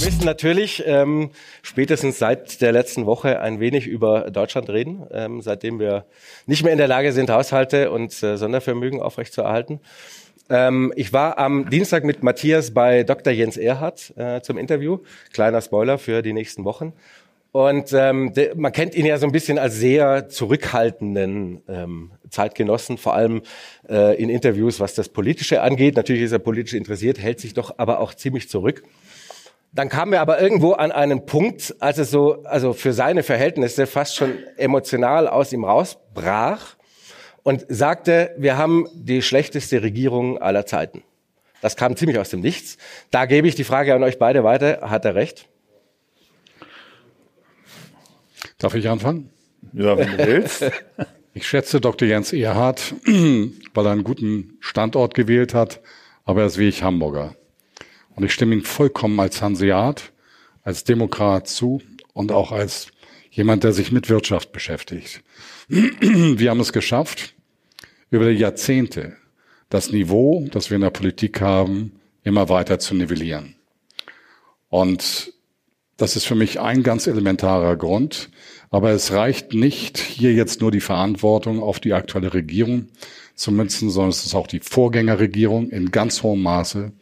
[0.00, 5.42] Wir müssen natürlich ähm, spätestens seit der letzten Woche ein wenig über Deutschland reden, ähm,
[5.42, 6.06] seitdem wir
[6.46, 9.80] nicht mehr in der Lage sind, Haushalte und äh, Sondervermögen aufrechtzuerhalten.
[10.48, 13.30] Ähm, ich war am Dienstag mit Matthias bei Dr.
[13.30, 15.00] Jens Erhardt äh, zum Interview.
[15.34, 16.94] Kleiner Spoiler für die nächsten Wochen.
[17.52, 22.96] Und ähm, de, man kennt ihn ja so ein bisschen als sehr zurückhaltenden ähm, Zeitgenossen,
[22.96, 23.42] vor allem
[23.86, 25.96] äh, in Interviews, was das Politische angeht.
[25.96, 28.82] Natürlich ist er politisch interessiert, hält sich doch aber auch ziemlich zurück.
[29.72, 33.86] Dann kamen wir aber irgendwo an einen Punkt, als es so, also für seine Verhältnisse
[33.86, 36.76] fast schon emotional aus ihm rausbrach
[37.44, 41.02] und sagte, wir haben die schlechteste Regierung aller Zeiten.
[41.60, 42.78] Das kam ziemlich aus dem Nichts.
[43.10, 44.90] Da gebe ich die Frage an euch beide weiter.
[44.90, 45.46] Hat er recht?
[48.58, 49.30] Darf ich anfangen?
[49.72, 50.70] Ja, wenn du willst.
[51.32, 52.08] Ich schätze Dr.
[52.08, 55.80] Jens Erhardt, weil er einen guten Standort gewählt hat,
[56.24, 57.36] aber er ist wie ich Hamburger.
[58.20, 60.12] Und ich stimme ihm vollkommen als Hanseat,
[60.62, 61.80] als Demokrat zu
[62.12, 62.88] und auch als
[63.30, 65.22] jemand, der sich mit Wirtschaft beschäftigt.
[65.68, 67.34] Wir haben es geschafft,
[68.10, 69.16] über die Jahrzehnte
[69.70, 73.54] das Niveau, das wir in der Politik haben, immer weiter zu nivellieren.
[74.68, 75.32] Und
[75.96, 78.28] das ist für mich ein ganz elementarer Grund.
[78.68, 82.88] Aber es reicht nicht, hier jetzt nur die Verantwortung auf die aktuelle Regierung
[83.34, 86.92] zu münzen, sondern es ist auch die Vorgängerregierung in ganz hohem Maße.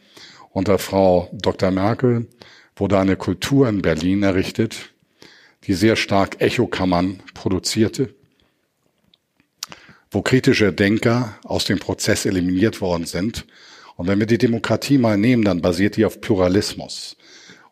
[0.51, 1.71] Unter Frau Dr.
[1.71, 2.27] Merkel
[2.75, 4.91] wurde eine Kultur in Berlin errichtet,
[5.65, 8.15] die sehr stark Echokammern produzierte,
[10.09, 13.45] wo kritische Denker aus dem Prozess eliminiert worden sind.
[13.95, 17.17] Und wenn wir die Demokratie mal nehmen, dann basiert die auf Pluralismus.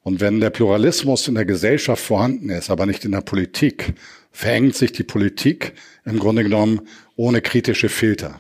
[0.04, 3.96] Und wenn der Pluralismus in der Gesellschaft vorhanden ist, aber nicht in der Politik,
[4.32, 5.74] verengt sich die Politik
[6.06, 6.82] im Grunde genommen
[7.16, 8.40] ohne kritische Filter.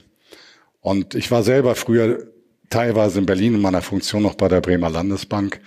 [0.79, 2.27] Und ich war selber früher
[2.69, 5.59] teilweise in Berlin in meiner Funktion noch bei der Bremer Landesbank.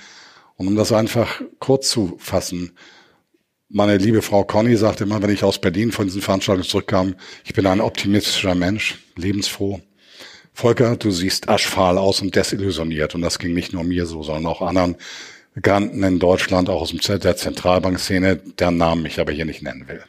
[0.57, 2.73] Und um das einfach kurz zu fassen,
[3.69, 7.55] meine liebe Frau Conny sagte immer, wenn ich aus Berlin von diesen Veranstaltungen zurückkam, ich
[7.55, 9.81] bin ein optimistischer Mensch, lebensfroh.
[10.53, 13.15] Volker, du siehst aschfahl aus und desillusioniert.
[13.15, 14.97] Und das ging nicht nur mir so, sondern auch anderen
[15.55, 20.03] Bekannten in Deutschland, auch aus der Zentralbankszene, deren Namen ich aber hier nicht nennen will.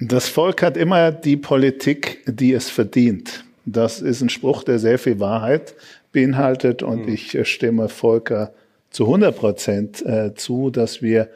[0.00, 3.44] Das Volk hat immer die Politik, die es verdient.
[3.66, 5.74] Das ist ein Spruch, der sehr viel Wahrheit
[6.12, 7.14] beinhaltet und mhm.
[7.14, 8.52] ich stimme Volker
[8.90, 11.28] zu 100 Prozent äh, zu, dass wir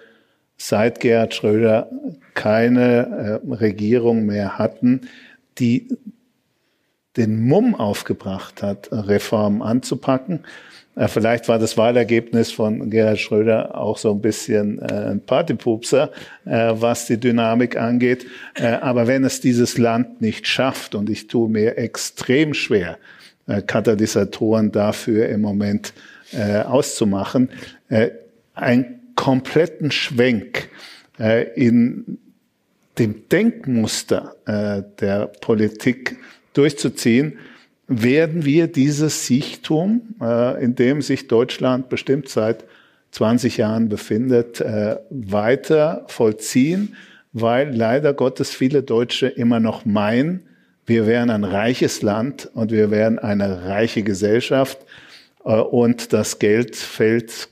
[0.57, 1.91] seit Gerhard Schröder
[2.35, 5.09] keine äh, Regierung mehr hatten,
[5.59, 5.89] die
[7.17, 10.45] den Mumm aufgebracht hat, Reformen anzupacken.
[10.99, 16.11] Äh, vielleicht war das Wahlergebnis von Gerhard Schröder auch so ein bisschen äh, ein Partypupser,
[16.45, 18.27] äh, was die Dynamik angeht.
[18.81, 22.99] Aber wenn es dieses Land nicht schafft, und ich tue mir extrem schwer,
[23.67, 25.95] Katalysatoren dafür im Moment
[26.37, 27.51] auszumachen,
[28.55, 30.69] einen kompletten Schwenk
[31.55, 32.19] in
[32.99, 36.19] dem Denkmuster der Politik
[36.53, 37.39] durchzuziehen,
[37.89, 42.65] werden wir dieses Siechtum, äh, in dem sich Deutschland bestimmt seit
[43.13, 46.95] 20 Jahren befindet, äh, weiter vollziehen,
[47.33, 50.43] weil leider Gottes viele Deutsche immer noch meinen,
[50.89, 54.79] wir wären ein reiches Land und wir wären eine reiche Gesellschaft
[55.45, 57.49] äh, und das Geld fällt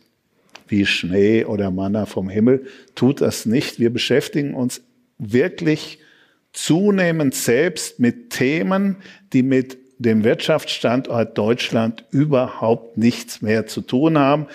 [0.68, 2.66] wie Schnee oder Manna vom Himmel.
[2.94, 3.78] Tut das nicht.
[3.78, 4.82] Wir beschäftigen uns
[5.18, 5.98] wirklich
[6.52, 8.96] zunehmend selbst mit Themen,
[9.32, 14.46] die mit dem Wirtschaftsstandort Deutschland überhaupt nichts mehr zu tun haben.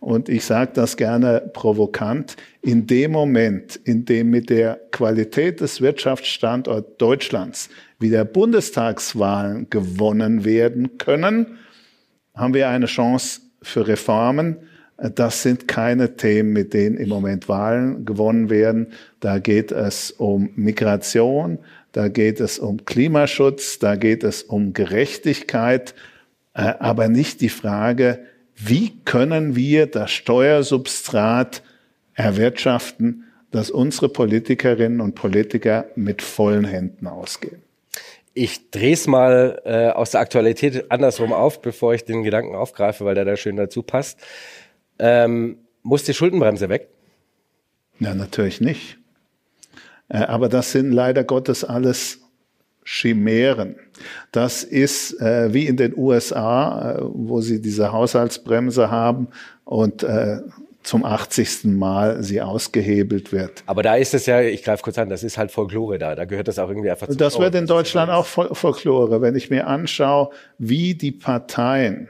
[0.00, 5.80] Und ich sage das gerne provokant, in dem Moment, in dem mit der Qualität des
[5.80, 11.58] Wirtschaftsstandorts Deutschlands wieder Bundestagswahlen gewonnen werden können,
[12.34, 14.56] haben wir eine Chance für Reformen.
[14.96, 18.92] Das sind keine Themen, mit denen im Moment Wahlen gewonnen werden.
[19.20, 21.58] Da geht es um Migration,
[21.98, 25.96] da geht es um Klimaschutz, da geht es um Gerechtigkeit,
[26.54, 28.20] äh, aber nicht die Frage,
[28.54, 31.64] wie können wir das Steuersubstrat
[32.14, 37.62] erwirtschaften, dass unsere Politikerinnen und Politiker mit vollen Händen ausgehen.
[38.32, 43.04] Ich drehe es mal äh, aus der Aktualität andersrum auf, bevor ich den Gedanken aufgreife,
[43.06, 44.20] weil der da schön dazu passt.
[45.00, 46.90] Ähm, muss die Schuldenbremse weg?
[47.98, 48.98] Ja, natürlich nicht.
[50.08, 52.20] Äh, aber das sind leider Gottes alles
[52.84, 53.76] Chimären.
[54.32, 59.28] Das ist äh, wie in den USA, äh, wo sie diese Haushaltsbremse haben
[59.64, 60.38] und äh,
[60.84, 61.64] zum 80.
[61.64, 63.62] Mal sie ausgehebelt wird.
[63.66, 66.14] Aber da ist es ja, ich greife kurz an, das ist halt Folklore da.
[66.14, 67.16] Da gehört das auch irgendwie einfach zu.
[67.16, 69.20] Das wird in Deutschland auch Folklore.
[69.20, 72.08] Wenn ich mir anschaue, wie die Parteien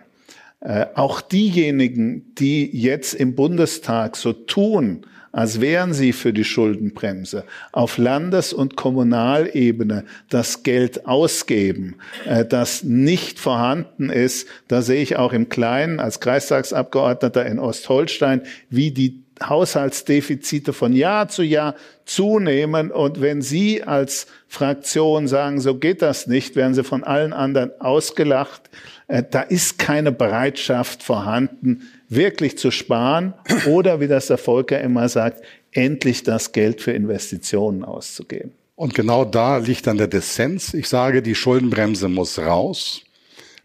[0.60, 7.44] Äh, auch diejenigen, die jetzt im Bundestag so tun, als wären sie für die Schuldenbremse,
[7.72, 11.96] auf Landes- und Kommunalebene das Geld ausgeben,
[12.26, 14.48] äh, das nicht vorhanden ist.
[14.68, 21.28] Da sehe ich auch im Kleinen als Kreistagsabgeordneter in Ostholstein, wie die Haushaltsdefizite von Jahr
[21.28, 22.90] zu Jahr zunehmen.
[22.90, 27.70] Und wenn Sie als Fraktion sagen, so geht das nicht, werden Sie von allen anderen
[27.80, 28.70] ausgelacht.
[29.06, 33.34] Äh, da ist keine Bereitschaft vorhanden, wirklich zu sparen
[33.66, 38.52] oder, wie das der Volker immer sagt, endlich das Geld für Investitionen auszugeben.
[38.74, 40.72] Und genau da liegt dann der Dissens.
[40.72, 43.02] Ich sage, die Schuldenbremse muss raus.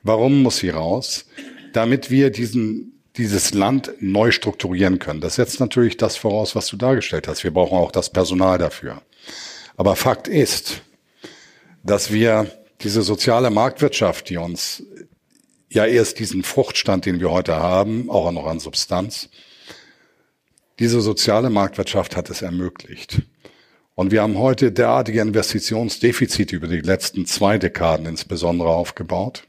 [0.01, 1.25] Warum muss sie raus?
[1.72, 5.22] Damit wir diesen, dieses Land neu strukturieren können.
[5.22, 7.44] Das setzt natürlich das voraus, was du dargestellt hast.
[7.44, 9.01] Wir brauchen auch das Personal dafür.
[9.78, 10.81] Aber Fakt ist,
[11.84, 12.48] dass wir
[12.81, 14.84] diese soziale Marktwirtschaft, die uns
[15.74, 19.30] ja erst diesen Fruchtstand, den wir heute haben, auch noch an Substanz.
[20.80, 23.22] Diese soziale Marktwirtschaft hat es ermöglicht.
[23.96, 29.44] Und wir haben heute derartige Investitionsdefizite über die letzten zwei Dekaden insbesondere aufgebaut,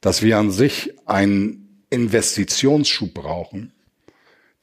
[0.00, 3.72] dass wir an sich einen Investitionsschub brauchen,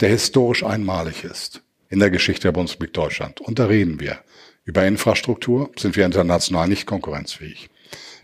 [0.02, 3.40] der historisch einmalig ist in der Geschichte der Bundesrepublik Deutschland.
[3.40, 4.20] Und da reden wir.
[4.66, 7.70] Über Infrastruktur sind wir international nicht konkurrenzfähig.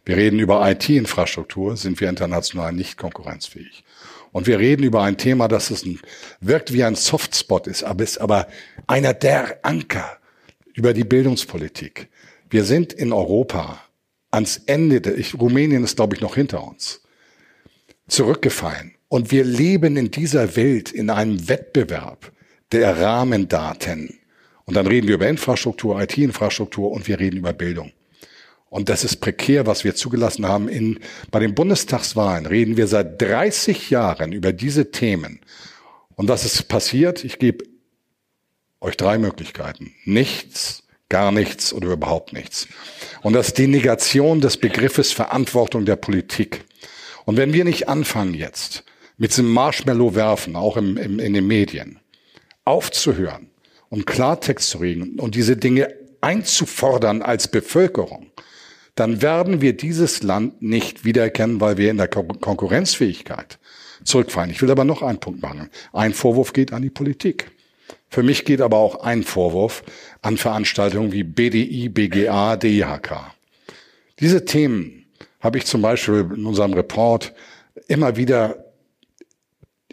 [0.06, 3.84] Wir reden über IT-Infrastruktur, sind wir international nicht konkurrenzfähig.
[4.32, 5.86] Und wir reden über ein Thema, das es
[6.40, 8.48] wirkt wie ein Softspot ist, aber ist aber
[8.88, 10.18] einer der Anker
[10.74, 12.10] über die Bildungspolitik.
[12.50, 13.82] Wir sind in Europa
[14.32, 17.02] ans Ende, der, ich, Rumänien ist, glaube ich, noch hinter uns,
[18.08, 18.94] zurückgefallen.
[19.08, 22.32] Und wir leben in dieser Welt in einem Wettbewerb
[22.72, 24.20] der Rahmendaten.
[24.66, 27.92] Und dann reden wir über Infrastruktur, IT-Infrastruktur und wir reden über Bildung.
[28.70, 30.70] Und das ist prekär, was wir zugelassen haben.
[30.70, 31.00] In,
[31.32, 35.40] bei den Bundestagswahlen reden wir seit 30 Jahren über diese Themen.
[36.16, 37.24] Und was ist passiert?
[37.24, 37.66] Ich gebe
[38.80, 39.94] euch drei Möglichkeiten.
[40.06, 42.68] Nichts, gar nichts oder überhaupt nichts.
[43.22, 46.66] Und das ist die Negation des Begriffes Verantwortung der Politik.
[47.26, 48.84] Und wenn wir nicht anfangen jetzt
[49.18, 52.00] mit diesem Marshmallow werfen, auch im, im, in den Medien,
[52.66, 53.50] aufzuhören
[53.90, 58.28] und Klartext zu reden und diese Dinge einzufordern als Bevölkerung,
[59.00, 63.58] dann werden wir dieses Land nicht wiedererkennen, weil wir in der Konkurrenzfähigkeit
[64.04, 64.52] zurückfallen.
[64.52, 65.70] Ich will aber noch einen Punkt machen.
[65.94, 67.52] Ein Vorwurf geht an die Politik.
[68.10, 69.84] Für mich geht aber auch ein Vorwurf
[70.22, 73.34] an Veranstaltungen wie BDI, BGA, DIHK.
[74.20, 75.06] Diese Themen
[75.40, 77.34] habe ich zum Beispiel in unserem Report
[77.88, 78.66] immer wieder,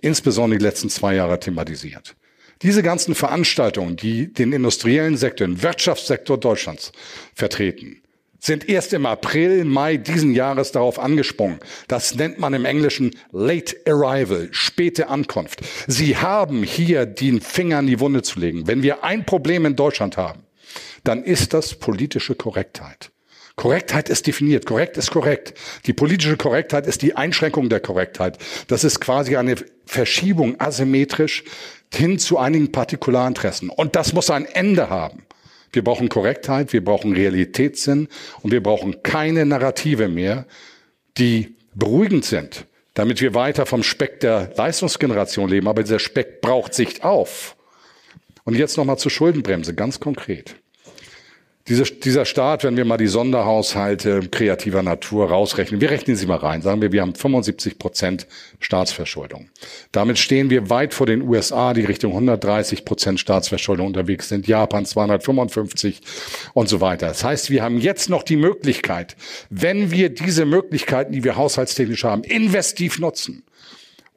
[0.00, 2.16] insbesondere die letzten zwei Jahre, thematisiert.
[2.62, 6.90] Diese ganzen Veranstaltungen, die den industriellen Sektor, den Wirtschaftssektor Deutschlands
[7.34, 8.02] vertreten,
[8.46, 11.58] sind erst im April, Mai diesen Jahres darauf angesprungen.
[11.88, 15.60] Das nennt man im Englischen Late Arrival, späte Ankunft.
[15.86, 18.66] Sie haben hier den Finger in die Wunde zu legen.
[18.66, 20.44] Wenn wir ein Problem in Deutschland haben,
[21.04, 23.10] dann ist das politische Korrektheit.
[23.56, 24.66] Korrektheit ist definiert.
[24.66, 25.54] Korrekt ist korrekt.
[25.86, 28.38] Die politische Korrektheit ist die Einschränkung der Korrektheit.
[28.68, 29.56] Das ist quasi eine
[29.86, 31.42] Verschiebung asymmetrisch
[31.92, 33.70] hin zu einigen Partikularinteressen.
[33.70, 35.25] Und das muss ein Ende haben.
[35.76, 38.08] Wir brauchen Korrektheit, wir brauchen Realitätssinn
[38.42, 40.46] und wir brauchen keine Narrative mehr,
[41.18, 45.68] die beruhigend sind, damit wir weiter vom Speck der Leistungsgeneration leben.
[45.68, 47.56] Aber dieser Speck braucht Sicht auf.
[48.44, 50.56] Und jetzt nochmal zur Schuldenbremse, ganz konkret.
[51.68, 56.36] Diese, dieser Staat, wenn wir mal die Sonderhaushalte kreativer Natur rausrechnen, wir rechnen sie mal
[56.36, 58.28] rein, sagen wir, wir haben 75 Prozent
[58.60, 59.48] Staatsverschuldung.
[59.90, 64.86] Damit stehen wir weit vor den USA, die Richtung 130 Prozent Staatsverschuldung unterwegs sind, Japan
[64.86, 66.02] 255
[66.54, 67.08] und so weiter.
[67.08, 69.16] Das heißt, wir haben jetzt noch die Möglichkeit,
[69.50, 73.42] wenn wir diese Möglichkeiten, die wir haushaltstechnisch haben, investiv nutzen,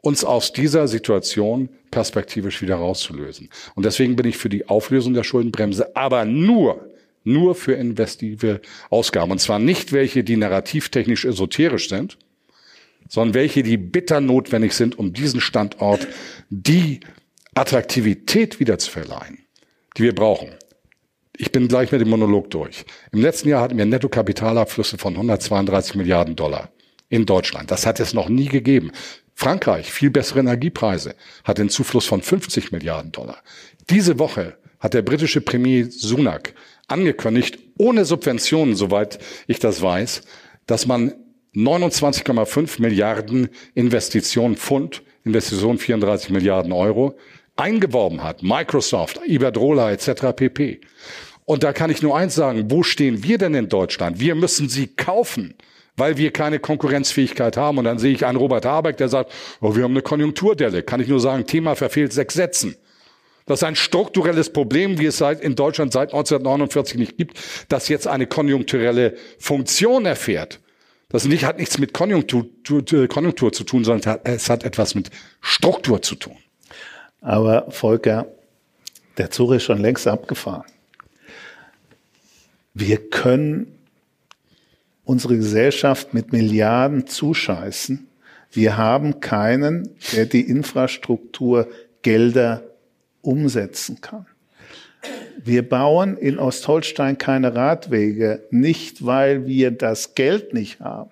[0.01, 3.49] uns aus dieser Situation perspektivisch wieder rauszulösen.
[3.73, 6.89] Und deswegen bin ich für die Auflösung der Schuldenbremse, aber nur,
[7.31, 9.31] nur für investive Ausgaben.
[9.31, 12.17] Und zwar nicht welche, die narrativtechnisch esoterisch sind,
[13.07, 16.07] sondern welche, die bitter notwendig sind, um diesen Standort
[16.49, 16.99] die
[17.55, 19.39] Attraktivität wieder zu verleihen,
[19.97, 20.49] die wir brauchen.
[21.37, 22.85] Ich bin gleich mit dem Monolog durch.
[23.11, 26.69] Im letzten Jahr hatten wir Nettokapitalabflüsse von 132 Milliarden Dollar
[27.07, 27.71] in Deutschland.
[27.71, 28.91] Das hat es noch nie gegeben.
[29.33, 33.37] Frankreich, viel bessere Energiepreise, hat den Zufluss von 50 Milliarden Dollar.
[33.89, 36.53] Diese Woche hat der britische Premier Sunak
[36.91, 40.21] angekündigt, ohne Subventionen, soweit ich das weiß,
[40.65, 41.13] dass man
[41.55, 47.17] 29,5 Milliarden Investitionen Pfund, Investitionen 34 Milliarden Euro
[47.55, 48.43] eingeworben hat.
[48.43, 50.33] Microsoft, Iberdrola etc.
[50.35, 50.81] pp.
[51.45, 54.19] Und da kann ich nur eins sagen, wo stehen wir denn in Deutschland?
[54.19, 55.55] Wir müssen sie kaufen,
[55.97, 57.79] weil wir keine Konkurrenzfähigkeit haben.
[57.79, 60.83] Und dann sehe ich einen Robert Habeck, der sagt, oh, wir haben eine Konjunkturdelle.
[60.83, 62.75] Kann ich nur sagen, Thema verfehlt sechs Sätzen.
[63.49, 67.87] Das ist ein strukturelles Problem, wie es seit, in Deutschland seit 1949 nicht gibt, das
[67.87, 70.59] jetzt eine konjunkturelle Funktion erfährt.
[71.09, 72.45] Das nicht, hat nichts mit Konjunktur,
[73.07, 75.09] Konjunktur zu tun, sondern es hat etwas mit
[75.41, 76.35] Struktur zu tun.
[77.21, 78.27] Aber Volker,
[79.17, 80.69] der Zug ist schon längst abgefahren.
[82.75, 83.79] Wir können
[85.05, 88.07] unsere Gesellschaft mit Milliarden zuscheißen.
[88.51, 91.67] Wir haben keinen, der die Infrastruktur
[92.03, 92.68] Gelder
[93.21, 94.25] umsetzen kann.
[95.41, 101.11] Wir bauen in Ostholstein keine Radwege, nicht weil wir das Geld nicht haben,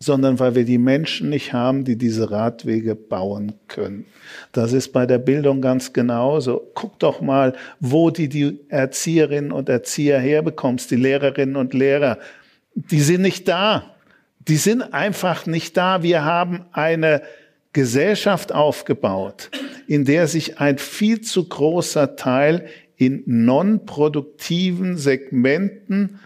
[0.00, 4.06] sondern weil wir die Menschen nicht haben, die diese Radwege bauen können.
[4.52, 6.70] Das ist bei der Bildung ganz genauso.
[6.74, 12.18] Guck doch mal, wo die, die Erzieherinnen und Erzieher herbekommst, die Lehrerinnen und Lehrer.
[12.74, 13.94] Die sind nicht da.
[14.48, 16.02] Die sind einfach nicht da.
[16.02, 17.22] Wir haben eine
[17.76, 19.50] Gesellschaft aufgebaut,
[19.86, 26.18] in der sich ein viel zu großer Teil in non-produktiven Segmenten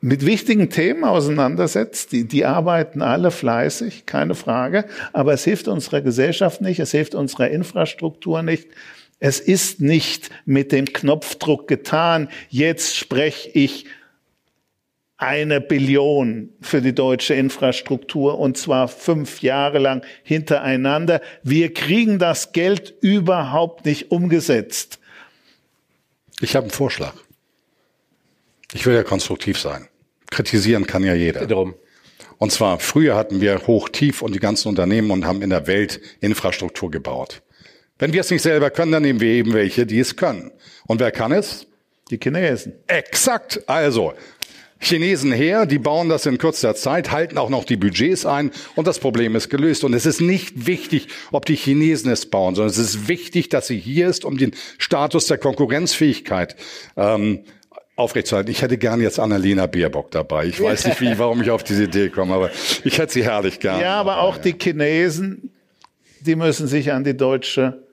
[0.00, 2.12] mit wichtigen Themen auseinandersetzt.
[2.12, 4.86] Die, die arbeiten alle fleißig, keine Frage.
[5.12, 8.68] Aber es hilft unserer Gesellschaft nicht, es hilft unserer Infrastruktur nicht.
[9.20, 12.30] Es ist nicht mit dem Knopfdruck getan.
[12.48, 13.84] Jetzt spreche ich
[15.22, 21.20] eine Billion für die deutsche Infrastruktur und zwar fünf Jahre lang hintereinander.
[21.44, 24.98] Wir kriegen das Geld überhaupt nicht umgesetzt.
[26.40, 27.14] Ich habe einen Vorschlag.
[28.72, 29.86] Ich will ja konstruktiv sein.
[30.30, 31.46] Kritisieren kann ja jeder.
[31.46, 31.74] Darum.
[32.38, 35.68] Und zwar, früher hatten wir hoch, tief und die ganzen Unternehmen und haben in der
[35.68, 37.42] Welt Infrastruktur gebaut.
[38.00, 40.50] Wenn wir es nicht selber können, dann nehmen wir eben welche, die es können.
[40.88, 41.68] Und wer kann es?
[42.10, 42.72] Die Chinesen.
[42.88, 43.62] Exakt.
[43.68, 44.14] Also,
[44.82, 48.86] Chinesen her, die bauen das in kurzer Zeit, halten auch noch die Budgets ein und
[48.86, 49.84] das Problem ist gelöst.
[49.84, 53.68] Und es ist nicht wichtig, ob die Chinesen es bauen, sondern es ist wichtig, dass
[53.68, 56.56] sie hier ist, um den Status der Konkurrenzfähigkeit
[56.96, 57.44] ähm,
[57.94, 58.50] aufrechtzuerhalten.
[58.50, 60.46] Ich hätte gern jetzt Annalena Baerbock dabei.
[60.46, 62.50] Ich weiß nicht, wie, warum ich auf diese Idee komme, aber
[62.84, 63.80] ich hätte sie herrlich gern.
[63.80, 65.52] Ja, aber auch die Chinesen,
[66.20, 67.86] die müssen sich an die deutsche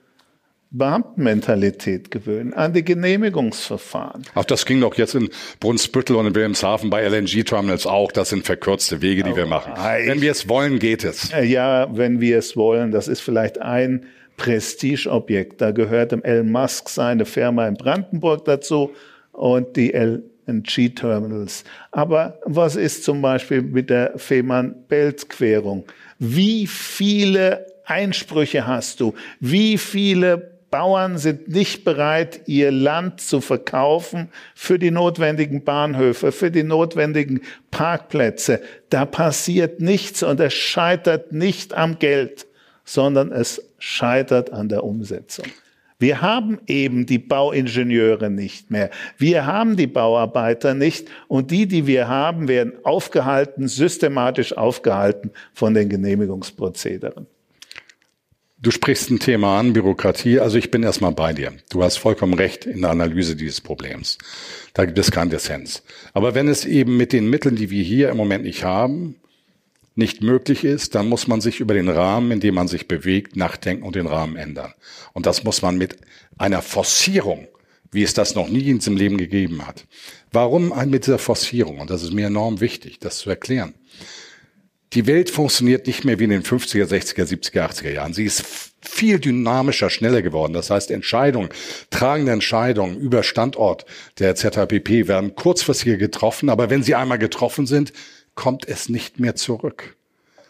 [0.72, 4.24] Beamtenmentalität gewöhnen, an die Genehmigungsverfahren.
[4.36, 8.12] Auch das ging doch jetzt in Brunsbüttel und in Wilhelmshaven bei LNG-Terminals auch.
[8.12, 9.74] Das sind verkürzte Wege, die wir machen.
[9.76, 11.32] Wenn wir es wollen, geht es.
[11.44, 12.92] Ja, wenn wir es wollen.
[12.92, 14.06] Das ist vielleicht ein
[14.38, 15.60] Prestigeobjekt.
[15.60, 18.92] Da gehört dem Elon Musk seine Firma in Brandenburg dazu
[19.32, 21.64] und die LNG-Terminals.
[21.92, 25.86] Aber was ist zum Beispiel mit der Fehmarn-Belt-Querung?
[26.20, 29.16] Wie viele Einsprüche hast du?
[29.40, 36.52] Wie viele Bauern sind nicht bereit, ihr Land zu verkaufen für die notwendigen Bahnhöfe, für
[36.52, 38.62] die notwendigen Parkplätze.
[38.90, 42.48] Da passiert nichts und es scheitert nicht am Geld,
[42.86, 45.46] sondern es scheitert an der Umsetzung.
[46.00, 48.90] Wir haben eben die Bauingenieure nicht mehr.
[49.18, 51.10] Wir haben die Bauarbeiter nicht.
[51.28, 57.28] Und die, die wir haben, werden aufgehalten, systematisch aufgehalten von den Genehmigungsprozederen.
[58.62, 60.42] Du sprichst ein Thema an, Bürokratie.
[60.42, 61.54] Also ich bin erstmal bei dir.
[61.70, 64.18] Du hast vollkommen recht in der Analyse dieses Problems.
[64.74, 65.82] Da gibt es keinen Dissens.
[66.12, 69.16] Aber wenn es eben mit den Mitteln, die wir hier im Moment nicht haben,
[69.96, 73.38] nicht möglich ist, dann muss man sich über den Rahmen, in dem man sich bewegt,
[73.38, 74.74] nachdenken und den Rahmen ändern.
[75.14, 75.96] Und das muss man mit
[76.38, 77.48] einer Forcierung,
[77.94, 79.86] wie es das noch nie in diesem Leben gegeben hat.
[80.34, 81.80] Warum mit dieser Forcierung?
[81.80, 83.74] Und das ist mir enorm wichtig, das zu erklären.
[84.94, 88.14] Die Welt funktioniert nicht mehr wie in den 50er, 60er, 70er, 80er Jahren.
[88.14, 88.44] Sie ist
[88.82, 90.54] viel dynamischer, schneller geworden.
[90.54, 91.50] Das heißt, Entscheidungen,
[91.92, 93.86] tragende Entscheidungen über Standort
[94.18, 97.94] der ZHPP werden kurzfristiger getroffen, aber wenn sie einmal getroffen sind,
[98.34, 99.96] kommt es nicht mehr zurück.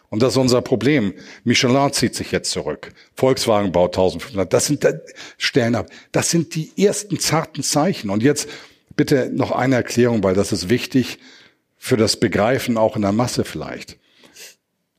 [0.08, 1.14] Und das ist unser Problem.
[1.44, 2.92] Michelin zieht sich jetzt zurück.
[3.14, 4.52] Volkswagen baut 1500.
[4.52, 4.86] Das sind
[5.38, 5.88] Stellen ab.
[6.12, 8.10] Das sind die ersten zarten Zeichen.
[8.10, 8.48] Und jetzt
[8.96, 11.18] bitte noch eine Erklärung, weil das ist wichtig
[11.76, 13.99] für das Begreifen auch in der Masse vielleicht.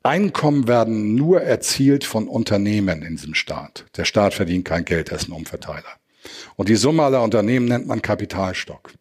[0.04, 3.84] Einkommen werden nur erzielt von Unternehmen in diesem Staat.
[3.96, 5.84] Der Staat verdient kein Geld, er ist ein Umverteiler.
[6.56, 8.92] Und die Summe aller Unternehmen nennt man Kapitalstock.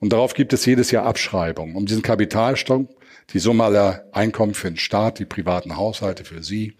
[0.00, 1.76] Und darauf gibt es jedes Jahr Abschreibungen.
[1.76, 2.88] Um diesen Kapitalstock
[3.32, 6.74] die Summe aller Einkommen für den Staat, die privaten Haushalte für Sie.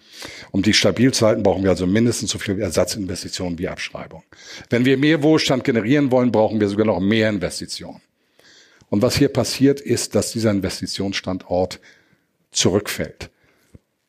[0.51, 4.25] Um die stabil zu halten, brauchen wir also mindestens so viel Ersatzinvestitionen wie Abschreibung.
[4.69, 8.03] Wenn wir mehr Wohlstand generieren wollen, brauchen wir sogar noch mehr Investitionen.
[8.91, 11.81] Und was hier passiert, ist, dass dieser Investitionsstandort
[12.51, 13.31] zurückfällt.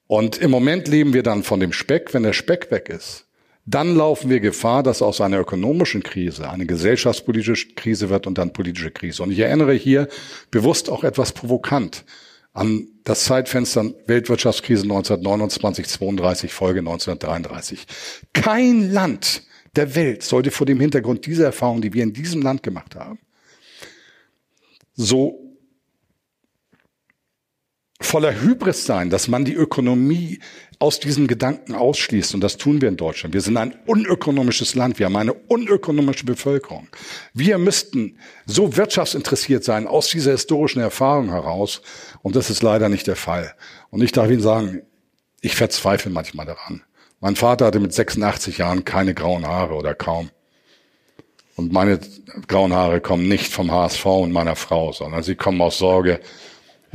[0.08, 2.14] Und im Moment leben wir dann von dem Speck.
[2.14, 3.26] Wenn der Speck weg ist,
[3.66, 8.54] dann laufen wir Gefahr, dass aus einer ökonomischen Krise eine gesellschaftspolitische Krise wird und dann
[8.54, 9.24] politische Krise.
[9.24, 10.08] Und ich erinnere hier
[10.52, 12.06] bewusst auch etwas provokant
[12.54, 17.86] an das Zeitfenster Weltwirtschaftskrise 1929, 32, Folge 1933.
[18.34, 19.44] Kein Land
[19.76, 23.20] der Welt sollte vor dem Hintergrund dieser Erfahrung, die wir in diesem Land gemacht haben,
[24.94, 25.45] so
[28.02, 30.40] voller Hybris sein, dass man die Ökonomie
[30.80, 32.34] aus diesem Gedanken ausschließt.
[32.34, 33.34] Und das tun wir in Deutschland.
[33.34, 35.00] Wir sind ein unökonomisches Land.
[35.00, 36.88] Wir haben eine unökonomische Bevölkerung.
[37.34, 41.82] Wir müssten so wirtschaftsinteressiert sein aus dieser historischen Erfahrung heraus.
[42.22, 43.54] Und das ist leider nicht der Fall.
[43.90, 44.82] Und ich darf Ihnen sagen,
[45.42, 46.84] ich verzweifle manchmal daran.
[47.22, 50.30] Mein Vater hatte mit 86 Jahren keine grauen Haare oder kaum.
[51.56, 52.00] Und meine
[52.48, 56.20] grauen Haare kommen nicht vom HSV und meiner Frau, sondern sie kommen aus Sorge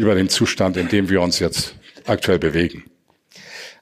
[0.01, 1.75] über den Zustand, in dem wir uns jetzt
[2.07, 2.85] aktuell bewegen.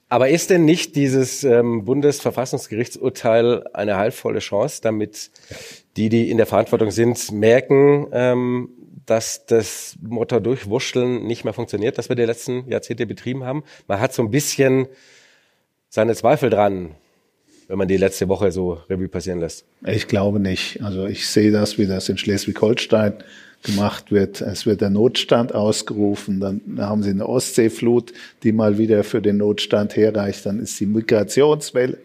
[0.08, 5.30] Aber ist denn nicht dieses ähm, Bundesverfassungsgerichtsurteil eine heilvolle Chance, damit
[5.96, 8.70] die, die in der Verantwortung sind, merken, ähm,
[9.06, 13.62] dass das Motor durchwurschteln nicht mehr funktioniert, das wir die letzten Jahrzehnte betrieben haben?
[13.86, 14.88] Man hat so ein bisschen
[15.88, 16.94] seine Zweifel dran,
[17.68, 19.66] wenn man die letzte Woche so Revue passieren lässt.
[19.86, 20.82] Ich glaube nicht.
[20.82, 23.22] Also ich sehe das, wie das in Schleswig-Holstein
[23.62, 24.40] gemacht wird.
[24.40, 28.12] Es wird der Notstand ausgerufen, dann haben sie eine Ostseeflut,
[28.42, 31.98] die mal wieder für den Notstand herreicht, dann ist die Migrationswelle.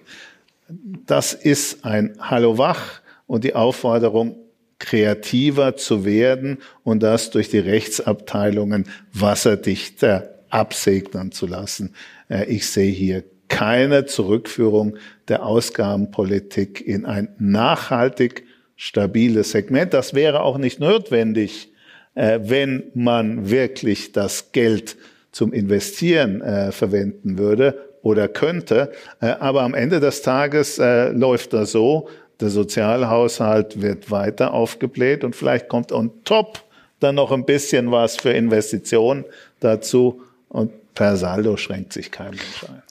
[1.05, 4.35] Das ist ein Hallo wach und die Aufforderung,
[4.79, 11.95] kreativer zu werden und das durch die Rechtsabteilungen wasserdichter absegnen zu lassen.
[12.29, 14.97] Äh, ich sehe hier keine Zurückführung
[15.29, 18.45] der Ausgabenpolitik in ein nachhaltig
[18.83, 19.93] stabiles Segment.
[19.93, 21.71] Das wäre auch nicht notwendig,
[22.15, 24.97] äh, wenn man wirklich das Geld
[25.31, 28.91] zum Investieren äh, verwenden würde oder könnte.
[29.21, 32.09] Äh, aber am Ende des Tages äh, läuft das so,
[32.41, 36.61] der Sozialhaushalt wird weiter aufgebläht und vielleicht kommt on top
[36.99, 39.23] dann noch ein bisschen was für Investitionen
[39.61, 42.83] dazu und per Saldo schränkt sich kein Mensch ein.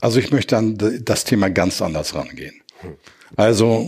[0.00, 2.54] Also ich möchte an das Thema ganz anders rangehen.
[3.36, 3.84] Also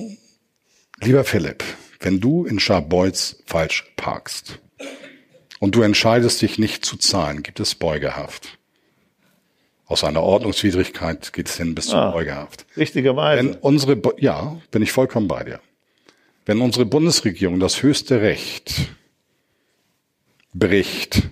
[1.04, 1.64] Lieber Philipp,
[1.98, 4.60] wenn du in Scharbeutz falsch parkst
[5.58, 8.56] und du entscheidest dich nicht zu zahlen, gibt es Beugehaft.
[9.86, 12.66] Aus einer Ordnungswidrigkeit geht es hin bis zur ah, Beugehaft.
[12.76, 13.42] Richtigerweise.
[13.42, 15.60] Wenn unsere, ja, bin ich vollkommen bei dir.
[16.46, 18.92] Wenn unsere Bundesregierung das höchste Recht
[20.54, 21.30] bricht,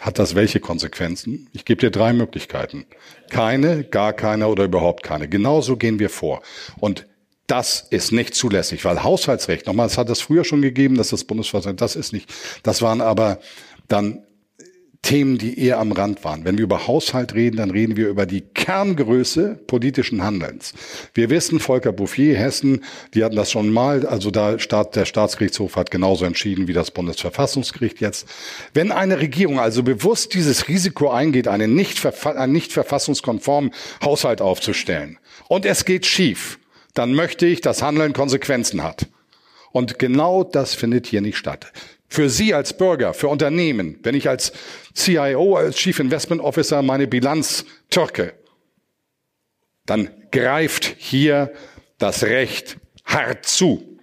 [0.00, 1.50] hat das welche Konsequenzen?
[1.52, 2.86] Ich gebe dir drei Möglichkeiten.
[3.28, 5.28] Keine, gar keine oder überhaupt keine.
[5.28, 6.40] Genauso gehen wir vor.
[6.80, 7.06] Und
[7.46, 11.24] das ist nicht zulässig, weil Haushaltsrecht, nochmal, es hat es früher schon gegeben, dass das
[11.24, 12.32] Bundesverfassung, das ist nicht,
[12.62, 13.38] das waren aber
[13.88, 14.26] dann
[15.06, 16.44] Themen, die eher am Rand waren.
[16.44, 20.72] Wenn wir über Haushalt reden, dann reden wir über die Kerngröße politischen Handelns.
[21.14, 22.82] Wir wissen, Volker Bouffier, Hessen,
[23.14, 26.90] die hatten das schon mal, also da Staat, der Staatsgerichtshof hat genauso entschieden wie das
[26.90, 28.26] Bundesverfassungsgericht jetzt.
[28.74, 33.70] Wenn eine Regierung also bewusst dieses Risiko eingeht, einen nicht, einen nicht verfassungskonformen
[34.02, 36.58] Haushalt aufzustellen und es geht schief,
[36.96, 39.06] dann möchte ich, dass Handeln Konsequenzen hat.
[39.70, 41.72] Und genau das findet hier nicht statt.
[42.08, 44.52] Für Sie als Bürger, für Unternehmen, wenn ich als
[44.94, 48.32] CIO, als Chief Investment Officer meine Bilanz türke,
[49.84, 51.52] dann greift hier
[51.98, 53.98] das Recht hart zu.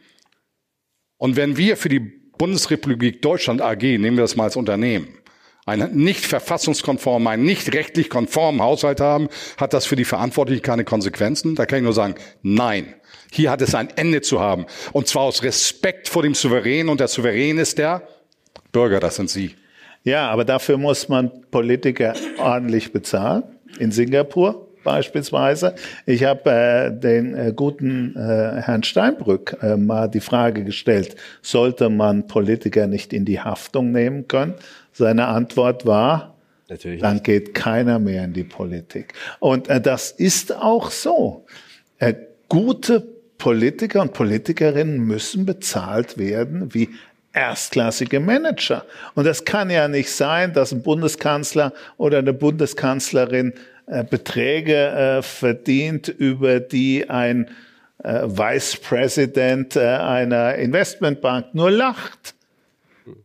[1.18, 5.08] Und wenn wir für die Bundesrepublik Deutschland AG, nehmen wir das mal als Unternehmen,
[5.66, 10.84] einen nicht verfassungskonformen, einen nicht rechtlich konformen Haushalt haben, hat das für die Verantwortlichen keine
[10.84, 11.56] Konsequenzen?
[11.56, 12.94] Da kann ich nur sagen, nein.
[13.32, 14.66] Hier hat es ein Ende zu haben.
[14.92, 16.88] Und zwar aus Respekt vor dem Souverän.
[16.88, 18.04] Und der Souverän ist der
[18.72, 19.56] Bürger, das sind Sie.
[20.04, 23.44] Ja, aber dafür muss man Politiker ordentlich bezahlen.
[23.80, 25.76] In Singapur beispielsweise.
[26.06, 31.90] Ich habe äh, den äh, guten äh, Herrn Steinbrück äh, mal die Frage gestellt, sollte
[31.90, 34.56] man Politiker nicht in die Haftung nehmen können?
[34.94, 36.36] Seine Antwort war,
[36.70, 37.26] Natürlich dann nicht.
[37.26, 39.14] geht keiner mehr in die Politik.
[39.40, 41.46] Und äh, das ist auch so.
[42.00, 42.14] Äh,
[42.48, 43.02] gute
[43.38, 46.90] Politiker und Politikerinnen müssen bezahlt werden wie
[47.34, 48.86] erstklassige Manager.
[49.16, 53.54] Und das kann ja nicht sein, dass ein Bundeskanzler oder eine Bundeskanzlerin
[53.88, 57.50] äh, Beträge äh, verdient, über die ein
[58.04, 62.36] äh, Vice President äh, einer Investmentbank nur lacht.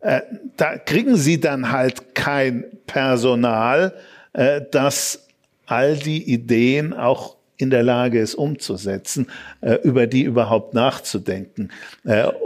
[0.01, 0.21] Äh,
[0.57, 3.95] da kriegen sie dann halt kein Personal,
[4.33, 5.27] äh, das
[5.67, 9.27] all die Ideen auch in der Lage ist umzusetzen,
[9.61, 11.71] äh, über die überhaupt nachzudenken.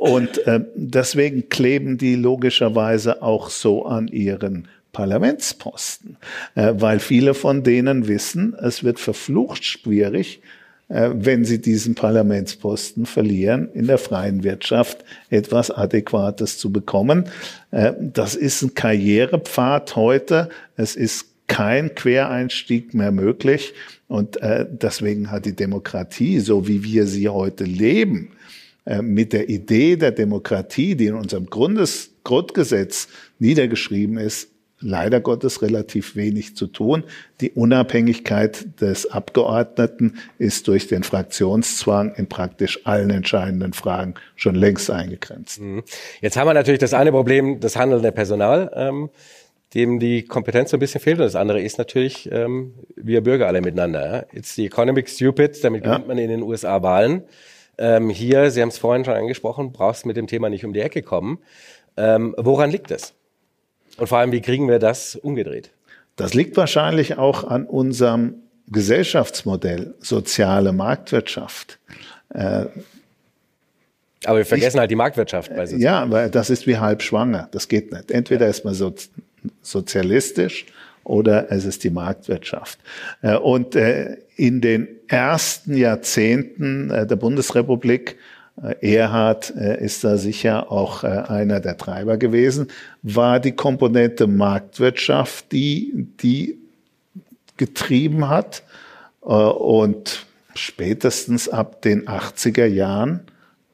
[0.00, 0.40] Und
[0.74, 6.16] deswegen kleben die logischerweise auch so an ihren Parlamentsposten,
[6.54, 10.61] weil viele von denen wissen, es wird verflucht schwierig, äh,
[10.92, 17.24] wenn sie diesen Parlamentsposten verlieren, in der freien Wirtschaft etwas Adäquates zu bekommen.
[17.70, 20.50] Äh, das ist ein Karrierepfad heute.
[20.76, 23.72] Es ist kein Quereinstieg mehr möglich.
[24.06, 28.30] Und äh, deswegen hat die Demokratie, so wie wir sie heute leben,
[29.00, 33.06] mit der Idee der Demokratie, die in unserem Grundes Grundgesetz
[33.38, 34.48] niedergeschrieben ist,
[34.82, 37.04] leider Gottes relativ wenig zu tun.
[37.40, 44.90] Die Unabhängigkeit des Abgeordneten ist durch den Fraktionszwang in praktisch allen entscheidenden Fragen schon längst
[44.90, 45.60] eingegrenzt.
[45.60, 45.82] Mhm.
[46.20, 48.70] Jetzt haben wir natürlich das eine Problem, das handelnde Personal.
[48.74, 49.10] Ähm
[49.74, 51.18] dem die Kompetenz so ein bisschen fehlt.
[51.18, 54.16] Und das andere ist natürlich, ähm, wir Bürger alle miteinander.
[54.16, 54.24] Ja?
[54.32, 56.08] It's the economic stupid, damit gewinnt ja.
[56.08, 57.22] man in den USA Wahlen.
[57.78, 60.80] Ähm, hier, Sie haben es vorhin schon angesprochen, brauchst mit dem Thema nicht um die
[60.80, 61.38] Ecke kommen.
[61.96, 63.14] Ähm, woran liegt es?
[63.96, 65.70] Und vor allem, wie kriegen wir das umgedreht?
[66.16, 68.34] Das liegt wahrscheinlich auch an unserem
[68.68, 71.78] Gesellschaftsmodell, soziale Marktwirtschaft.
[72.30, 72.66] Äh,
[74.24, 75.54] aber wir vergessen ich, halt die Marktwirtschaft.
[75.54, 77.48] Bei ja, weil das ist wie halb schwanger.
[77.50, 78.10] Das geht nicht.
[78.10, 78.50] Entweder ja.
[78.50, 78.94] ist man so,
[79.62, 80.66] sozialistisch
[81.04, 82.78] oder es ist die Marktwirtschaft.
[83.22, 88.16] Äh, und äh, in den ersten Jahrzehnten der Bundesrepublik
[88.80, 92.68] Erhard äh, ist da sicher auch äh, einer der Treiber gewesen,
[93.02, 96.58] war die Komponente Marktwirtschaft, die, die
[97.56, 98.62] getrieben hat.
[99.20, 103.20] Und spätestens ab den 80er Jahren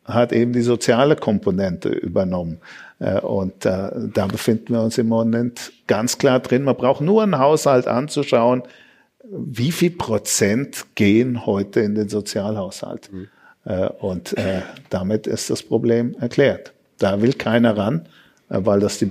[0.05, 2.59] hat eben die soziale Komponente übernommen.
[3.23, 6.65] Und da befinden wir uns im Moment ganz klar drin.
[6.65, 8.63] Man braucht nur einen Haushalt anzuschauen,
[9.31, 13.11] wie viel Prozent gehen heute in den Sozialhaushalt.
[13.11, 13.29] Mhm.
[13.69, 16.73] Äh, und äh, damit ist das Problem erklärt.
[16.99, 18.09] Da will keiner ran,
[18.49, 19.11] äh, weil das die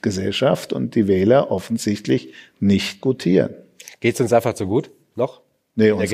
[0.00, 3.50] Gesellschaft und die Wähler offensichtlich nicht gutieren.
[4.00, 5.40] Geht es uns einfach zu gut noch?
[5.74, 6.12] Nee, uns,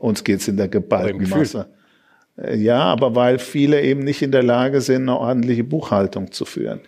[0.00, 1.66] uns geht es in der geballten Masse.
[2.54, 6.80] Ja, aber weil viele eben nicht in der Lage sind, eine ordentliche Buchhaltung zu führen.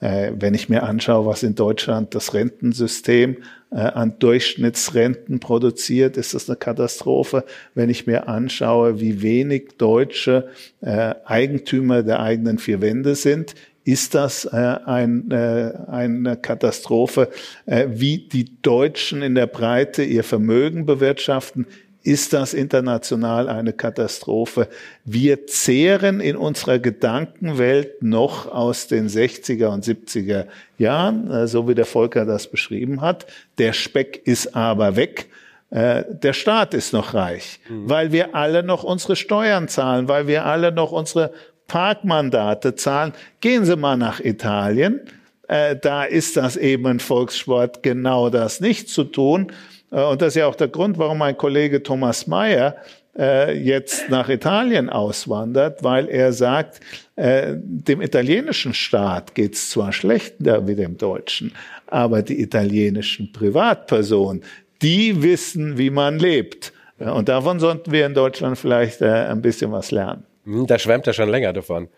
[0.00, 3.38] Äh, wenn ich mir anschaue, was in Deutschland das Rentensystem
[3.70, 7.44] äh, an Durchschnittsrenten produziert, ist das eine Katastrophe.
[7.74, 10.48] Wenn ich mir anschaue, wie wenig Deutsche
[10.82, 17.30] äh, Eigentümer der eigenen vier Wände sind, ist das äh, ein, äh, eine Katastrophe,
[17.64, 21.66] äh, wie die Deutschen in der Breite ihr Vermögen bewirtschaften,
[22.02, 24.68] ist das international eine Katastrophe.
[25.04, 30.46] Wir zehren in unserer Gedankenwelt noch aus den 60er und 70er
[30.78, 33.26] Jahren, äh, so wie der Volker das beschrieben hat.
[33.58, 35.28] Der Speck ist aber weg.
[35.70, 37.90] Äh, der Staat ist noch reich, mhm.
[37.90, 41.32] weil wir alle noch unsere Steuern zahlen, weil wir alle noch unsere
[41.66, 43.12] Parkmandate zahlen.
[43.40, 45.00] Gehen Sie mal nach Italien.
[45.46, 49.52] Äh, da ist das eben ein Volkssport, genau das nicht zu tun.
[49.90, 52.76] Äh, und das ist ja auch der Grund, warum mein Kollege Thomas Mayer
[53.18, 56.80] äh, jetzt nach Italien auswandert, weil er sagt,
[57.16, 61.52] äh, dem italienischen Staat geht's zwar schlechter wie dem deutschen,
[61.86, 64.42] aber die italienischen Privatpersonen,
[64.82, 66.72] die wissen, wie man lebt.
[66.98, 70.24] Und davon sollten wir in Deutschland vielleicht ein bisschen was lernen.
[70.44, 71.88] Hm, da schwärmt er schon länger davon.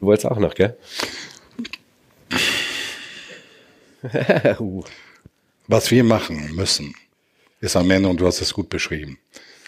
[0.00, 0.76] Du wolltest auch noch, gell?
[4.60, 4.82] uh.
[5.70, 6.94] Was wir machen müssen,
[7.60, 9.18] ist am Ende, und du hast es gut beschrieben,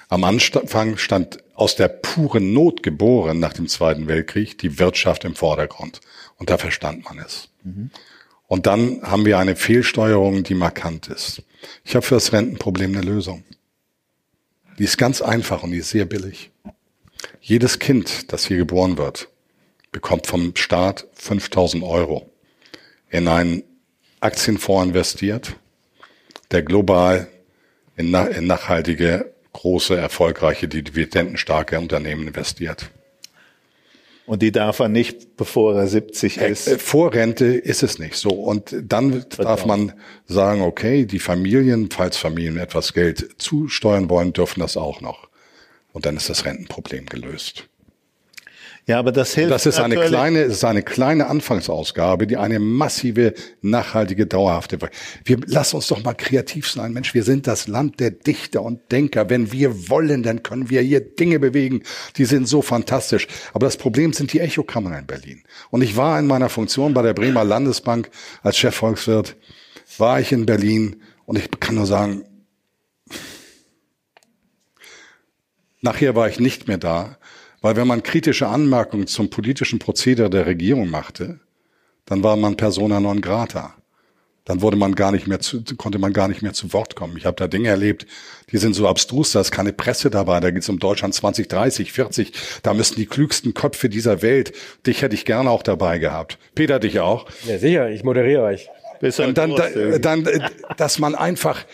[0.09, 5.37] am Anfang stand aus der puren Not geboren nach dem Zweiten Weltkrieg die Wirtschaft im
[5.37, 6.01] Vordergrund.
[6.39, 7.51] Und da verstand man es.
[7.63, 7.91] Mhm.
[8.47, 11.43] Und dann haben wir eine Fehlsteuerung, die markant ist.
[11.85, 13.45] Ich habe für das Rentenproblem eine Lösung.
[14.79, 16.51] Die ist ganz einfach und die ist sehr billig.
[17.43, 19.29] Jedes Kind, das hier geboren wird,
[19.93, 22.31] bekommt vom Staat 5000 Euro
[23.11, 23.65] in einen
[24.21, 25.57] Aktienfonds investiert,
[26.51, 27.29] der global
[27.97, 32.91] in, in nachhaltige, große, erfolgreiche, dividendenstarke Unternehmen investiert.
[34.27, 36.69] Und die darf er nicht, bevor er 70 äh, ist.
[36.69, 38.31] Äh, vor Rente ist es nicht so.
[38.31, 39.93] Und dann darf man
[40.27, 45.29] sagen, okay, die Familien, falls Familien etwas Geld zusteuern wollen, dürfen das auch noch.
[45.93, 47.70] Und dann ist das Rentenproblem gelöst.
[48.91, 49.53] Ja, aber das hilft.
[49.53, 54.81] Das ist eine kleine, ist eine kleine Anfangsausgabe, die eine massive, nachhaltige, dauerhafte.
[55.25, 57.15] Wir lassen uns doch mal kreativ sein, Mensch.
[57.15, 59.31] Wir sind das Land der Dichter und Denker.
[59.31, 61.85] Wenn wir wollen, dann können wir hier Dinge bewegen,
[62.17, 63.29] die sind so fantastisch.
[63.53, 65.45] Aber das Problem sind die Echokammern in Berlin.
[65.71, 68.11] Und ich war in meiner Funktion bei der Bremer Landesbank
[68.43, 69.37] als Chefvolkswirt,
[69.99, 72.25] war ich in Berlin und ich kann nur sagen,
[75.81, 77.20] nachher war ich nicht mehr da.
[77.61, 81.41] Weil wenn man kritische Anmerkungen zum politischen Prozedere der Regierung machte,
[82.07, 83.75] dann war man persona non grata.
[84.51, 87.17] dann wurde man gar nicht mehr zu, konnte man gar nicht mehr zu Wort kommen.
[87.17, 88.07] Ich habe da Dinge erlebt,
[88.51, 91.93] die sind so abstrus, da ist keine Presse dabei, da geht es um Deutschland 2030,
[91.93, 94.53] 40, da müssen die klügsten Köpfe dieser Welt,
[94.87, 96.39] dich hätte ich gerne auch dabei gehabt.
[96.55, 97.27] Peter, dich auch.
[97.47, 98.69] Ja, sicher, ich moderiere euch.
[99.01, 101.65] Und dann, dann, dann, dass man einfach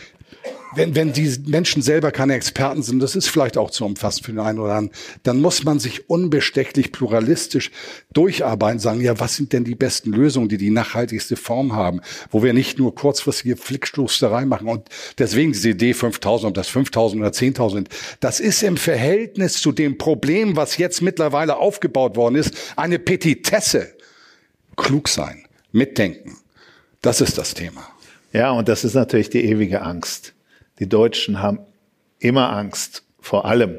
[0.76, 4.32] wenn, wenn die Menschen selber keine Experten sind, das ist vielleicht auch zu umfassend für
[4.32, 7.70] den einen oder anderen, dann muss man sich unbestechlich pluralistisch
[8.12, 12.42] durcharbeiten, sagen, ja, was sind denn die besten Lösungen, die die nachhaltigste Form haben, wo
[12.42, 17.30] wir nicht nur kurzfristige Flickstoßerei machen und deswegen diese Idee 5000 und das 5000 oder
[17.30, 17.86] 10.000,
[18.20, 23.94] das ist im Verhältnis zu dem Problem, was jetzt mittlerweile aufgebaut worden ist, eine Petitesse.
[24.76, 26.36] Klug sein, mitdenken.
[27.00, 27.88] Das ist das Thema.
[28.32, 30.35] Ja, und das ist natürlich die ewige Angst.
[30.78, 31.60] Die Deutschen haben
[32.18, 33.78] immer Angst vor allem,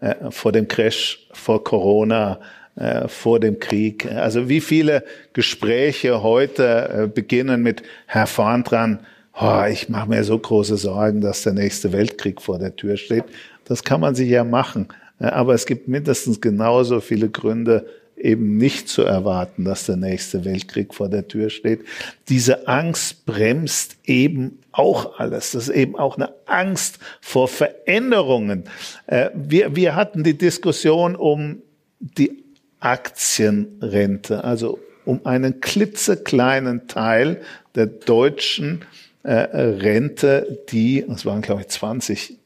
[0.00, 2.40] äh, vor dem Crash, vor Corona,
[2.76, 4.10] äh, vor dem Krieg.
[4.10, 9.00] Also wie viele Gespräche heute äh, beginnen mit Herr Vorn dran,
[9.40, 13.24] oh, ich mache mir so große Sorgen, dass der nächste Weltkrieg vor der Tür steht.
[13.64, 14.88] Das kann man sich ja machen.
[15.18, 20.94] Aber es gibt mindestens genauso viele Gründe, eben nicht zu erwarten, dass der nächste Weltkrieg
[20.94, 21.80] vor der Tür steht.
[22.28, 25.52] Diese Angst bremst eben auch alles.
[25.52, 28.64] Das ist eben auch eine Angst vor Veränderungen.
[29.06, 31.62] Äh, wir, wir hatten die Diskussion um
[31.98, 32.44] die
[32.80, 37.42] Aktienrente, also um einen klitzekleinen Teil
[37.74, 38.84] der deutschen
[39.22, 42.38] äh, Rente, die, das waren glaube ich 20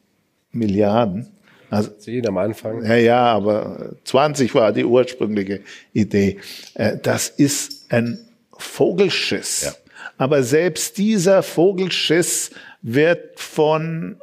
[0.51, 1.35] Milliarden,
[1.69, 2.85] also, Zehn am Anfang.
[2.85, 5.61] Ja, ja, aber 20 war die ursprüngliche
[5.93, 6.39] Idee.
[6.75, 8.19] Äh, das ist ein
[8.57, 9.63] Vogelschiss.
[9.63, 9.84] Ja.
[10.17, 12.51] Aber selbst dieser Vogelschiss
[12.81, 14.17] wird von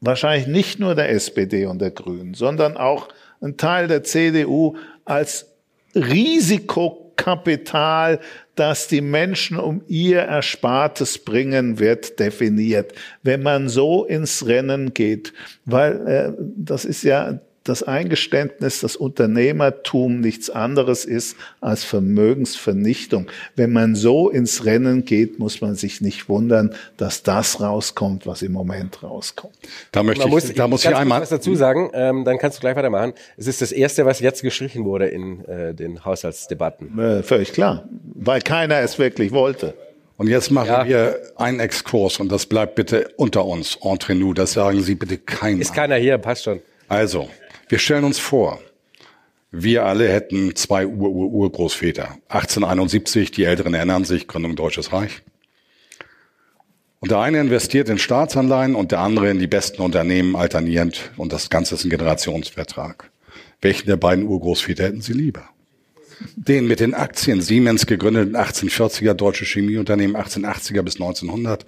[0.00, 3.08] wahrscheinlich nicht nur der SPD und der Grünen, sondern auch
[3.40, 5.46] ein Teil der CDU als
[5.94, 8.20] Risikokapital
[8.56, 12.94] das die Menschen um ihr Erspartes bringen wird, definiert.
[13.22, 15.32] Wenn man so ins Rennen geht,
[15.66, 23.28] weil äh, das ist ja das Eingeständnis, dass Unternehmertum nichts anderes ist als Vermögensvernichtung.
[23.54, 28.42] Wenn man so ins Rennen geht, muss man sich nicht wundern, dass das rauskommt, was
[28.42, 29.54] im Moment rauskommt.
[29.92, 32.58] Da möchte man ich, muss, da muss ich einmal was dazu sagen, ähm, dann kannst
[32.58, 33.12] du gleich weitermachen.
[33.36, 36.98] Es ist das erste, was jetzt gestrichen wurde in äh, den Haushaltsdebatten.
[36.98, 39.74] Äh, völlig klar, weil keiner es wirklich wollte.
[40.18, 40.86] Und jetzt machen ja.
[40.86, 44.34] wir einen Exkurs und das bleibt bitte unter uns, entre nous.
[44.34, 45.60] Das sagen Sie bitte keinem.
[45.60, 46.60] Ist keiner hier, passt schon.
[46.88, 47.28] Also,
[47.68, 48.60] wir stellen uns vor,
[49.50, 52.18] wir alle hätten zwei Ur-Ur-Urgroßväter.
[52.28, 55.22] 1871, die Älteren erinnern sich, Gründung Deutsches Reich.
[57.00, 61.32] Und der eine investiert in Staatsanleihen und der andere in die besten Unternehmen alternierend und
[61.32, 63.10] das Ganze ist ein Generationsvertrag.
[63.60, 65.48] Welchen der beiden Urgroßväter hätten Sie lieber?
[66.34, 71.66] Den mit den Aktien, Siemens gegründet 1840er, deutsche Chemieunternehmen 1880er bis 1900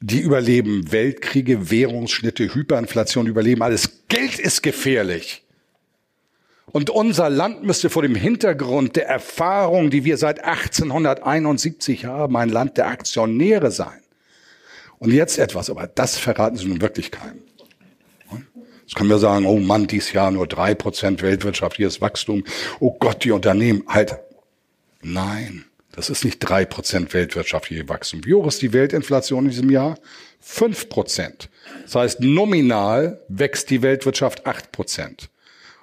[0.00, 4.04] die überleben Weltkriege, Währungsschnitte, Hyperinflation, überleben alles.
[4.08, 5.44] Geld ist gefährlich.
[6.66, 12.50] Und unser Land müsste vor dem Hintergrund der Erfahrung, die wir seit 1871 haben, ein
[12.50, 14.00] Land der Aktionäre sein.
[14.98, 17.42] Und jetzt etwas, aber das verraten Sie nun wirklich keinem.
[18.82, 22.44] Jetzt können wir sagen, oh Mann, dies Jahr nur drei Prozent weltwirtschaftliches Wachstum.
[22.80, 24.18] Oh Gott, die Unternehmen, halt.
[25.02, 25.67] Nein.
[25.98, 28.24] Das ist nicht drei Prozent weltwirtschaftliche Wachstum.
[28.24, 29.98] Wie hoch ist die Weltinflation in diesem Jahr?
[30.38, 31.48] Fünf Prozent.
[31.82, 35.28] Das heißt, nominal wächst die Weltwirtschaft acht Prozent.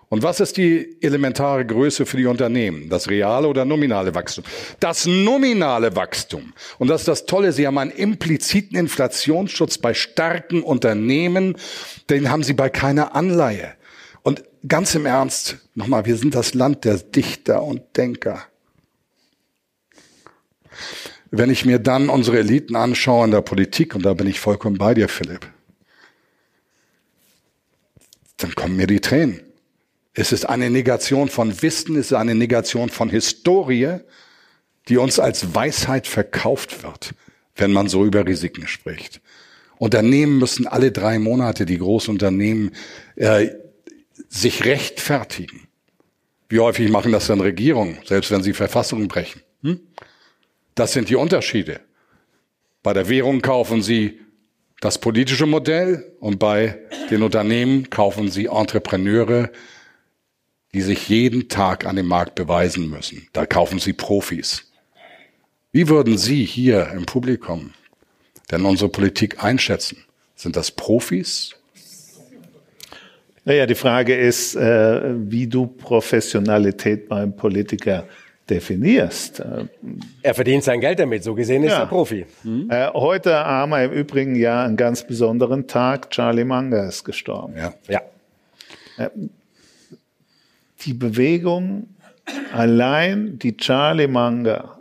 [0.08, 2.88] Und was ist die elementare Größe für die Unternehmen?
[2.88, 4.46] Das reale oder nominale Wachstum?
[4.80, 6.54] Das nominale Wachstum.
[6.78, 11.58] Und das ist das Tolle, Sie haben einen impliziten Inflationsschutz bei starken Unternehmen,
[12.10, 13.74] den haben Sie bei keiner Anleihe.
[14.24, 18.46] Und ganz im Ernst, nochmal, wir sind das Land der Dichter und Denker.
[21.38, 24.78] Wenn ich mir dann unsere Eliten anschaue in der Politik, und da bin ich vollkommen
[24.78, 25.46] bei dir, Philipp,
[28.38, 29.42] dann kommen mir die Tränen.
[30.14, 33.98] Es ist eine Negation von Wissen, es ist eine Negation von Historie,
[34.88, 37.14] die uns als Weisheit verkauft wird,
[37.58, 39.20] wenn man so über Risiken spricht.
[39.78, 42.72] Unternehmen müssen alle drei Monate, die Großunternehmen,
[43.18, 43.50] äh,
[44.30, 45.68] sich rechtfertigen.
[46.48, 49.42] Wie häufig machen das dann Regierungen, selbst wenn sie Verfassungen brechen?
[49.64, 49.82] Hm?
[50.76, 51.80] Das sind die Unterschiede.
[52.84, 54.20] Bei der Währung kaufen Sie
[54.82, 56.78] das politische Modell und bei
[57.10, 59.50] den Unternehmen kaufen Sie Entrepreneure,
[60.74, 63.28] die sich jeden Tag an dem Markt beweisen müssen.
[63.32, 64.70] Da kaufen Sie Profis.
[65.72, 67.74] Wie würden Sie hier im Publikum
[68.52, 70.04] denn unsere Politik einschätzen?
[70.36, 71.56] Sind das Profis?
[73.46, 78.08] Naja, die Frage ist, äh, wie du Professionalität beim Politiker
[78.50, 79.44] definierst.
[80.22, 81.80] Er verdient sein Geld damit, so gesehen ist ja.
[81.80, 82.26] er Profi.
[82.44, 82.70] Mhm.
[82.70, 86.12] Äh, heute haben wir im Übrigen ja einen ganz besonderen Tag.
[86.12, 87.56] Charlie Munger ist gestorben.
[87.58, 87.74] Ja.
[87.88, 88.02] ja.
[88.98, 89.10] Äh,
[90.86, 91.88] die Bewegung,
[92.54, 94.80] allein die Charlie Munger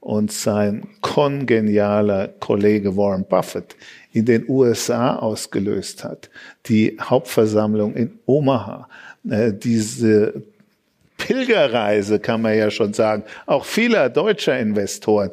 [0.00, 3.76] und sein kongenialer Kollege Warren Buffett
[4.12, 6.30] in den USA ausgelöst hat,
[6.66, 8.88] die Hauptversammlung in Omaha,
[9.28, 10.42] äh, diese
[11.22, 15.30] Pilgerreise, kann man ja schon sagen, auch vieler deutscher Investoren,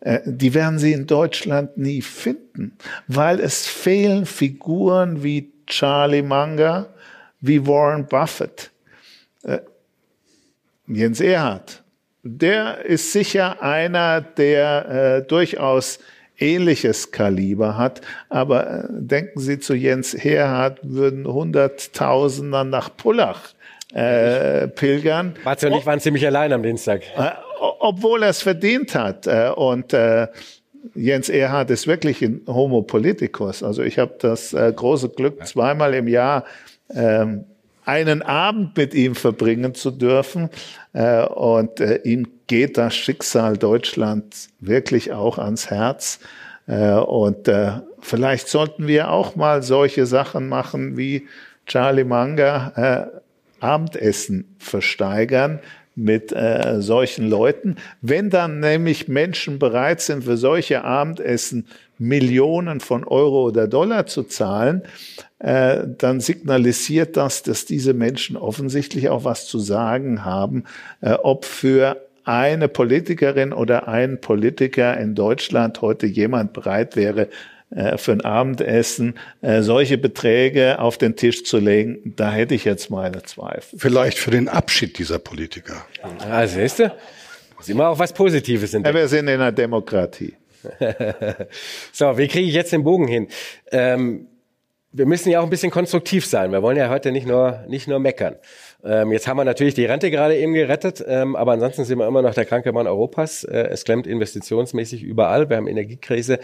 [0.00, 2.76] äh, die werden Sie in Deutschland nie finden,
[3.08, 6.88] weil es fehlen Figuren wie Charlie Munger,
[7.40, 8.70] wie Warren Buffett,
[9.44, 9.60] äh,
[10.86, 11.82] Jens Erhard.
[12.22, 16.00] Der ist sicher einer, der äh, durchaus
[16.38, 18.02] ähnliches Kaliber hat.
[18.28, 23.54] Aber äh, denken Sie zu Jens Erhard, würden Hunderttausender nach Pullach
[23.92, 25.34] äh, pilgern.
[25.44, 27.02] Mats und ich waren ziemlich allein am Dienstag.
[27.16, 29.26] Äh, obwohl er es verdient hat.
[29.26, 30.28] Äh, und äh,
[30.94, 33.62] Jens Erhard ist wirklich ein Homo politicus.
[33.62, 36.44] Also ich habe das äh, große Glück, zweimal im Jahr
[36.94, 37.44] ähm,
[37.84, 40.50] einen Abend mit ihm verbringen zu dürfen.
[40.92, 46.20] Äh, und äh, ihm geht das Schicksal Deutschlands wirklich auch ans Herz.
[46.66, 51.26] Äh, und äh, vielleicht sollten wir auch mal solche Sachen machen wie
[51.66, 53.20] Charlie Munger äh,
[53.60, 55.60] Abendessen versteigern
[55.94, 57.76] mit äh, solchen Leuten.
[58.00, 61.66] Wenn dann nämlich Menschen bereit sind, für solche Abendessen
[61.98, 64.82] Millionen von Euro oder Dollar zu zahlen,
[65.38, 70.64] äh, dann signalisiert das, dass diese Menschen offensichtlich auch was zu sagen haben,
[71.02, 77.28] äh, ob für eine Politikerin oder ein Politiker in Deutschland heute jemand bereit wäre,
[77.98, 82.90] für ein Abendessen äh, solche Beträge auf den Tisch zu legen, da hätte ich jetzt
[82.90, 83.78] meine Zweifel.
[83.78, 85.84] Vielleicht für den Abschied dieser Politiker.
[86.28, 86.92] Ah, siehst du?
[87.60, 90.34] Ist immer auch was Positives in ja, Wir sind in einer Demokratie.
[91.92, 93.28] so, wie kriege ich jetzt den Bogen hin?
[93.70, 94.26] Ähm,
[94.92, 96.50] wir müssen ja auch ein bisschen konstruktiv sein.
[96.50, 98.36] Wir wollen ja heute nicht nur, nicht nur meckern.
[98.82, 102.06] Ähm, jetzt haben wir natürlich die Rente gerade eben gerettet, ähm, aber ansonsten sind wir
[102.06, 103.44] immer noch der kranke Mann Europas.
[103.44, 105.48] Äh, es klemmt investitionsmäßig überall.
[105.48, 106.38] Wir haben Energiekrise.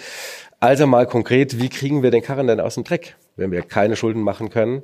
[0.66, 3.94] Also mal konkret, wie kriegen wir den Karren denn aus dem Dreck, wenn wir keine
[3.94, 4.82] Schulden machen können,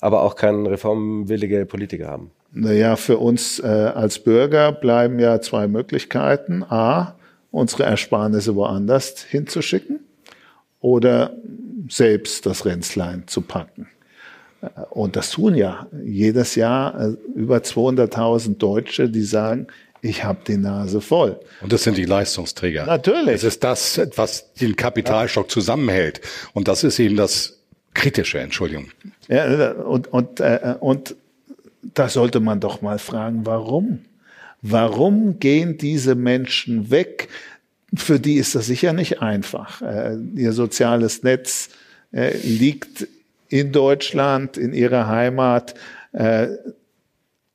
[0.00, 2.30] aber auch keinen reformwillige Politiker haben?
[2.52, 6.62] Naja, für uns äh, als Bürger bleiben ja zwei Möglichkeiten.
[6.62, 7.16] A,
[7.50, 10.04] unsere Ersparnisse woanders hinzuschicken
[10.78, 11.34] oder
[11.88, 13.88] selbst das Ränzlein zu packen.
[14.90, 19.66] Und das tun ja jedes Jahr äh, über 200.000 Deutsche, die sagen,
[20.02, 21.38] ich habe die Nase voll.
[21.60, 22.86] Und das sind die Leistungsträger.
[22.86, 23.34] Natürlich.
[23.34, 26.20] Es ist das, was den Kapitalstock zusammenhält.
[26.54, 27.58] Und das ist eben das
[27.94, 28.88] Kritische, Entschuldigung.
[29.28, 31.16] Ja, und, und, äh, und
[31.82, 34.00] da sollte man doch mal fragen, warum?
[34.62, 37.28] Warum gehen diese Menschen weg?
[37.94, 39.82] Für die ist das sicher nicht einfach.
[39.82, 41.70] Äh, ihr soziales Netz
[42.12, 43.08] äh, liegt
[43.48, 45.74] in Deutschland, in ihrer Heimat.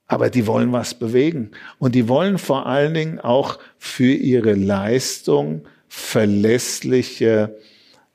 [0.08, 1.52] Aber die wollen was bewegen.
[1.80, 7.56] Und die wollen vor allen Dingen auch für ihre Leistung verlässliche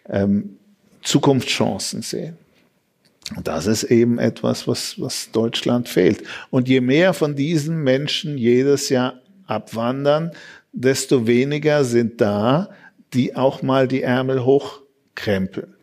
[0.09, 0.57] ähm,
[1.03, 2.37] Zukunftschancen sehen.
[3.37, 6.23] Und das ist eben etwas, was, was Deutschland fehlt.
[6.51, 10.33] Und je mehr von diesen Menschen jedes Jahr abwandern,
[10.73, 12.71] desto weniger sind da,
[13.15, 15.75] die auch mal die Ärmel hochkrempeln.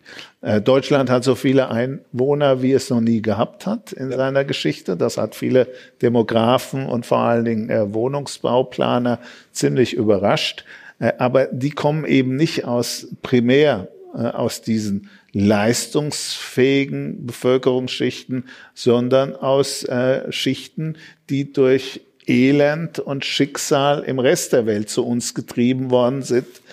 [0.41, 4.17] Äh, Deutschland hat so viele Einwohner, wie es noch nie gehabt hat in ja.
[4.17, 4.95] seiner Geschichte.
[4.95, 5.67] Das hat viele
[6.01, 9.19] Demografen und vor allen Dingen äh, Wohnungsbauplaner
[9.51, 10.63] ziemlich überrascht.
[10.99, 19.85] Äh, aber die kommen eben nicht aus primär aus diesen leistungsfähigen Bevölkerungsschichten, sondern aus
[20.29, 20.95] Schichten,
[21.29, 26.66] die durch Elend und Schicksal im Rest der Welt zu uns getrieben worden sind äh,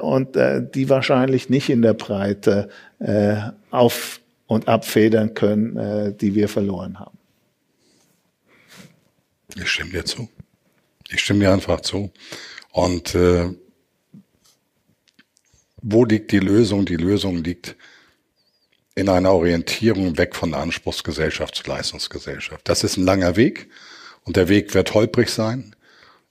[0.00, 2.70] und äh, die wahrscheinlich nicht in der Breite
[3.00, 3.36] äh,
[3.70, 7.18] auf und abfedern können, äh, die wir verloren haben.
[9.56, 10.28] Ich stimme dir zu.
[11.10, 12.10] Ich stimme dir einfach zu.
[12.72, 13.50] Und äh,
[15.82, 16.86] wo liegt die Lösung?
[16.86, 17.76] Die Lösung liegt
[18.94, 22.68] in einer Orientierung weg von der Anspruchsgesellschaft zur Leistungsgesellschaft.
[22.68, 23.68] Das ist ein langer Weg
[24.24, 25.76] und der Weg wird holprig sein.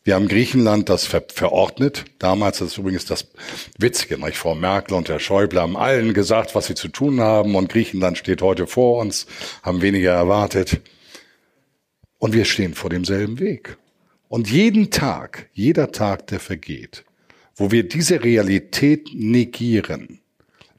[0.06, 2.04] Wir haben Griechenland das ver verordnet.
[2.20, 3.30] Damals, ist übrigens das
[3.78, 4.38] Witzige, nicht?
[4.38, 8.18] Frau Merkel und Herr Schäuble haben allen gesagt, was sie zu tun haben und Griechenland
[8.18, 9.28] steht heute vor uns,
[9.62, 10.82] haben weniger erwartet.
[12.18, 13.78] Und wir stehen vor demselben Weg.
[14.28, 17.06] Und jeden Tag, jeder Tag, der vergeht,
[17.56, 20.20] wo wir diese Realität negieren,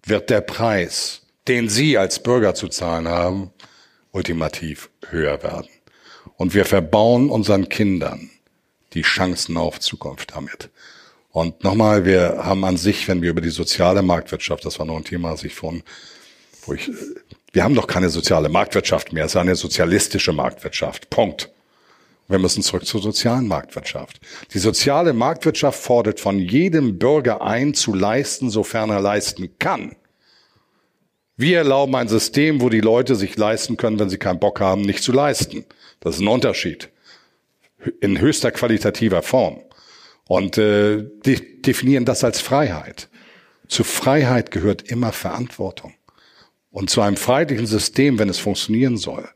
[0.05, 3.53] wird der Preis, den Sie als Bürger zu zahlen haben,
[4.11, 5.69] ultimativ höher werden.
[6.37, 8.31] Und wir verbauen unseren Kindern
[8.95, 10.71] die Chancen auf Zukunft damit.
[11.31, 14.97] Und nochmal, wir haben an sich, wenn wir über die soziale Marktwirtschaft, das war noch
[14.97, 15.83] ein Thema, das ich vorhin,
[16.65, 16.91] wo ich,
[17.53, 21.11] wir haben doch keine soziale Marktwirtschaft mehr, es ist eine sozialistische Marktwirtschaft.
[21.11, 21.51] Punkt.
[22.29, 24.19] Wir müssen zurück zur sozialen Marktwirtschaft.
[24.55, 29.95] Die soziale Marktwirtschaft fordert von jedem Bürger ein, zu leisten, sofern er leisten kann.
[31.37, 34.83] Wir erlauben ein System, wo die Leute sich leisten können, wenn sie keinen Bock haben,
[34.83, 35.65] nicht zu leisten.
[36.01, 36.91] Das ist ein Unterschied.
[38.01, 39.61] In höchster qualitativer Form.
[40.27, 43.09] Und äh, die definieren das als Freiheit.
[43.69, 45.95] Zu Freiheit gehört immer Verantwortung.
[46.71, 49.29] Und zu einem freiheitlichen System, wenn es funktionieren soll,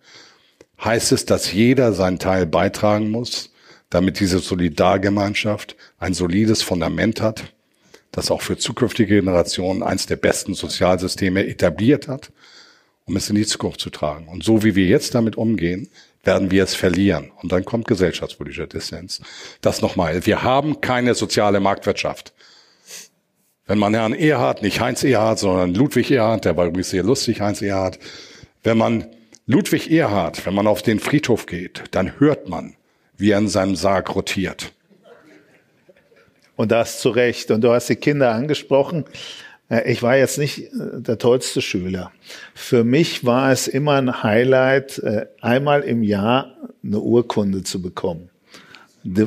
[0.83, 3.53] heißt es, dass jeder seinen Teil beitragen muss,
[3.91, 7.55] damit diese Solidargemeinschaft ein solides Fundament hat,
[8.13, 12.33] das auch für zukünftige Generationen eins der besten Sozialsysteme etabliert hat,
[13.05, 14.29] um es in die Zukunft zu tragen.
[14.29, 15.89] Und so wie wir jetzt damit umgehen,
[16.25, 17.31] werden wir es verlieren.
[17.43, 19.21] Und dann kommt gesellschaftspolitischer Dissens.
[19.61, 20.27] Das nochmal.
[20.27, 22.33] Wir haben keine soziale Marktwirtschaft.
[23.67, 27.41] Wenn man Herrn Erhard, nicht Heinz Erhard, sondern Ludwig Erhard, der war übrigens sehr lustig,
[27.41, 27.99] Heinz Erhard,
[28.63, 29.07] wenn man
[29.47, 32.77] Ludwig Erhard, wenn man auf den Friedhof geht, dann hört man,
[33.17, 34.73] wie er in seinem Sarg rotiert.
[36.57, 37.51] Und das zu Recht.
[37.51, 39.05] Und du hast die Kinder angesprochen.
[39.69, 42.13] Äh, ich war jetzt nicht äh, der tollste Schüler.
[42.55, 48.31] Für mich war es immer ein Highlight, äh, einmal im Jahr eine Urkunde zu bekommen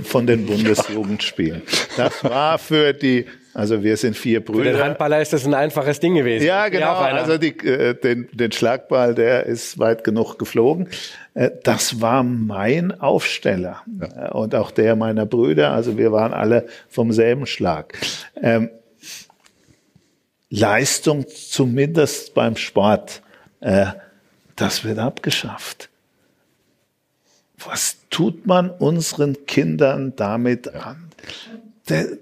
[0.03, 1.61] von den Bundesjugendspielen.
[1.97, 4.63] Das war für die also wir sind vier Brüder.
[4.63, 6.45] Für den Handballer ist das ein einfaches Ding gewesen.
[6.45, 6.93] Ja, genau.
[6.93, 10.87] Also die, äh, den, den Schlagball, der ist weit genug geflogen.
[11.33, 14.31] Äh, das war mein Aufsteller ja.
[14.31, 15.71] Und auch der meiner Brüder.
[15.71, 17.97] Also wir waren alle vom selben Schlag.
[18.41, 18.69] Ähm,
[20.52, 23.24] Leistung zumindest beim Sport,
[23.62, 23.88] äh,
[24.58, 25.89] das wird abgeschafft.
[27.58, 31.08] Was tut man unseren Kindern damit an?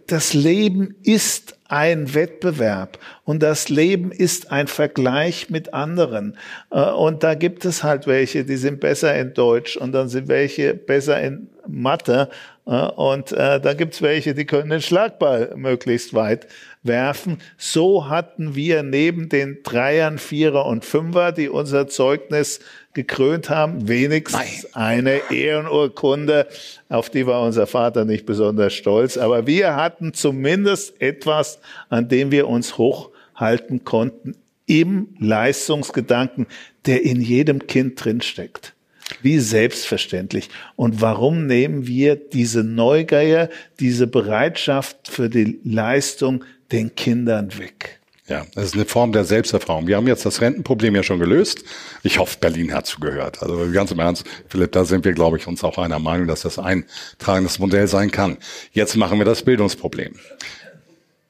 [0.08, 6.38] das Leben ist ein Wettbewerb und das Leben ist ein Vergleich mit anderen.
[6.72, 10.28] Äh, und da gibt es halt welche, die sind besser in Deutsch und dann sind
[10.28, 12.30] welche besser in Mathe
[12.70, 16.46] und äh, da gibt es welche, die können den Schlagball möglichst weit
[16.84, 17.40] werfen.
[17.58, 22.60] So hatten wir neben den Dreiern, Vierer und Fünfer, die unser Zeugnis
[22.94, 25.00] gekrönt haben, wenigstens Nein.
[25.00, 26.48] eine Ehrenurkunde,
[26.90, 29.18] auf die war unser Vater nicht besonders stolz.
[29.18, 31.60] Aber wir hatten zumindest etwas,
[31.90, 34.36] an dem wir uns hochhalten konnten
[34.68, 36.46] im Leistungsgedanken,
[36.86, 38.76] der in jedem Kind drinsteckt.
[39.22, 40.50] Wie selbstverständlich.
[40.76, 43.50] Und warum nehmen wir diese Neugier,
[43.80, 48.00] diese Bereitschaft für die Leistung den Kindern weg?
[48.30, 49.88] Ja, das ist eine Form der Selbsterfahrung.
[49.88, 51.64] Wir haben jetzt das Rentenproblem ja schon gelöst.
[52.04, 53.42] Ich hoffe, Berlin hat zugehört.
[53.42, 56.42] Also ganz im Ernst, Philipp, da sind wir, glaube ich, uns auch einer Meinung, dass
[56.42, 56.86] das ein
[57.18, 58.38] tragendes Modell sein kann.
[58.72, 60.14] Jetzt machen wir das Bildungsproblem.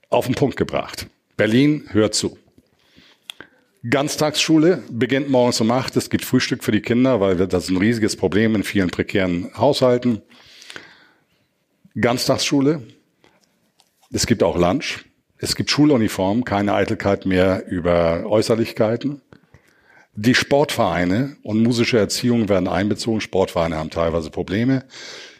[0.09, 1.07] Auf den Punkt gebracht.
[1.37, 2.37] Berlin hört zu.
[3.87, 5.95] Ganztagsschule beginnt morgens um acht.
[5.95, 9.51] Es gibt Frühstück für die Kinder, weil das ist ein riesiges Problem in vielen prekären
[9.55, 10.21] Haushalten.
[11.99, 12.83] Ganztagsschule.
[14.11, 15.05] Es gibt auch Lunch.
[15.37, 19.21] Es gibt Schuluniformen, keine Eitelkeit mehr über Äußerlichkeiten.
[20.13, 23.21] Die Sportvereine und musische Erziehung werden einbezogen.
[23.21, 24.83] Sportvereine haben teilweise Probleme.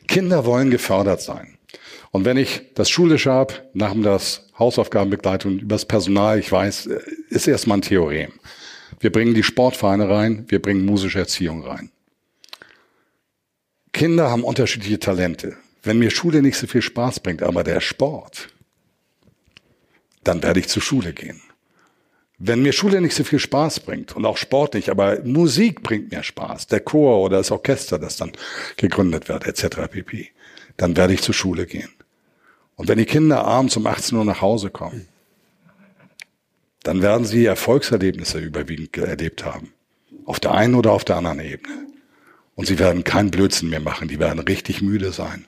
[0.08, 1.58] Kinder wollen gefördert sein.
[2.12, 6.88] Und wenn ich das Schulische habe, nach das Hausaufgabenbegleitung, über das Personal, ich weiß,
[7.30, 8.34] ist erstmal ein Theorem.
[9.00, 11.92] Wir bringen die Sportvereine rein, wir bringen musische Erziehung rein.
[13.94, 15.58] Kinder haben unterschiedliche Talente.
[15.84, 18.50] Wenn mir Schule nicht so viel Spaß bringt, aber der Sport,
[20.24, 21.42] dann werde ich zur Schule gehen.
[22.38, 26.24] Wenn mir Schule nicht so viel Spaß bringt und auch sportlich, aber Musik bringt mir
[26.24, 28.32] Spaß, der Chor oder das Orchester, das dann
[28.78, 29.90] gegründet wird, etc.
[29.90, 30.30] pp.,
[30.78, 31.90] dann werde ich zur Schule gehen.
[32.80, 35.06] Und wenn die Kinder abends um 18 Uhr nach Hause kommen,
[36.84, 39.74] dann werden sie Erfolgserlebnisse überwiegend erlebt haben.
[40.24, 41.76] Auf der einen oder auf der anderen Ebene.
[42.56, 45.46] Und sie werden keinen Blödsinn mehr machen, die werden richtig müde sein.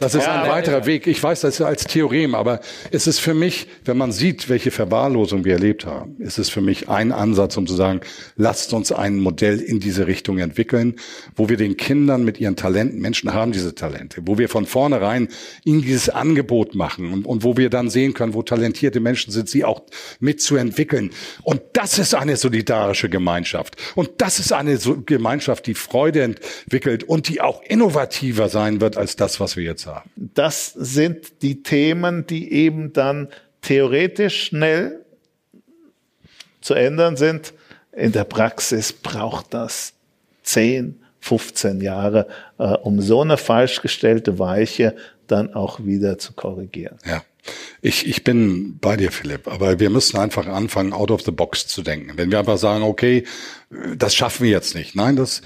[0.00, 1.06] Das ist ein weiterer Weg.
[1.06, 2.60] Ich weiß das als Theorem, aber
[2.90, 6.60] es ist für mich, wenn man sieht, welche Verwahrlosung wir erlebt haben, ist es für
[6.60, 8.00] mich ein Ansatz, um zu sagen,
[8.36, 10.96] lasst uns ein Modell in diese Richtung entwickeln,
[11.36, 15.28] wo wir den Kindern mit ihren Talenten, Menschen haben diese Talente, wo wir von vornherein
[15.64, 19.48] ihnen dieses Angebot machen und, und wo wir dann sehen können, wo talentierte Menschen sind,
[19.48, 19.82] sie auch
[20.20, 21.10] mitzuentwickeln.
[21.42, 23.76] Und das ist eine solidarische Gemeinschaft.
[23.94, 29.16] Und das ist eine Gemeinschaft, die Freude entwickelt und die auch innovativer sein wird als
[29.16, 30.10] das, was wir jetzt jetzt haben.
[30.16, 33.28] Das sind die Themen, die eben dann
[33.62, 35.04] theoretisch schnell
[36.60, 37.52] zu ändern sind.
[37.92, 39.94] In der Praxis braucht das
[40.42, 44.96] 10, 15 Jahre, äh, um so eine falsch gestellte Weiche
[45.26, 46.98] dann auch wieder zu korrigieren.
[47.04, 47.24] Ja.
[47.80, 51.68] Ich, ich bin bei dir, Philipp, aber wir müssen einfach anfangen, out of the box
[51.68, 52.12] zu denken.
[52.16, 53.24] Wenn wir einfach sagen, okay,
[53.96, 54.96] das schaffen wir jetzt nicht.
[54.96, 55.42] Nein, das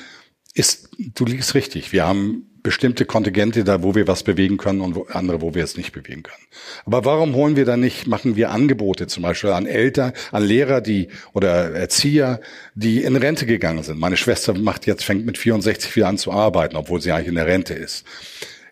[0.54, 1.92] ist, du liegst richtig.
[1.92, 5.64] Wir haben bestimmte Kontingente da, wo wir was bewegen können und wo, andere, wo wir
[5.64, 6.44] es nicht bewegen können.
[6.84, 10.80] Aber warum holen wir dann nicht, machen wir Angebote zum Beispiel an Eltern, an Lehrer,
[10.80, 12.40] die oder Erzieher,
[12.74, 13.98] die in Rente gegangen sind.
[13.98, 17.34] Meine Schwester macht jetzt, fängt mit 64 wieder an zu arbeiten, obwohl sie eigentlich in
[17.36, 18.04] der Rente ist.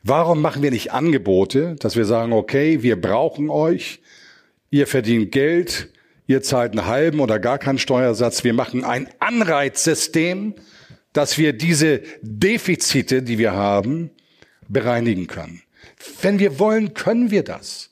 [0.02, 4.00] Warum machen wir nicht Angebote, dass wir sagen, okay, wir brauchen euch,
[4.70, 5.88] ihr verdient Geld,
[6.26, 10.54] ihr zahlt einen halben oder gar keinen Steuersatz, wir machen ein Anreizsystem,
[11.18, 14.10] dass wir diese Defizite, die wir haben,
[14.68, 15.62] bereinigen können.
[16.22, 17.87] Wenn wir wollen, können wir das.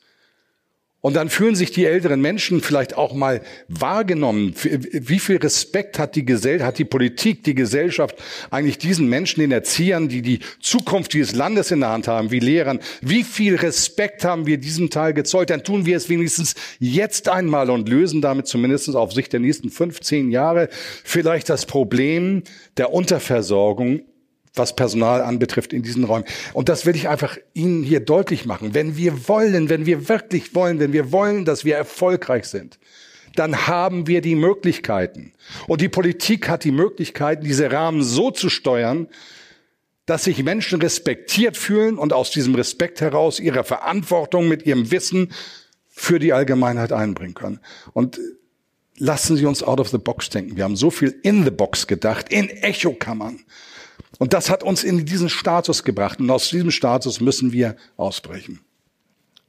[0.99, 4.55] Und dann fühlen sich die älteren Menschen vielleicht auch mal wahrgenommen.
[4.55, 8.15] Wie viel Respekt hat die Gesellschaft, hat die Politik, die Gesellschaft
[8.49, 12.39] eigentlich diesen Menschen, den Erziehern, die die Zukunft dieses Landes in der Hand haben, wie
[12.39, 12.79] Lehrern?
[13.01, 15.51] Wie viel Respekt haben wir diesem Teil gezollt?
[15.51, 19.69] Dann tun wir es wenigstens jetzt einmal und lösen damit zumindest auf Sicht der nächsten
[19.69, 20.67] 15 Jahre
[21.03, 22.41] vielleicht das Problem
[22.75, 24.01] der Unterversorgung
[24.57, 26.25] was Personal anbetrifft in diesen Räumen.
[26.53, 28.73] Und das will ich einfach Ihnen hier deutlich machen.
[28.73, 32.79] Wenn wir wollen, wenn wir wirklich wollen, wenn wir wollen, dass wir erfolgreich sind,
[33.35, 35.33] dann haben wir die Möglichkeiten.
[35.67, 39.07] Und die Politik hat die Möglichkeiten, diese Rahmen so zu steuern,
[40.07, 45.33] dass sich Menschen respektiert fühlen und aus diesem Respekt heraus ihre Verantwortung mit ihrem Wissen
[45.87, 47.59] für die Allgemeinheit einbringen können.
[47.93, 48.19] Und
[48.97, 50.57] lassen Sie uns out of the box denken.
[50.57, 53.41] Wir haben so viel in the box gedacht, in Echokammern.
[54.19, 56.19] Und das hat uns in diesen Status gebracht.
[56.19, 58.59] Und aus diesem Status müssen wir ausbrechen.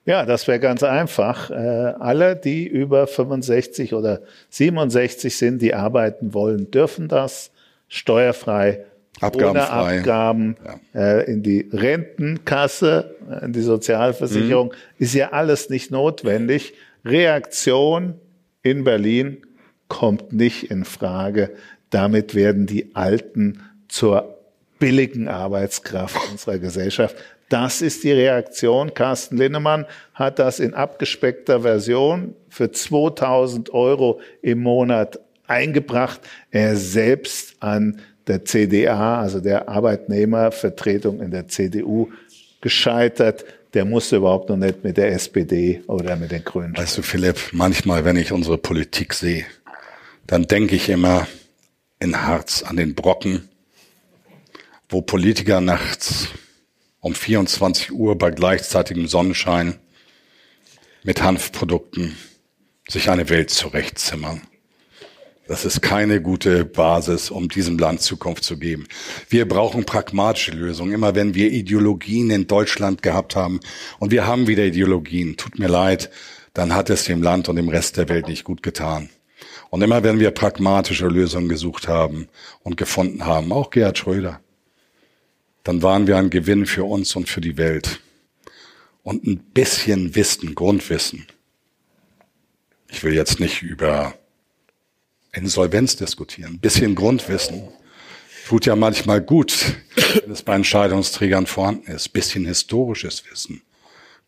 [0.04, 1.50] Ja, das wäre ganz einfach.
[1.50, 7.50] Äh, alle, die über 65 oder 67 sind, die arbeiten wollen, dürfen das
[7.88, 8.86] steuerfrei,
[9.20, 9.50] Abgabenfrei.
[9.50, 10.56] ohne Abgaben
[10.94, 11.00] ja.
[11.18, 14.68] äh, in die Rentenkasse, äh, in die Sozialversicherung.
[14.68, 14.72] Mhm.
[14.98, 16.72] Ist ja alles nicht notwendig.
[17.04, 18.14] Reaktion
[18.62, 19.42] in Berlin
[19.88, 21.50] kommt nicht in Frage.
[21.90, 24.37] Damit werden die Alten zur
[24.78, 27.16] billigen Arbeitskraft unserer Gesellschaft.
[27.48, 28.92] Das ist die Reaktion.
[28.92, 36.20] Carsten Linnemann hat das in abgespeckter Version für 2000 Euro im Monat eingebracht.
[36.50, 42.10] Er selbst an der CDA, also der Arbeitnehmervertretung in der CDU,
[42.60, 43.44] gescheitert.
[43.74, 46.76] Der musste überhaupt noch nicht mit der SPD oder mit den Grünen.
[46.76, 49.44] Weißt du, Philipp, manchmal, wenn ich unsere Politik sehe,
[50.26, 51.26] dann denke ich immer
[51.98, 53.48] in Harz an den Brocken,
[54.88, 56.28] wo Politiker nachts
[57.00, 59.78] um 24 Uhr bei gleichzeitigem Sonnenschein
[61.04, 62.16] mit Hanfprodukten
[62.88, 64.42] sich eine Welt zurechtzimmern.
[65.46, 68.86] Das ist keine gute Basis, um diesem Land Zukunft zu geben.
[69.30, 70.92] Wir brauchen pragmatische Lösungen.
[70.92, 73.60] Immer wenn wir Ideologien in Deutschland gehabt haben,
[73.98, 76.10] und wir haben wieder Ideologien, tut mir leid,
[76.52, 79.08] dann hat es dem Land und dem Rest der Welt nicht gut getan.
[79.70, 82.28] Und immer wenn wir pragmatische Lösungen gesucht haben
[82.62, 84.40] und gefunden haben, auch Gerhard Schröder,
[85.68, 88.00] dann waren wir ein Gewinn für uns und für die Welt.
[89.02, 91.26] Und ein bisschen Wissen, Grundwissen.
[92.88, 94.14] Ich will jetzt nicht über
[95.30, 96.54] Insolvenz diskutieren.
[96.54, 97.68] Ein bisschen Grundwissen
[98.46, 99.76] tut ja manchmal gut,
[100.22, 102.08] wenn es bei Entscheidungsträgern vorhanden ist.
[102.08, 103.60] Ein bisschen historisches Wissen.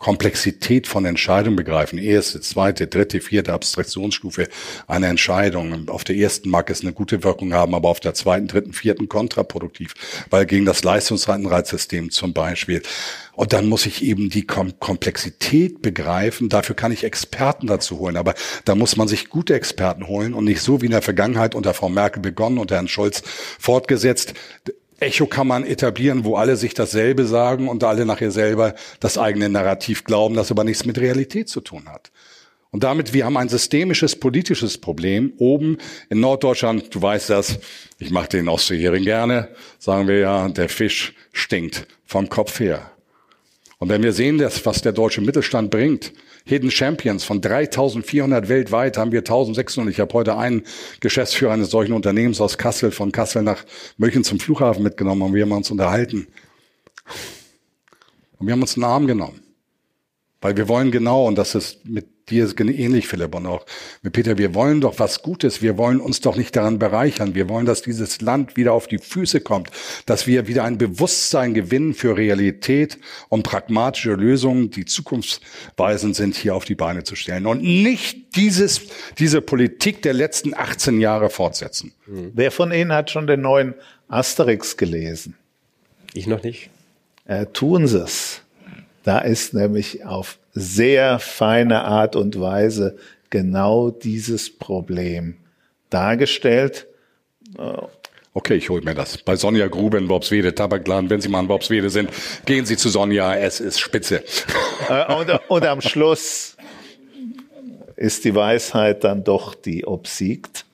[0.00, 1.98] Komplexität von Entscheidungen begreifen.
[1.98, 4.48] Erste, zweite, dritte, vierte Abstraktionsstufe
[4.88, 5.88] einer Entscheidung.
[5.90, 9.08] Auf der ersten mag es eine gute Wirkung haben, aber auf der zweiten, dritten, vierten
[9.08, 9.94] kontraproduktiv,
[10.30, 12.82] weil gegen das Leistungsreizsystem zum Beispiel.
[13.34, 16.48] Und dann muss ich eben die Kom Komplexität begreifen.
[16.48, 18.16] Dafür kann ich Experten dazu holen.
[18.16, 18.34] Aber
[18.64, 21.74] da muss man sich gute Experten holen und nicht so wie in der Vergangenheit unter
[21.74, 23.22] Frau Merkel begonnen und Herrn Scholz
[23.58, 24.34] fortgesetzt
[25.00, 29.48] Echo kann man etablieren, wo alle sich dasselbe sagen und alle nachher selber das eigene
[29.48, 32.10] Narrativ glauben, das aber nichts mit Realität zu tun hat.
[32.70, 35.32] Und damit, wir haben ein systemisches politisches Problem.
[35.38, 35.78] Oben
[36.08, 37.58] in Norddeutschland, du weißt das,
[37.98, 39.48] ich mache den Ostseehering gerne,
[39.78, 42.92] sagen wir ja, der Fisch stinkt vom Kopf her.
[43.78, 46.12] Und wenn wir sehen, dass, was der deutsche Mittelstand bringt,
[46.50, 49.94] Hidden Champions von 3400 weltweit haben wir 1600.
[49.94, 50.64] Ich habe heute einen
[50.98, 53.64] Geschäftsführer eines solchen Unternehmens aus Kassel, von Kassel nach
[53.98, 56.26] München zum Flughafen mitgenommen und wir haben uns unterhalten.
[58.38, 59.40] Und wir haben uns einen Arm genommen.
[60.40, 63.66] Weil wir wollen genau, und das ist mit dir ist ähnlich, Philipp, und auch
[64.02, 67.48] mit Peter, wir wollen doch was Gutes, wir wollen uns doch nicht daran bereichern, wir
[67.48, 69.70] wollen, dass dieses Land wieder auf die Füße kommt,
[70.06, 76.54] dass wir wieder ein Bewusstsein gewinnen für Realität und pragmatische Lösungen, die zukunftsweisend sind, hier
[76.54, 78.82] auf die Beine zu stellen und nicht dieses,
[79.18, 81.92] diese Politik der letzten 18 Jahre fortsetzen.
[82.06, 83.74] Wer von Ihnen hat schon den neuen
[84.08, 85.36] Asterix gelesen?
[86.14, 86.70] Ich noch nicht.
[87.24, 88.42] Äh, tun Sie es.
[89.10, 92.96] Da ist nämlich auf sehr feine Art und Weise
[93.28, 95.34] genau dieses Problem
[95.90, 96.86] dargestellt.
[98.34, 99.18] Okay, ich hole mir das.
[99.18, 102.08] Bei Sonja Grube in Worpswede, Tabakladen, wenn Sie mal in Worpswede sind,
[102.46, 104.22] gehen Sie zu Sonja, es ist spitze.
[104.88, 106.56] Äh, und, und am Schluss
[107.96, 110.66] ist die Weisheit dann doch die obsiegt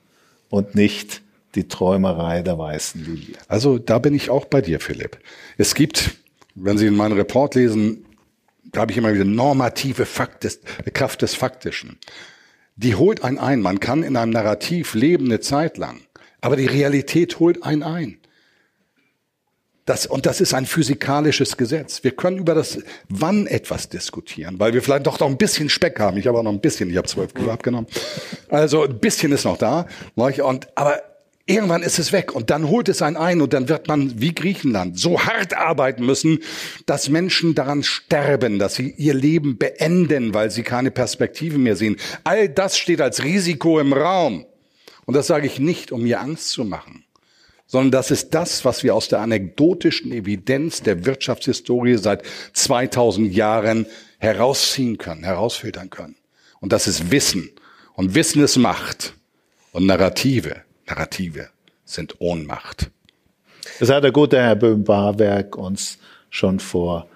[0.50, 1.22] und nicht
[1.54, 3.36] die Träumerei der weißen Lilie.
[3.48, 5.16] Also da bin ich auch bei dir, Philipp.
[5.56, 6.10] Es gibt,
[6.54, 8.05] wenn Sie in meinen Report lesen,
[8.72, 10.60] da habe ich immer wieder normative Fakt des,
[10.92, 11.98] Kraft des Faktischen.
[12.76, 13.60] Die holt einen ein.
[13.60, 16.00] Man kann in einem Narrativ leben eine Zeit lang.
[16.40, 18.18] Aber die Realität holt einen ein.
[19.86, 22.02] Das, und das ist ein physikalisches Gesetz.
[22.02, 26.00] Wir können über das Wann etwas diskutieren, weil wir vielleicht doch noch ein bisschen Speck
[26.00, 26.16] haben.
[26.16, 27.86] Ich habe auch noch ein bisschen, ich habe zwölf Kilo abgenommen.
[28.48, 29.86] Also ein bisschen ist noch da.
[30.16, 31.02] Und, aber
[31.48, 34.34] Irgendwann ist es weg und dann holt es einen ein und dann wird man wie
[34.34, 36.40] Griechenland so hart arbeiten müssen,
[36.86, 41.98] dass Menschen daran sterben, dass sie ihr Leben beenden, weil sie keine Perspektive mehr sehen.
[42.24, 44.44] All das steht als Risiko im Raum.
[45.04, 47.04] Und das sage ich nicht, um mir Angst zu machen,
[47.68, 52.24] sondern das ist das, was wir aus der anekdotischen Evidenz der Wirtschaftshistorie seit
[52.54, 53.86] 2000 Jahren
[54.18, 56.16] herausziehen können, herausfiltern können.
[56.58, 57.52] Und das ist Wissen.
[57.94, 59.14] Und Wissen ist Macht
[59.70, 60.65] und Narrative.
[60.86, 61.48] Narrative
[61.84, 62.90] sind Ohnmacht.
[63.80, 65.98] Das hat der gute Herr Böhm-Barwerk uns
[66.30, 67.08] schon vor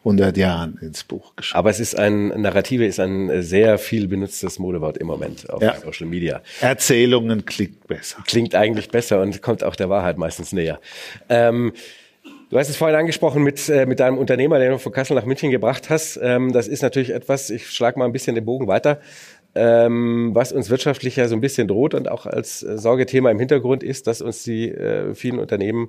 [0.00, 1.58] 100 Jahren ins Buch geschrieben.
[1.58, 5.78] Aber es ist ein, Narrative ist ein sehr viel benutztes Modewort im Moment auf ja.
[5.80, 6.40] Social Media.
[6.60, 8.22] Erzählungen klingt besser.
[8.26, 10.80] Klingt eigentlich besser und kommt auch der Wahrheit meistens näher.
[11.28, 11.72] Ähm,
[12.50, 15.26] Du hast es vorhin angesprochen mit, äh, mit deinem Unternehmer, den du von Kassel nach
[15.26, 16.18] München gebracht hast.
[16.22, 19.02] Ähm, das ist natürlich etwas, ich schlage mal ein bisschen den Bogen weiter
[19.54, 23.38] ähm, was uns wirtschaftlich ja so ein bisschen droht und auch als äh, Sorgethema im
[23.38, 25.88] Hintergrund ist, dass uns die äh, vielen Unternehmen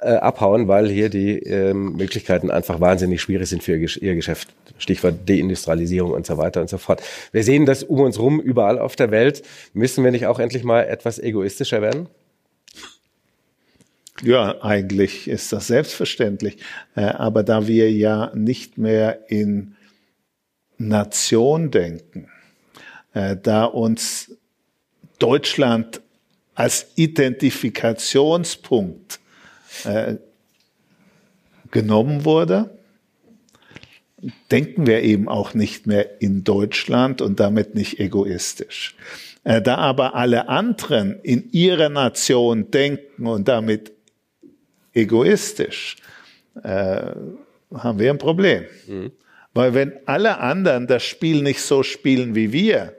[0.00, 4.54] äh, abhauen, weil hier die ähm, Möglichkeiten einfach wahnsinnig schwierig sind für ihr, ihr Geschäft.
[4.78, 7.02] Stichwort Deindustrialisierung und so weiter und so fort.
[7.32, 9.42] Wir sehen das um uns rum überall auf der Welt.
[9.72, 12.08] Müssen wir nicht auch endlich mal etwas egoistischer werden?
[14.22, 16.58] Ja, eigentlich ist das selbstverständlich.
[16.94, 19.74] Äh, aber da wir ja nicht mehr in
[20.76, 22.28] Nation denken,
[23.36, 24.36] da uns
[25.18, 26.00] Deutschland
[26.54, 29.20] als Identifikationspunkt
[29.84, 30.16] äh,
[31.70, 32.70] genommen wurde,
[34.50, 38.96] denken wir eben auch nicht mehr in Deutschland und damit nicht egoistisch.
[39.44, 43.92] Äh, da aber alle anderen in ihrer Nation denken und damit
[44.92, 45.96] egoistisch,
[46.62, 47.12] äh,
[47.72, 48.64] haben wir ein Problem.
[48.86, 49.12] Mhm.
[49.58, 52.94] Weil wenn alle anderen das Spiel nicht so spielen wie wir,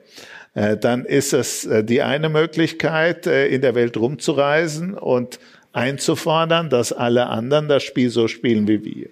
[0.56, 5.40] äh, dann ist es äh, die eine Möglichkeit, äh, in der Welt rumzureisen und
[5.72, 9.10] einzufordern, dass alle anderen das Spiel so spielen wie wir.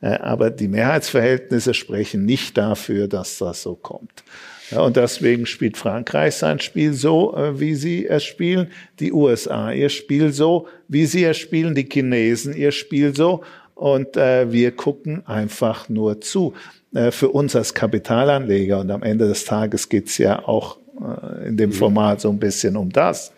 [0.00, 4.24] Aber die Mehrheitsverhältnisse sprechen nicht dafür, dass das so kommt.
[4.70, 10.32] und deswegen spielt Frankreich sein Spiel so, wie sie es spielen, die USA ihr Spiel
[10.32, 13.42] so, wie sie es spielen, die Chinesen ihr Spiel so
[13.74, 16.54] und wir gucken einfach nur zu.
[16.94, 21.56] Äh, für uns als Kapitalanleger und am Ende des Tages geht's ja auch äh, in
[21.56, 21.74] dem mhm.
[21.74, 23.32] Format so ein bisschen um das,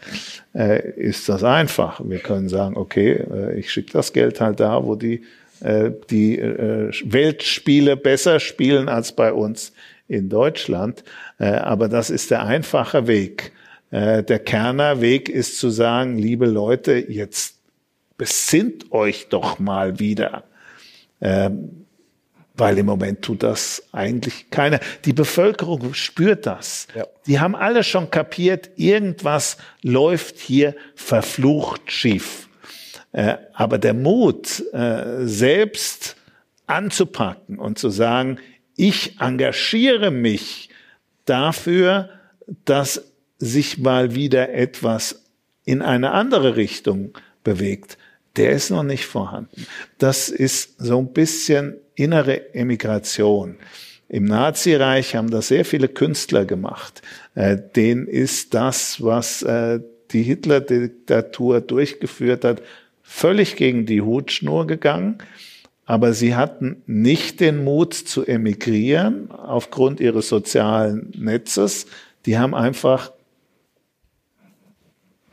[0.55, 2.01] äh, ist das einfach.
[2.05, 3.25] Wir können sagen, okay,
[3.57, 5.23] ich schicke das Geld halt da, wo die
[6.11, 9.73] die Weltspiele besser spielen als bei uns
[10.07, 11.03] in Deutschland.
[11.39, 13.53] Aber das ist der einfache Weg.
[13.91, 17.56] Der Kerner Weg ist zu sagen, liebe Leute, jetzt
[18.17, 20.45] besinnt euch doch mal wieder.
[21.21, 21.87] Ähm,
[22.57, 24.81] weil im Moment tut das eigentlich keiner.
[25.05, 26.89] Die Bevölkerung spürt das.
[26.95, 27.07] Ja.
[27.27, 32.49] Die haben alle schon kapiert, irgendwas läuft hier verflucht schief.
[33.13, 36.17] Äh, aber der Mut, äh, selbst
[36.67, 38.39] anzupacken und zu sagen,
[38.77, 40.71] ich engagiere mich
[41.25, 42.11] dafür,
[42.65, 45.25] dass sich mal wieder etwas
[45.65, 47.99] in eine andere Richtung bewegt,
[48.37, 49.67] der ist noch nicht vorhanden.
[49.99, 53.57] Das ist so ein bisschen innere Emigration.
[54.09, 57.03] Im Nazireich haben das sehr viele Künstler gemacht.
[57.35, 59.81] Äh, denen ist das, was äh,
[60.13, 62.63] die Hitler-Diktatur durchgeführt hat,
[63.03, 65.19] völlig gegen die Hutschnur gegangen.
[65.87, 71.87] Aber sie hatten nicht den Mut zu emigrieren aufgrund ihres sozialen Netzes.
[72.27, 73.13] Die haben einfach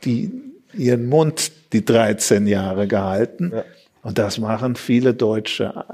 [0.04, 0.30] die,
[0.76, 3.52] ihren Mund die 13 Jahre gehalten.
[3.54, 3.64] Ja.
[4.02, 5.84] Und das machen viele Deutsche.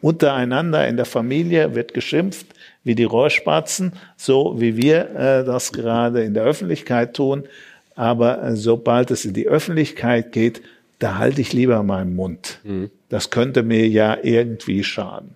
[0.00, 2.46] Untereinander in der Familie wird geschimpft
[2.84, 7.44] wie die Rohrspatzen, so wie wir äh, das gerade in der Öffentlichkeit tun.
[7.96, 10.62] Aber äh, sobald es in die Öffentlichkeit geht,
[11.00, 12.60] da halte ich lieber meinen Mund.
[12.62, 12.90] Mhm.
[13.08, 15.34] Das könnte mir ja irgendwie schaden.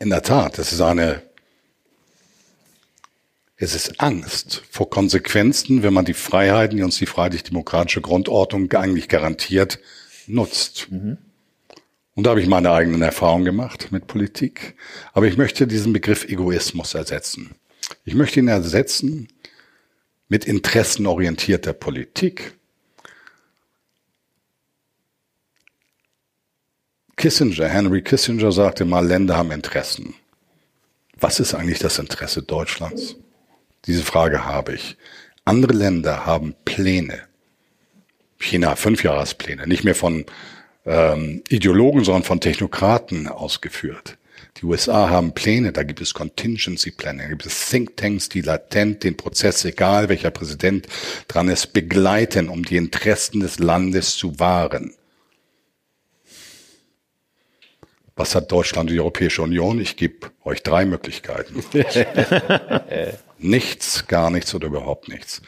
[0.00, 1.22] In der Tat, das ist eine,
[3.60, 9.08] es ist Angst vor Konsequenzen, wenn man die Freiheiten, die uns die freiheitlich-demokratische Grundordnung eigentlich
[9.08, 9.80] garantiert,
[10.28, 10.86] nutzt.
[10.90, 11.18] Mhm.
[12.14, 14.76] Und da habe ich meine eigenen Erfahrungen gemacht mit Politik.
[15.12, 17.56] Aber ich möchte diesen Begriff Egoismus ersetzen.
[18.04, 19.28] Ich möchte ihn ersetzen
[20.28, 22.54] mit interessenorientierter Politik.
[27.16, 30.14] Kissinger, Henry Kissinger sagte mal, Länder haben Interessen.
[31.18, 33.16] Was ist eigentlich das Interesse Deutschlands?
[33.88, 34.98] Diese Frage habe ich.
[35.46, 37.22] Andere Länder haben Pläne.
[38.38, 40.26] China Fünfjahrespläne, nicht mehr von
[40.84, 44.18] ähm, Ideologen, sondern von Technokraten ausgeführt.
[44.58, 49.04] Die USA haben Pläne, da gibt es Contingency Planning, da gibt es Thinktanks, die latent
[49.04, 50.86] den Prozess, egal welcher Präsident
[51.26, 54.94] dran ist, begleiten, um die Interessen des Landes zu wahren.
[58.16, 59.80] Was hat Deutschland und die Europäische Union?
[59.80, 61.64] Ich gebe euch drei Möglichkeiten.
[63.38, 65.42] nichts, gar nichts oder überhaupt nichts.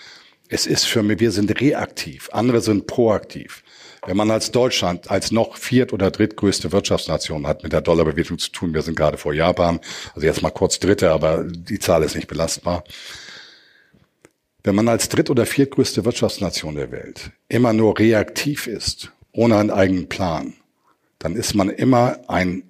[0.49, 3.63] Es ist für mich, wir sind reaktiv, andere sind proaktiv.
[4.07, 8.51] Wenn man als Deutschland als noch viert- oder drittgrößte Wirtschaftsnation hat mit der Dollarbewegung zu
[8.51, 9.79] tun, wir sind gerade vor Japan,
[10.15, 12.83] also jetzt mal kurz dritte, aber die Zahl ist nicht belastbar.
[14.63, 19.71] Wenn man als dritt- oder viertgrößte Wirtschaftsnation der Welt immer nur reaktiv ist, ohne einen
[19.71, 20.55] eigenen Plan,
[21.19, 22.70] dann ist man immer ein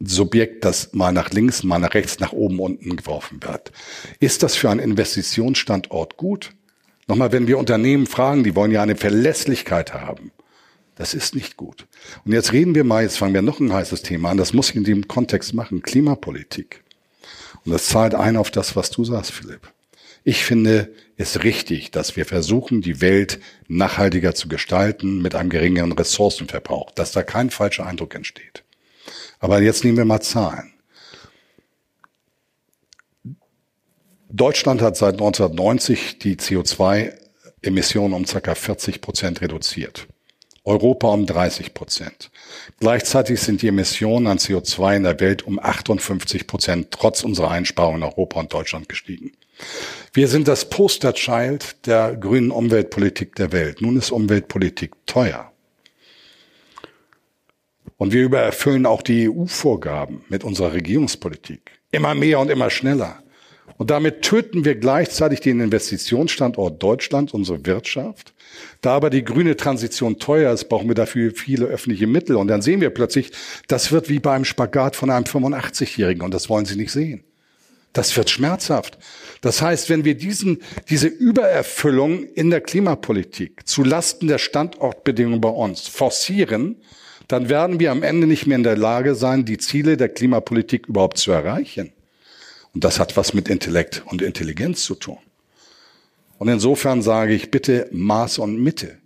[0.00, 3.70] Subjekt, das mal nach links, mal nach rechts, nach oben, unten geworfen wird.
[4.18, 6.52] Ist das für einen Investitionsstandort gut?
[7.06, 10.32] Nochmal, wenn wir Unternehmen fragen, die wollen ja eine Verlässlichkeit haben.
[10.94, 11.86] Das ist nicht gut.
[12.24, 14.70] Und jetzt reden wir mal, jetzt fangen wir noch ein heißes Thema an, das muss
[14.70, 16.82] ich in dem Kontext machen, Klimapolitik.
[17.64, 19.72] Und das zahlt ein auf das, was du sagst, Philipp.
[20.24, 25.92] Ich finde es richtig, dass wir versuchen, die Welt nachhaltiger zu gestalten mit einem geringeren
[25.92, 28.64] Ressourcenverbrauch, dass da kein falscher Eindruck entsteht.
[29.40, 30.72] Aber jetzt nehmen wir mal Zahlen.
[34.28, 38.54] Deutschland hat seit 1990 die CO2-Emissionen um ca.
[38.54, 40.06] 40 Prozent reduziert.
[40.64, 42.30] Europa um 30 Prozent.
[42.78, 48.02] Gleichzeitig sind die Emissionen an CO2 in der Welt um 58 Prozent trotz unserer Einsparungen
[48.02, 49.32] in Europa und Deutschland gestiegen.
[50.12, 53.80] Wir sind das Posterchild der grünen Umweltpolitik der Welt.
[53.80, 55.49] Nun ist Umweltpolitik teuer.
[57.96, 61.72] Und wir übererfüllen auch die EU-Vorgaben mit unserer Regierungspolitik.
[61.90, 63.22] Immer mehr und immer schneller.
[63.76, 68.34] Und damit töten wir gleichzeitig den Investitionsstandort Deutschland, unsere Wirtschaft.
[68.80, 72.36] Da aber die grüne Transition teuer ist, brauchen wir dafür viele öffentliche Mittel.
[72.36, 73.32] Und dann sehen wir plötzlich,
[73.68, 76.22] das wird wie beim Spagat von einem 85-Jährigen.
[76.22, 77.24] Und das wollen Sie nicht sehen.
[77.92, 78.98] Das wird schmerzhaft.
[79.40, 85.48] Das heißt, wenn wir diesen, diese Übererfüllung in der Klimapolitik zu Lasten der Standortbedingungen bei
[85.48, 86.76] uns forcieren,
[87.32, 90.88] dann werden wir am Ende nicht mehr in der Lage sein, die Ziele der Klimapolitik
[90.88, 91.92] überhaupt zu erreichen.
[92.74, 95.18] Und das hat was mit Intellekt und Intelligenz zu tun.
[96.38, 98.98] Und insofern sage ich bitte Maß und Mitte.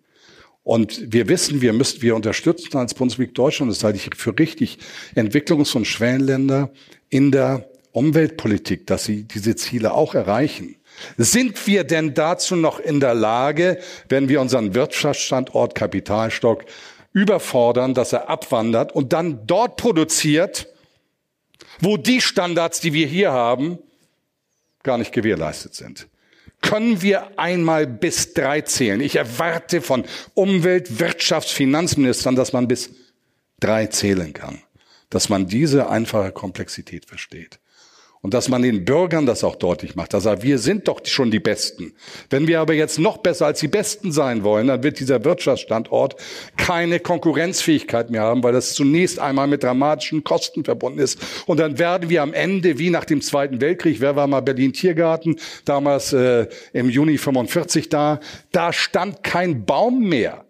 [0.62, 4.79] Und wir wissen, wir müssen, wir unterstützen als Bundesrepublik Deutschland, das halte ich für richtig,
[5.14, 6.70] Entwicklungs- und Schwellenländer
[7.11, 10.77] in der Umweltpolitik, dass sie diese Ziele auch erreichen.
[11.18, 16.64] Sind wir denn dazu noch in der Lage, wenn wir unseren Wirtschaftsstandort Kapitalstock
[17.15, 20.69] überfordern, dass er abwandert und dann dort produziert,
[21.81, 23.79] wo die Standards, die wir hier haben,
[24.83, 26.09] gar nicht gewährleistet sind?
[26.61, 29.01] Können wir einmal bis drei zählen?
[29.01, 30.05] Ich erwarte von
[30.35, 32.91] Umwelt-, Wirtschafts-, Finanzministern, dass man bis
[33.61, 34.61] drei zählen kann,
[35.09, 37.61] dass man diese einfache Komplexität versteht.
[38.25, 40.14] Und dass man den Bürgern das auch deutlich macht.
[40.14, 41.93] Dass wir sind doch schon die Besten.
[42.31, 46.16] Wenn wir aber jetzt noch besser als die Besten sein wollen, dann wird dieser Wirtschaftsstandort
[46.57, 51.18] keine Konkurrenzfähigkeit mehr haben, weil das zunächst einmal mit dramatischen Kosten verbunden ist.
[51.45, 55.39] Und dann werden wir am Ende, wie nach dem Zweiten Weltkrieg, wer war mal Berlin-Tiergarten,
[55.66, 58.20] damals äh, im Juni 45 da,
[58.53, 60.47] da stand kein Baum mehr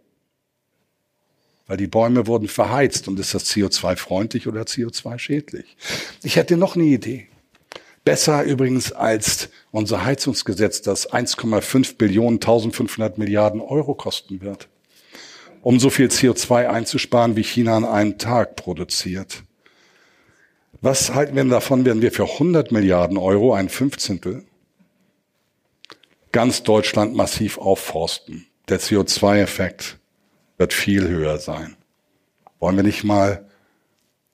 [1.66, 5.78] weil die Bäume wurden verheizt und ist das CO2 freundlich oder CO2 schädlich?
[6.22, 7.28] Ich hätte noch eine Idee.
[8.04, 14.68] Besser übrigens als unser Heizungsgesetz, das 1,5 Billionen, 1500 Milliarden Euro kosten wird,
[15.62, 19.44] um so viel CO2 einzusparen, wie China an einem Tag produziert.
[20.82, 24.44] Was halten wir davon, wenn wir für 100 Milliarden Euro, ein Fünfzehntel,
[26.30, 28.46] ganz Deutschland massiv aufforsten?
[28.68, 29.98] Der CO2-Effekt
[30.58, 31.76] wird viel höher sein.
[32.58, 33.48] Wollen wir nicht mal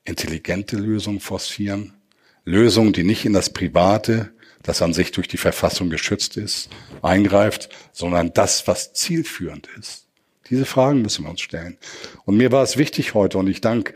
[0.03, 2.00] intelligente Lösungen forcieren?
[2.45, 4.31] Lösung, die nicht in das Private,
[4.63, 6.69] das an sich durch die Verfassung geschützt ist,
[7.01, 10.07] eingreift, sondern das, was zielführend ist.
[10.49, 11.77] Diese Fragen müssen wir uns stellen.
[12.25, 13.93] Und mir war es wichtig heute, und ich danke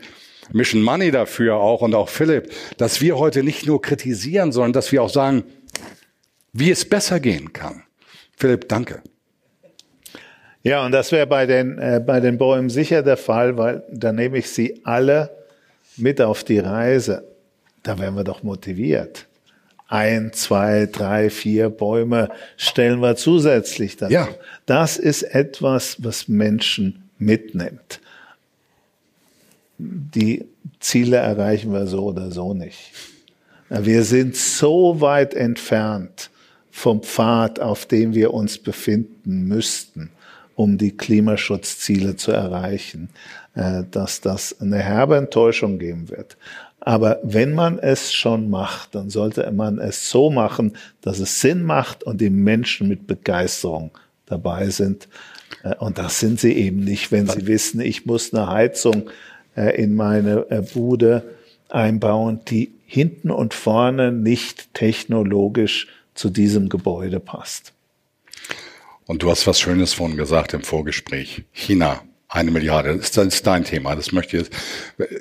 [0.52, 4.92] Mission Money dafür auch und auch Philipp, dass wir heute nicht nur kritisieren, sondern dass
[4.92, 5.44] wir auch sagen,
[6.52, 7.82] wie es besser gehen kann.
[8.36, 9.02] Philipp, danke.
[10.62, 14.12] Ja, und das wäre bei den, äh, bei den Bäumen sicher der Fall, weil da
[14.12, 15.30] nehme ich sie alle
[15.96, 17.35] mit auf die Reise.
[17.86, 19.26] Da werden wir doch motiviert.
[19.86, 24.12] Ein, zwei, drei, vier Bäume stellen wir zusätzlich dazu.
[24.12, 24.28] Ja.
[24.66, 28.00] Das ist etwas, was Menschen mitnimmt.
[29.78, 30.46] Die
[30.80, 32.90] Ziele erreichen wir so oder so nicht.
[33.68, 36.30] Wir sind so weit entfernt
[36.72, 40.10] vom Pfad, auf dem wir uns befinden müssten
[40.56, 43.10] um die Klimaschutzziele zu erreichen,
[43.54, 46.36] äh, dass das eine herbe Enttäuschung geben wird.
[46.80, 51.64] Aber wenn man es schon macht, dann sollte man es so machen, dass es Sinn
[51.64, 53.90] macht und die Menschen mit Begeisterung
[54.26, 55.08] dabei sind.
[55.62, 59.10] Äh, und das sind sie eben nicht, wenn sie wissen, ich muss eine Heizung
[59.56, 61.24] äh, in meine Bude
[61.68, 67.72] einbauen, die hinten und vorne nicht technologisch zu diesem Gebäude passt.
[69.06, 71.44] Und du hast was Schönes vorhin gesagt im Vorgespräch.
[71.52, 72.96] China, eine Milliarde.
[72.96, 73.94] Das ist dein Thema.
[73.94, 74.56] Das möchte ich jetzt.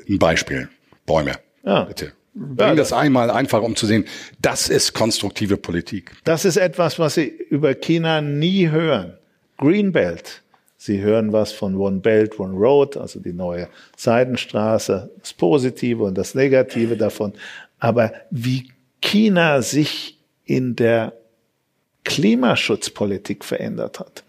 [0.09, 0.69] Ein Beispiel.
[1.05, 1.33] Bäume.
[1.66, 1.84] Ja.
[1.84, 2.13] Bitte.
[2.34, 4.05] Bring ja, das einmal einfach, um zu sehen,
[4.41, 6.11] das ist konstruktive Politik.
[6.26, 9.18] Das ist etwas, was Sie über China nie hören.
[9.57, 10.41] Greenbelt.
[10.78, 16.18] Sie hören was von One Belt, One Road, also die neue Seidenstraße, das Positive und
[16.18, 17.34] das Negative davon.
[17.80, 18.70] Aber wie
[19.01, 21.13] China sich in der
[22.03, 24.24] Klimaschutzpolitik verändert hat.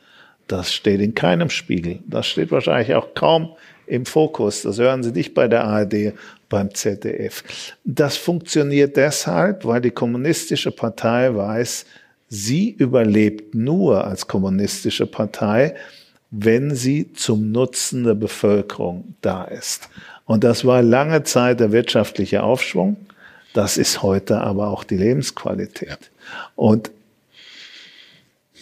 [0.49, 2.01] Das steht in keinem Spiegel.
[2.07, 3.55] Das steht wahrscheinlich auch kaum
[3.87, 4.63] im Fokus.
[4.63, 6.15] Das hören Sie nicht bei der ARD,
[6.49, 7.43] beim ZDF.
[7.85, 11.87] Das funktioniert deshalb, weil die kommunistische Partei weiß,
[12.29, 15.75] sie überlebt nur als kommunistische Partei,
[16.31, 19.89] wenn sie zum Nutzen der Bevölkerung da ist.
[20.25, 22.97] Und das war lange Zeit der wirtschaftliche Aufschwung.
[23.55, 26.11] Das ist heute aber auch die Lebensqualität.
[26.57, 26.91] Und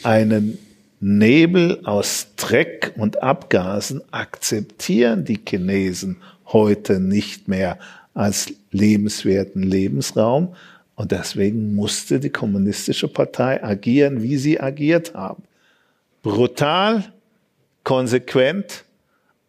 [0.03, 0.59] einen
[1.01, 6.19] Nebel aus Dreck und Abgasen akzeptieren die Chinesen
[6.55, 7.79] heute nicht mehr
[8.15, 10.55] als lebenswerten Lebensraum.
[10.95, 15.43] Und deswegen musste die kommunistische Partei agieren, wie sie agiert haben.
[16.23, 17.13] Brutal,
[17.83, 18.85] konsequent,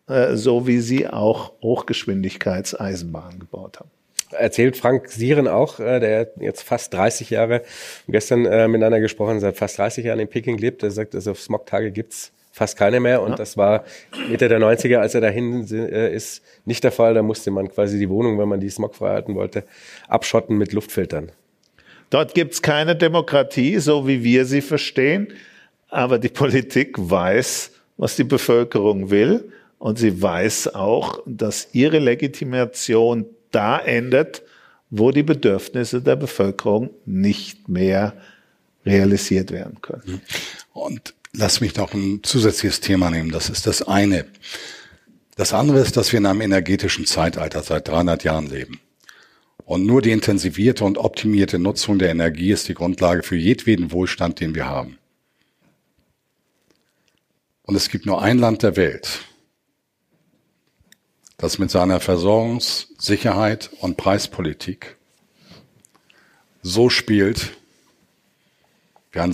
[0.08, 3.90] äh, so wie sie auch Hochgeschwindigkeitseisenbahnen gebaut haben
[4.32, 7.62] erzählt Frank Sieren auch, äh, der jetzt fast 30 Jahre,
[8.08, 10.84] gestern äh, miteinander gesprochen, seit fast 30 Jahren in Peking lebt.
[10.84, 13.36] Er sagt, also Smogtage gibt's fast keine mehr und ja.
[13.36, 13.84] das war
[14.30, 17.14] Mitte der 90er, als er dahin äh, ist, nicht der Fall.
[17.14, 19.66] Da musste man quasi die Wohnung, wenn man die smogfrei halten wollte,
[20.08, 21.34] abschotten mit Luftfiltern.
[22.12, 25.34] Dort gibt's keine Demokratie, so wie wir sie verstehen,
[25.90, 33.26] aber die Politik weiß, was die Bevölkerung will und sie weiß auch, dass ihre Legitimation
[33.52, 34.44] da endet,
[34.90, 38.14] wo die Bedürfnisse der Bevölkerung nicht mehr
[38.86, 40.22] realisiert werden können.
[40.72, 43.32] Und lass mich noch ein zusätzliches Thema nehmen.
[43.32, 44.26] Das ist das eine.
[45.36, 48.80] Das andere ist, dass wir in einem energetischen Zeitalter seit 300 Jahren leben.
[49.66, 54.40] Und nur die intensivierte und optimierte Nutzung der Energie ist die Grundlage für jedweden Wohlstand,
[54.40, 54.98] den wir haben.
[57.64, 59.22] Und es gibt nur ein Land der Welt,
[61.38, 64.98] das mit seiner Versorgungssicherheit und Preispolitik
[66.62, 67.52] so spielt
[69.12, 69.34] wie ein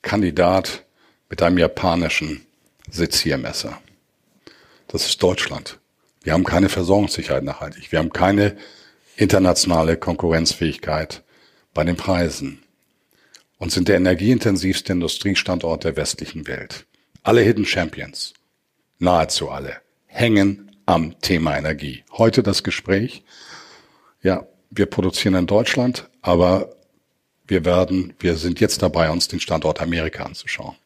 [0.00, 0.84] Selbstmordkandidat
[1.28, 2.46] mit einem japanischen
[2.90, 3.80] Seziermesser.
[4.88, 5.78] Das ist Deutschland.
[6.22, 7.92] Wir haben keine Versorgungssicherheit nachhaltig.
[7.92, 8.56] Wir haben keine
[9.16, 11.22] internationale Konkurrenzfähigkeit
[11.74, 12.62] bei den Preisen
[13.58, 16.86] und sind der energieintensivste Industriestandort der westlichen Welt.
[17.22, 18.34] Alle Hidden Champions
[18.98, 19.76] nahezu alle,
[20.06, 22.04] hängen am Thema Energie.
[22.12, 23.22] Heute das Gespräch.
[24.22, 26.79] Ja, wir produzieren in Deutschland, aber
[27.50, 30.76] wir werden, wir sind jetzt dabei, uns den Standort Amerika anzuschauen.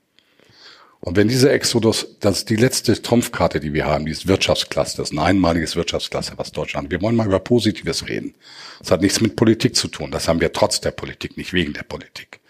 [1.00, 5.10] Und wenn dieser Exodus, das ist die letzte Trumpfkarte, die wir haben, dieses Wirtschaftsklasse, das
[5.10, 6.90] ist ein einmaliges Wirtschaftsklasse, was Deutschland.
[6.90, 8.34] Wir wollen mal über Positives reden.
[8.78, 10.10] Das hat nichts mit Politik zu tun.
[10.10, 12.40] Das haben wir trotz der Politik, nicht wegen der Politik.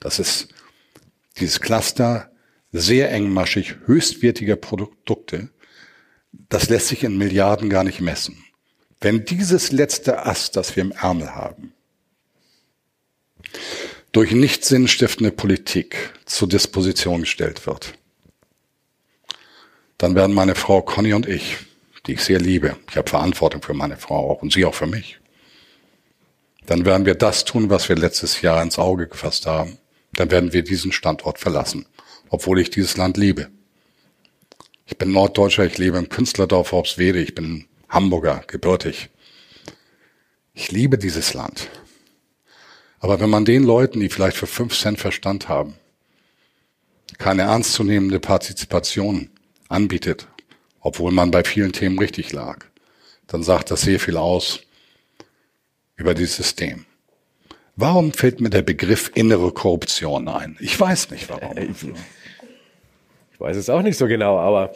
[0.00, 0.48] Das ist
[1.38, 2.30] dieses Cluster
[2.72, 5.50] sehr engmaschig, höchstwertige Produkte,
[6.48, 8.44] das lässt sich in Milliarden gar nicht messen.
[9.00, 11.74] Wenn dieses letzte Ast, das wir im Ärmel haben,
[14.14, 17.92] durch nicht sinnstiftende Politik zur Disposition gestellt wird,
[19.98, 21.58] dann werden meine Frau Conny und ich,
[22.06, 24.86] die ich sehr liebe, ich habe Verantwortung für meine Frau auch und sie auch für
[24.86, 25.20] mich,
[26.66, 29.76] dann werden wir das tun, was wir letztes Jahr ins Auge gefasst haben.
[30.14, 31.84] Dann werden wir diesen Standort verlassen
[32.34, 33.48] obwohl ich dieses Land liebe.
[34.86, 39.10] Ich bin Norddeutscher, ich lebe im Künstlerdorf Worpswede, ich bin Hamburger, gebürtig.
[40.52, 41.68] Ich liebe dieses Land.
[43.04, 45.74] Aber wenn man den Leuten, die vielleicht für fünf Cent Verstand haben,
[47.18, 49.28] keine ernstzunehmende Partizipation
[49.68, 50.26] anbietet,
[50.80, 52.64] obwohl man bei vielen Themen richtig lag,
[53.26, 54.60] dann sagt das sehr viel aus
[55.96, 56.86] über dieses System.
[57.76, 60.56] Warum fällt mir der Begriff innere Korruption ein?
[60.58, 61.76] Ich weiß nicht warum.
[63.34, 64.70] Ich weiß es auch nicht so genau, aber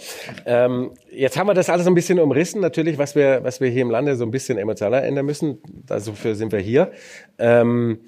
[0.44, 3.82] ähm, jetzt haben wir das alles ein bisschen umrissen, natürlich, was wir, was wir hier
[3.82, 5.58] im Lande so ein bisschen emotionaler ändern müssen.
[5.86, 6.90] Dafür sind wir hier.
[7.38, 8.00] Ähm,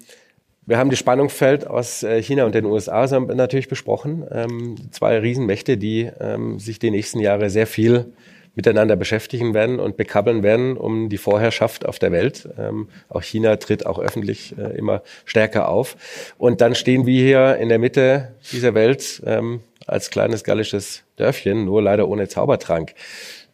[0.65, 4.25] wir haben die Spannungsfeld aus äh, China und den USA natürlich besprochen.
[4.29, 8.11] Ähm, zwei Riesenmächte, die ähm, sich die nächsten Jahre sehr viel
[8.53, 12.49] miteinander beschäftigen werden und bekabbeln werden um die Vorherrschaft auf der Welt.
[12.59, 15.95] Ähm, auch China tritt auch öffentlich äh, immer stärker auf.
[16.37, 19.61] Und dann stehen wir hier in der Mitte dieser Welt ähm,
[19.91, 22.93] als kleines gallisches Dörfchen, nur leider ohne Zaubertrank.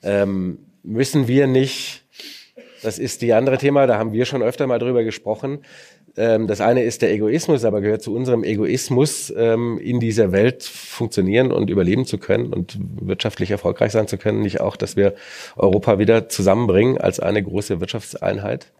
[0.03, 2.03] Ähm, müssen wir nicht,
[2.81, 5.59] das ist die andere Thema, da haben wir schon öfter mal drüber gesprochen,
[6.17, 10.63] ähm, das eine ist der Egoismus, aber gehört zu unserem Egoismus, ähm, in dieser Welt
[10.63, 15.13] funktionieren und überleben zu können und wirtschaftlich erfolgreich sein zu können, nicht auch, dass wir
[15.55, 18.71] Europa wieder zusammenbringen als eine große Wirtschaftseinheit?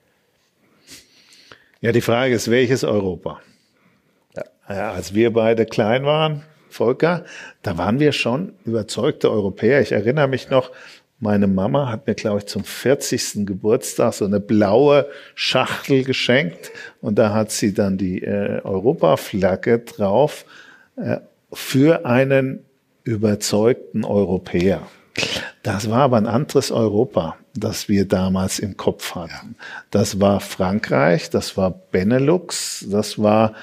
[1.79, 3.39] Ja, die Frage ist, welches Europa?
[4.35, 4.91] Ja.
[4.91, 7.25] Als wir beide klein waren, Volker,
[7.61, 9.81] da waren wir schon überzeugte Europäer.
[9.81, 10.71] Ich erinnere mich noch,
[11.19, 13.45] meine Mama hat mir, glaube ich, zum 40.
[13.47, 20.45] Geburtstag so eine blaue Schachtel geschenkt und da hat sie dann die äh, Europaflagge drauf
[20.95, 21.17] äh,
[21.51, 22.63] für einen
[23.03, 24.81] überzeugten Europäer.
[25.63, 29.55] Das war aber ein anderes Europa, das wir damals im Kopf hatten.
[29.89, 33.53] Das war Frankreich, das war Benelux, das war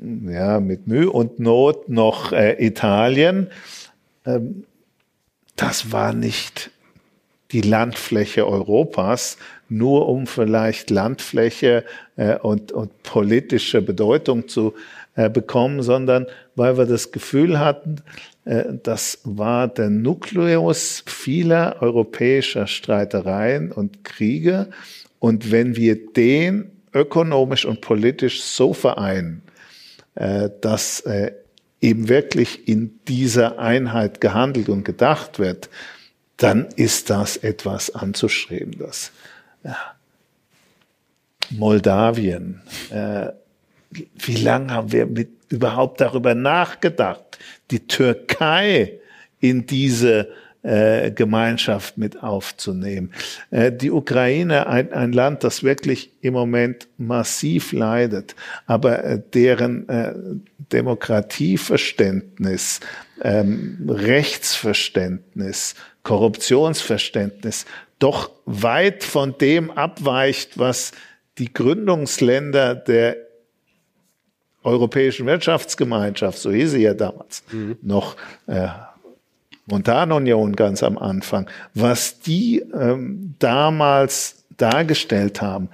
[0.00, 3.48] ja mit Mühe und Not noch äh, Italien.
[4.24, 4.64] Ähm,
[5.56, 6.70] das war nicht
[7.52, 9.38] die Landfläche Europas,
[9.68, 11.84] nur um vielleicht Landfläche
[12.16, 14.74] äh, und, und politische Bedeutung zu
[15.14, 16.26] äh, bekommen, sondern
[16.56, 18.02] weil wir das Gefühl hatten,
[18.44, 24.68] äh, das war der Nukleus vieler europäischer Streitereien und Kriege.
[25.18, 29.42] Und wenn wir den ökonomisch und politisch so vereinen,
[30.60, 31.32] dass äh,
[31.80, 35.68] eben wirklich in dieser Einheit gehandelt und gedacht wird,
[36.36, 38.78] dann ist das etwas anzustreben.
[38.78, 39.12] Das
[39.62, 39.76] ja.
[41.50, 42.62] Moldawien.
[42.90, 43.28] Äh,
[43.90, 47.38] wie lange haben wir mit, überhaupt darüber nachgedacht,
[47.70, 48.98] die Türkei
[49.40, 50.28] in diese
[50.66, 53.12] äh, Gemeinschaft mit aufzunehmen.
[53.50, 58.36] Äh, die Ukraine, ein, ein Land, das wirklich im Moment massiv leidet,
[58.66, 60.12] aber äh, deren äh,
[60.72, 62.80] Demokratieverständnis,
[63.22, 67.64] ähm, Rechtsverständnis, Korruptionsverständnis
[67.98, 70.92] doch weit von dem abweicht, was
[71.38, 73.16] die Gründungsländer der
[74.62, 77.78] Europäischen Wirtschaftsgemeinschaft, so hieß sie ja damals, mhm.
[77.82, 78.16] noch
[78.48, 78.66] äh,
[79.66, 85.68] Montanunion ganz am Anfang, was die ähm, damals dargestellt haben,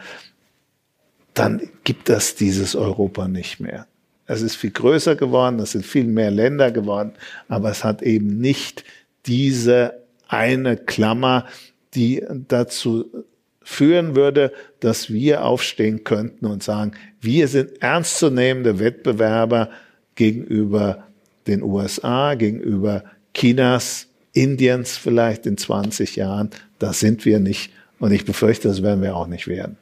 [1.34, 3.86] dann gibt es dieses Europa nicht mehr.
[4.26, 7.12] Es ist viel größer geworden, es sind viel mehr Länder geworden,
[7.48, 8.84] aber es hat eben nicht
[9.26, 11.46] diese eine Klammer,
[11.94, 13.24] die dazu
[13.62, 19.70] führen würde, dass wir aufstehen könnten und sagen, wir sind ernstzunehmende Wettbewerber
[20.14, 21.06] gegenüber
[21.46, 23.04] den USA, gegenüber
[23.34, 26.50] Chinas, Indiens vielleicht in 20 Jahren.
[26.78, 27.70] Das sind wir nicht.
[27.98, 29.76] Und ich befürchte, das werden wir auch nicht werden.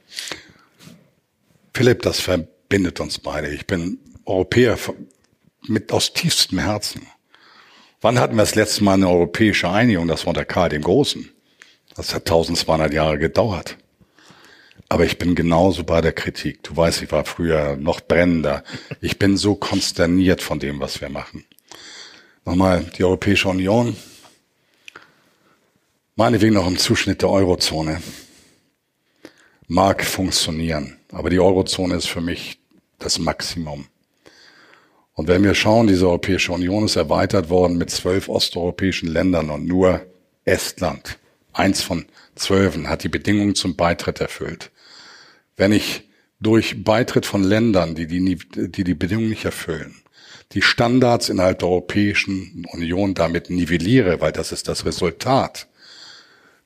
[1.75, 3.49] Philipp, das verbindet uns beide.
[3.49, 4.77] Ich bin Europäer
[5.67, 7.07] mit aus tiefstem Herzen.
[8.01, 10.09] Wann hatten wir das letzte Mal eine europäische Einigung?
[10.09, 11.31] Das war unter Karl dem Großen.
[11.97, 13.77] Das hat 1200 Jahre gedauert.
[14.89, 16.63] Aber ich bin genauso bei der Kritik.
[16.63, 18.65] Du weißt, ich war früher noch brennender.
[19.01, 21.45] Ich bin so konsterniert von dem, was wir machen.
[22.45, 23.97] Nochmal, die Europäische Union,
[26.17, 28.03] meinetwegen noch im Zuschnitt der Eurozone,
[29.69, 30.99] mag funktionieren.
[31.13, 32.59] Aber die Eurozone ist für mich
[32.99, 33.87] das Maximum.
[35.15, 39.67] Und wenn wir schauen, diese Europäische Union ist erweitert worden mit zwölf osteuropäischen Ländern und
[39.67, 40.01] nur
[40.45, 41.19] Estland,
[41.53, 44.71] eins von zwölfen, hat die Bedingungen zum Beitritt erfüllt.
[45.57, 46.09] Wenn ich
[46.41, 49.95] durch Beitritt von Ländern, die die, die, die Bedingungen nicht erfüllen,
[50.53, 55.69] die Standards innerhalb der Europäischen Union damit nivelliere, weil das ist das Resultat,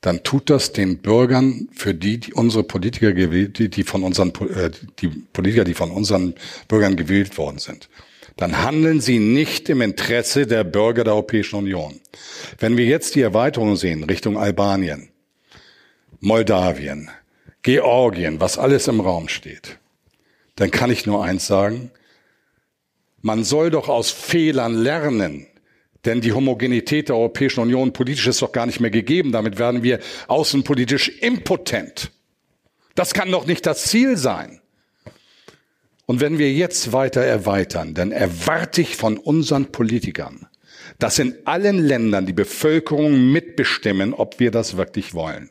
[0.01, 4.29] dann tut das den Bürgern, für die, die unsere Politiker gewählt, die, die von unseren,
[4.53, 4.69] äh,
[4.99, 6.35] die Politiker, die von unseren
[6.67, 7.89] Bürgern gewählt worden sind,
[8.37, 11.99] dann handeln sie nicht im Interesse der Bürger der Europäischen Union.
[12.59, 15.09] Wenn wir jetzt die Erweiterung sehen Richtung Albanien,
[16.19, 17.09] Moldawien,
[17.61, 19.79] Georgien, was alles im Raum steht,
[20.55, 21.91] dann kann ich nur eins sagen,
[23.25, 25.47] man soll doch aus Fehlern lernen.
[26.05, 29.31] Denn die Homogenität der Europäischen Union politisch ist doch gar nicht mehr gegeben.
[29.31, 32.11] Damit werden wir außenpolitisch impotent.
[32.93, 34.61] Das kann doch nicht das Ziel sein.
[36.05, 40.45] Und wenn wir jetzt weiter erweitern, dann erwarte ich von unseren Politikern,
[40.99, 45.49] dass in allen Ländern die Bevölkerung mitbestimmen, ob wir das wirklich wollen.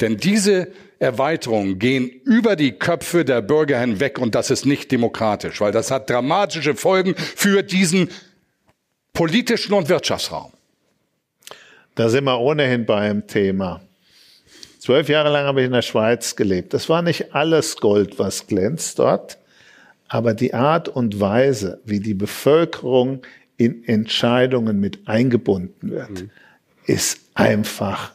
[0.00, 0.68] Denn diese
[1.00, 5.90] Erweiterungen gehen über die Köpfe der Bürger hinweg und das ist nicht demokratisch, weil das
[5.90, 8.10] hat dramatische Folgen für diesen
[9.14, 10.52] politischen und Wirtschaftsraum.
[11.94, 13.80] Da sind wir ohnehin beim Thema.
[14.78, 16.74] Zwölf Jahre lang habe ich in der Schweiz gelebt.
[16.74, 19.38] Das war nicht alles Gold, was glänzt dort,
[20.06, 23.22] aber die Art und Weise, wie die Bevölkerung
[23.56, 26.30] in Entscheidungen mit eingebunden wird, mhm.
[26.84, 28.12] ist einfach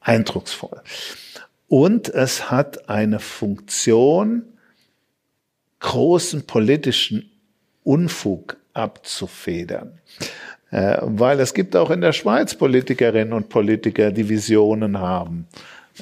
[0.00, 0.80] eindrucksvoll.
[1.72, 4.42] Und es hat eine Funktion,
[5.80, 7.30] großen politischen
[7.82, 9.98] Unfug abzufedern.
[10.70, 15.46] Äh, weil es gibt auch in der Schweiz Politikerinnen und Politiker, die Visionen haben.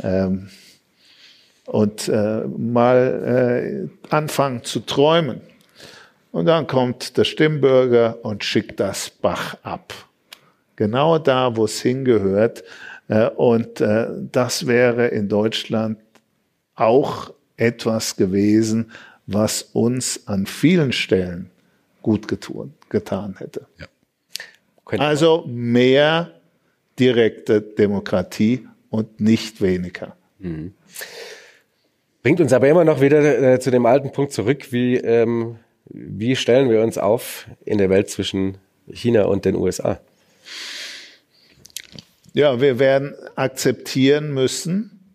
[0.02, 0.48] Ähm,
[1.66, 5.40] und äh, mal äh, anfangen zu träumen.
[6.32, 9.94] Und dann kommt der Stimmbürger und schickt das Bach ab.
[10.74, 12.64] Genau da, wo es hingehört,
[13.18, 15.98] und äh, das wäre in Deutschland
[16.76, 18.92] auch etwas gewesen,
[19.26, 21.50] was uns an vielen Stellen
[22.02, 23.66] gut getun, getan hätte.
[23.78, 23.86] Ja.
[24.98, 26.32] Also mehr
[26.98, 30.16] direkte Demokratie und nicht weniger.
[30.38, 30.74] Mhm.
[32.22, 35.56] Bringt uns aber immer noch wieder äh, zu dem alten Punkt zurück, wie, ähm,
[35.86, 38.58] wie stellen wir uns auf in der Welt zwischen
[38.90, 40.00] China und den USA?
[42.32, 45.14] Ja, wir werden akzeptieren müssen,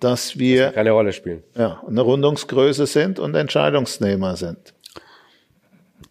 [0.00, 1.42] dass wir das keine Rolle spielen.
[1.56, 4.74] Ja, eine Rundungsgröße sind und Entscheidungsnehmer sind.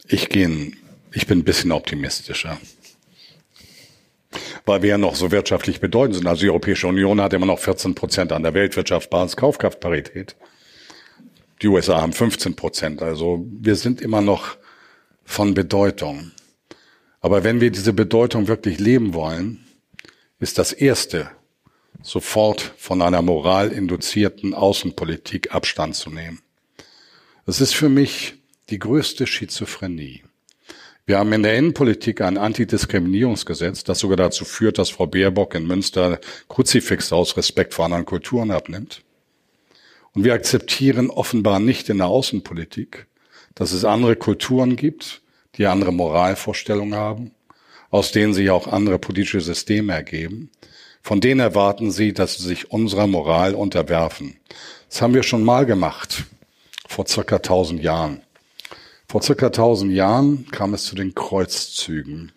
[0.07, 0.71] Ich gehe,
[1.13, 2.57] ich bin ein bisschen optimistischer.
[4.65, 6.27] Weil wir ja noch so wirtschaftlich bedeutend sind.
[6.27, 10.35] Also die Europäische Union hat immer noch 14 Prozent an der Weltwirtschaft Basiskaufkraftparität.
[11.61, 13.01] Die USA haben 15 Prozent.
[13.01, 14.57] Also wir sind immer noch
[15.23, 16.31] von Bedeutung.
[17.19, 19.65] Aber wenn wir diese Bedeutung wirklich leben wollen,
[20.41, 21.29] ist das Erste,
[22.01, 26.41] sofort von einer moralinduzierten Außenpolitik Abstand zu nehmen.
[27.45, 28.33] Es ist für mich
[28.71, 30.23] die größte Schizophrenie.
[31.05, 35.67] Wir haben in der Innenpolitik ein Antidiskriminierungsgesetz, das sogar dazu führt, dass Frau Baerbock in
[35.67, 36.19] Münster
[36.49, 39.03] Kruzifix aus Respekt vor anderen Kulturen abnimmt.
[40.13, 43.05] Und wir akzeptieren offenbar nicht in der Außenpolitik,
[43.53, 45.21] dass es andere Kulturen gibt,
[45.57, 47.31] die andere Moralvorstellungen haben,
[47.91, 50.49] aus denen sich auch andere politische Systeme ergeben.
[51.03, 54.37] Von denen erwarten sie, dass sie sich unserer Moral unterwerfen.
[54.89, 56.23] Das haben wir schon mal gemacht,
[56.87, 58.21] vor circa tausend Jahren.
[59.07, 62.31] Vor circa tausend Jahren kam es zu den Kreuzzügen.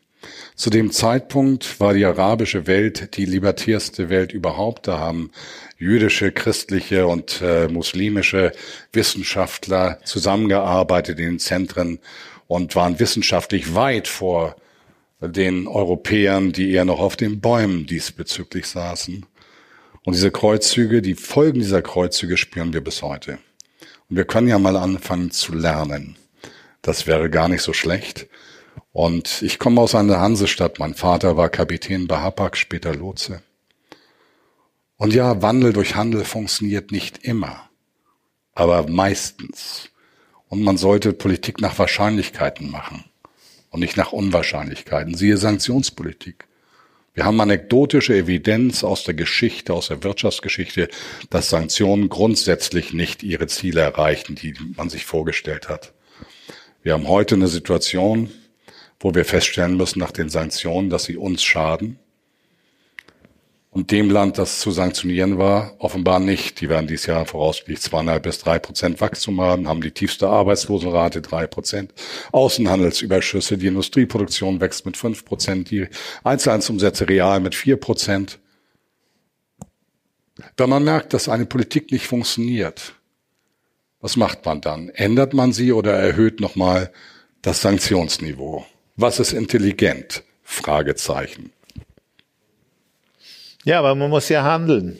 [0.57, 4.89] Zu dem Zeitpunkt war die arabische Welt die libertärste Welt überhaupt.
[4.89, 5.31] Da haben
[5.79, 8.53] jüdische, christliche und äh, muslimische
[8.93, 11.99] Wissenschaftler zusammengearbeitet in den Zentren
[12.47, 14.57] und waren wissenschaftlich weit vor
[15.29, 19.27] den Europäern, die eher noch auf den Bäumen diesbezüglich saßen.
[20.05, 23.39] Und diese Kreuzzüge, die Folgen dieser Kreuzzüge spüren wir bis heute.
[24.09, 26.17] Und wir können ja mal anfangen zu lernen.
[26.83, 28.27] Das wäre gar nicht so schlecht.
[28.93, 30.79] Und ich komme aus einer Hansestadt.
[30.79, 33.43] Mein Vater war Kapitän bei Hapag, später Lotse.
[34.97, 37.69] Und ja, Wandel durch Handel funktioniert nicht immer,
[38.53, 39.91] aber meistens.
[40.49, 43.05] Und man sollte Politik nach Wahrscheinlichkeiten machen
[43.75, 45.15] und nicht nach Unwahrscheinlichkeiten.
[45.15, 46.47] Siehe Sanktionspolitik.
[47.13, 50.89] Wir haben anekdotische Evidenz aus der Geschichte, aus der Wirtschaftsgeschichte,
[51.29, 55.93] dass Sanktionen grundsätzlich nicht ihre Ziele erreichen, die man sich vorgestellt hat.
[56.85, 58.31] Wir haben heute eine Situation,
[59.01, 61.99] wo wir feststellen müssen nach den Sanktionen, dass sie uns schaden
[63.75, 66.61] und dem Land, das zu sanktionieren war, offenbar nicht.
[66.61, 71.21] Die werden dieses Jahr voraussichtlich zweieinhalb bis drei Prozent Wachstum haben, haben die tiefste Arbeitslosenrate,
[71.21, 71.93] drei Prozent,
[72.31, 75.89] Außenhandelsüberschüsse, die Industrieproduktion wächst mit fünf Prozent, die
[76.23, 78.39] Einzelhandelsumsätze real mit vier Prozent.
[80.57, 82.95] Wenn man merkt, dass eine Politik nicht funktioniert,
[84.01, 84.89] was macht man dann?
[84.91, 86.93] Ändert man sie oder erhöht nochmal
[87.43, 88.65] das Sanktionsniveau?
[88.95, 90.23] Was ist intelligent?
[90.45, 91.54] Fragezeichen.
[93.65, 94.99] Ja, aber man muss ja handeln.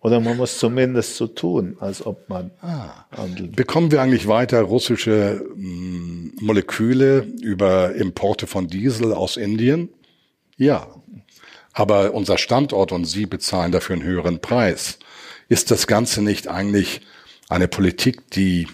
[0.00, 3.06] Oder man muss zumindest so tun, als ob man ah.
[3.10, 3.56] handelt.
[3.56, 9.88] Bekommen wir eigentlich weiter russische mh, hm, Moleküle über Importe von Diesel aus Indien?
[10.56, 10.86] Ja.
[11.72, 14.98] Aber unser Standort und Sie bezahlen dafür einen höheren Preis.
[15.48, 17.00] Ist das Ganze nicht eigentlich
[17.48, 18.68] eine Politik, die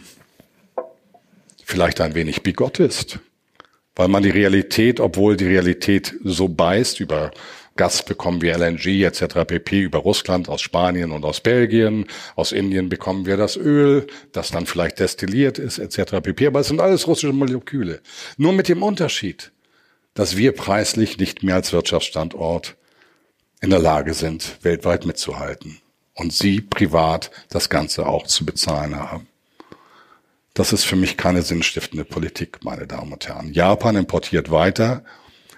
[1.64, 3.20] vielleicht ein wenig bigott ist?
[3.96, 7.30] Weil man die Realität, obwohl die Realität so beißt über
[7.76, 9.46] Gas bekommen wir LNG etc.
[9.46, 9.80] pp.
[9.80, 12.06] über Russland, aus Spanien und aus Belgien.
[12.36, 16.20] Aus Indien bekommen wir das Öl, das dann vielleicht destilliert ist etc.
[16.22, 16.46] pp.
[16.46, 18.00] Aber es sind alles russische Moleküle.
[18.36, 19.52] Nur mit dem Unterschied,
[20.14, 22.76] dass wir preislich nicht mehr als Wirtschaftsstandort
[23.60, 25.78] in der Lage sind, weltweit mitzuhalten.
[26.14, 29.28] Und Sie privat das Ganze auch zu bezahlen haben.
[30.54, 33.54] Das ist für mich keine sinnstiftende Politik, meine Damen und Herren.
[33.54, 35.02] Japan importiert weiter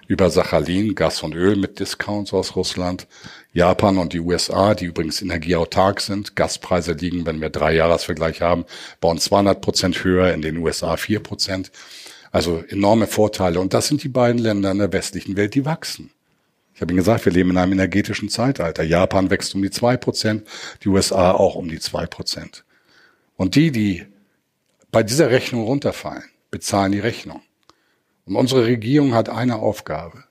[0.07, 3.07] über Sachalin, Gas und Öl mit Discounts aus Russland.
[3.53, 6.35] Japan und die USA, die übrigens energieautark sind.
[6.35, 8.65] Gaspreise liegen, wenn wir drei Jahresvergleich haben,
[8.99, 11.71] bei uns 200 Prozent höher, in den USA 4 Prozent.
[12.31, 13.59] Also enorme Vorteile.
[13.59, 16.11] Und das sind die beiden Länder in der westlichen Welt, die wachsen.
[16.73, 18.83] Ich habe Ihnen gesagt, wir leben in einem energetischen Zeitalter.
[18.83, 20.45] Japan wächst um die zwei Prozent,
[20.83, 22.65] die USA auch um die zwei Prozent.
[23.37, 24.05] Und die, die
[24.91, 27.41] bei dieser Rechnung runterfallen, bezahlen die Rechnung.
[28.25, 30.23] Und unsere Regierung hat eine Aufgabe,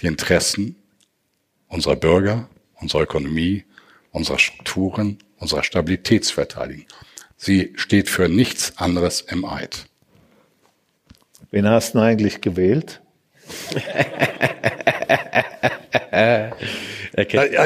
[0.00, 0.76] die Interessen
[1.68, 2.48] unserer Bürger,
[2.80, 3.64] unserer Ökonomie,
[4.10, 6.86] unserer Strukturen, unserer Stabilität zu verteidigen.
[7.36, 9.86] Sie steht für nichts anderes im Eid.
[11.50, 13.00] Wen hast du eigentlich gewählt?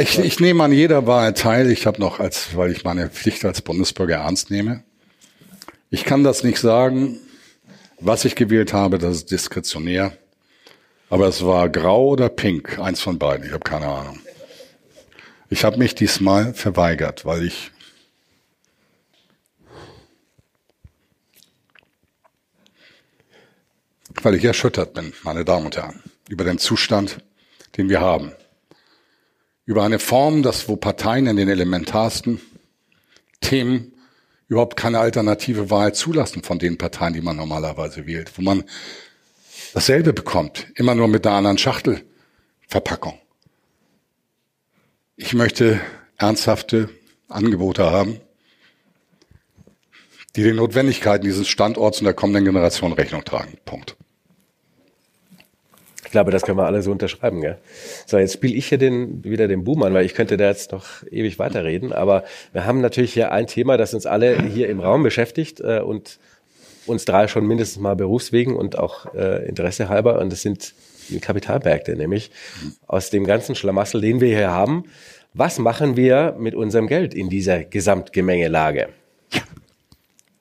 [0.01, 1.71] ich, ich nehme an jeder Wahl teil.
[1.71, 4.83] Ich habe noch als, weil ich meine Pflicht als Bundesbürger ernst nehme.
[5.89, 7.19] Ich kann das nicht sagen.
[8.03, 10.17] Was ich gewählt habe, das ist diskretionär.
[11.11, 14.21] Aber es war grau oder pink, eins von beiden, ich habe keine Ahnung.
[15.51, 17.73] Ich habe mich diesmal verweigert, weil ich
[24.23, 27.19] weil ich erschüttert bin, meine Damen und Herren, über den Zustand,
[27.77, 28.33] den wir haben.
[29.65, 32.41] Über eine Form, dass wo Parteien in den elementarsten
[33.41, 33.90] Themen
[34.51, 38.65] überhaupt keine alternative Wahl zulassen von den Parteien, die man normalerweise wählt, wo man
[39.73, 43.19] dasselbe bekommt, immer nur mit einer anderen Schachtelverpackung.
[45.17, 45.81] Ich möchte
[46.17, 46.91] ernsthafte
[47.29, 48.21] Angebote haben,
[50.35, 53.57] die den Notwendigkeiten dieses Standorts und der kommenden Generation Rechnung tragen.
[53.65, 53.97] Punkt.
[56.11, 57.41] Ich glaube, das können wir alle so unterschreiben.
[57.41, 57.57] Gell?
[58.05, 60.73] So, jetzt spiele ich hier den, wieder den Boom an, weil ich könnte da jetzt
[60.73, 61.93] noch ewig weiterreden.
[61.93, 65.79] Aber wir haben natürlich hier ein Thema, das uns alle hier im Raum beschäftigt äh,
[65.79, 66.19] und
[66.87, 70.19] uns drei schon mindestens mal berufswegen und auch äh, Interesse halber.
[70.19, 70.75] Und das sind
[71.11, 72.33] die Kapitalmärkte, nämlich
[72.89, 74.87] aus dem ganzen Schlamassel, den wir hier haben.
[75.33, 78.89] Was machen wir mit unserem Geld in dieser Gesamtgemengelage?
[79.31, 79.43] Ja,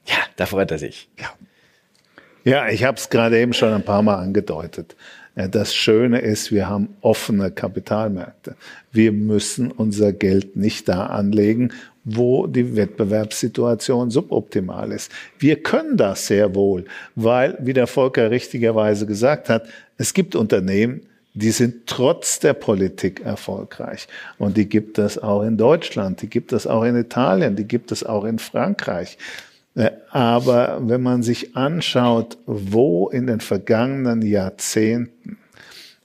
[0.05, 1.09] ja da freut er sich.
[1.19, 1.29] Ja.
[2.43, 4.95] Ja, ich habe es gerade eben schon ein paar Mal angedeutet.
[5.47, 8.55] Das Schöne ist, wir haben offene Kapitalmärkte.
[8.91, 11.71] Wir müssen unser Geld nicht da anlegen,
[12.03, 15.11] wo die Wettbewerbssituation suboptimal ist.
[15.37, 16.85] Wir können das sehr wohl,
[17.15, 19.67] weil, wie der Volker richtigerweise gesagt hat,
[19.97, 21.01] es gibt Unternehmen,
[21.33, 24.07] die sind trotz der Politik erfolgreich.
[24.39, 27.93] Und die gibt es auch in Deutschland, die gibt es auch in Italien, die gibt
[27.93, 29.17] es auch in Frankreich.
[29.75, 35.37] Äh, aber wenn man sich anschaut, wo in den vergangenen Jahrzehnten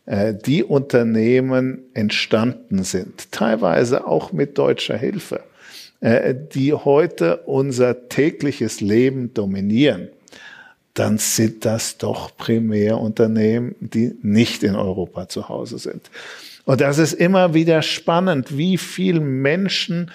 [0.07, 5.41] äh, die Unternehmen entstanden sind, teilweise auch mit deutscher Hilfe,
[6.01, 10.09] äh, die heute unser tägliches Leben dominieren,
[10.93, 16.09] dann sind das doch primär Unternehmen, die nicht in Europa zu Hause sind.
[16.65, 20.11] Und das ist immer wieder spannend, wie viel Menschen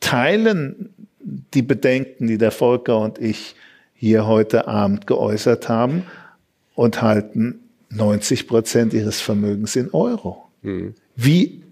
[0.00, 0.90] teilen
[1.22, 3.54] die Bedenken, die der Volker und ich
[3.94, 6.04] hier heute Abend geäußert haben
[6.74, 7.60] und halten
[7.90, 10.48] 90 Prozent ihres Vermögens in Euro.
[10.62, 10.94] Mhm.
[11.16, 11.62] Wie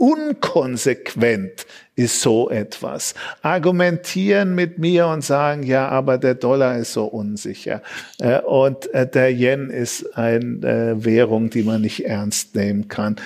[0.00, 3.14] unkonsequent ist so etwas.
[3.42, 7.82] Argumentieren mit mir und sagen, ja, aber der Dollar ist so unsicher
[8.18, 13.16] äh, und äh, der Yen ist eine äh, Währung, die man nicht ernst nehmen kann.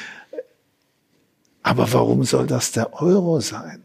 [1.62, 3.83] Aber warum soll das der Euro sein?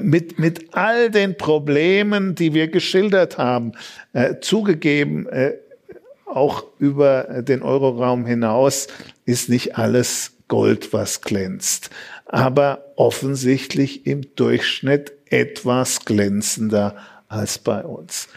[0.00, 3.72] Mit, mit all den Problemen, die wir geschildert haben,
[4.12, 5.54] äh, zugegeben, äh,
[6.26, 8.88] auch über den Euroraum hinaus
[9.24, 11.90] ist nicht alles Gold, was glänzt,
[12.26, 16.96] aber offensichtlich im Durchschnitt etwas glänzender
[17.28, 18.28] als bei uns.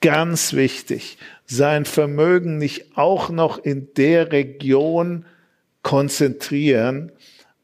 [0.00, 5.24] Ganz wichtig, sein Vermögen nicht auch noch in der Region
[5.82, 7.12] konzentrieren,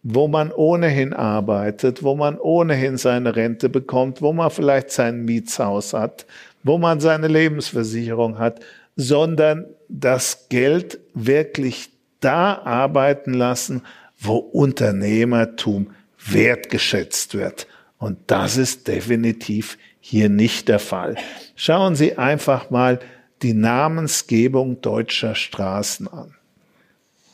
[0.03, 5.93] wo man ohnehin arbeitet, wo man ohnehin seine Rente bekommt, wo man vielleicht sein Mietshaus
[5.93, 6.27] hat,
[6.63, 8.61] wo man seine Lebensversicherung hat,
[8.97, 11.91] sondern das Geld wirklich
[12.21, 13.83] da arbeiten lassen,
[14.19, 15.91] wo Unternehmertum
[16.27, 17.67] wertgeschätzt wird.
[17.99, 21.17] Und das ist definitiv hier nicht der Fall.
[21.57, 23.01] Schauen Sie einfach mal
[23.43, 26.35] die Namensgebung deutscher Straßen an.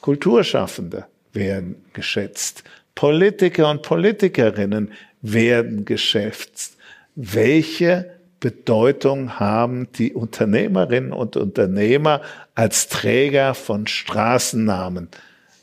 [0.00, 1.06] Kulturschaffende
[1.36, 2.64] werden geschätzt.
[2.94, 4.92] Politiker und Politikerinnen
[5.22, 6.76] werden geschätzt.
[7.14, 8.10] Welche
[8.40, 12.22] Bedeutung haben die Unternehmerinnen und Unternehmer
[12.54, 15.08] als Träger von Straßennamen?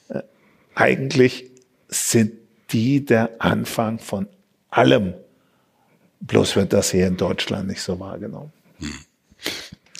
[0.09, 0.21] Äh,
[0.75, 1.51] eigentlich
[1.87, 2.33] sind
[2.71, 4.27] die der Anfang von
[4.69, 5.13] allem.
[6.21, 8.51] Bloß wird das hier in Deutschland nicht so wahrgenommen.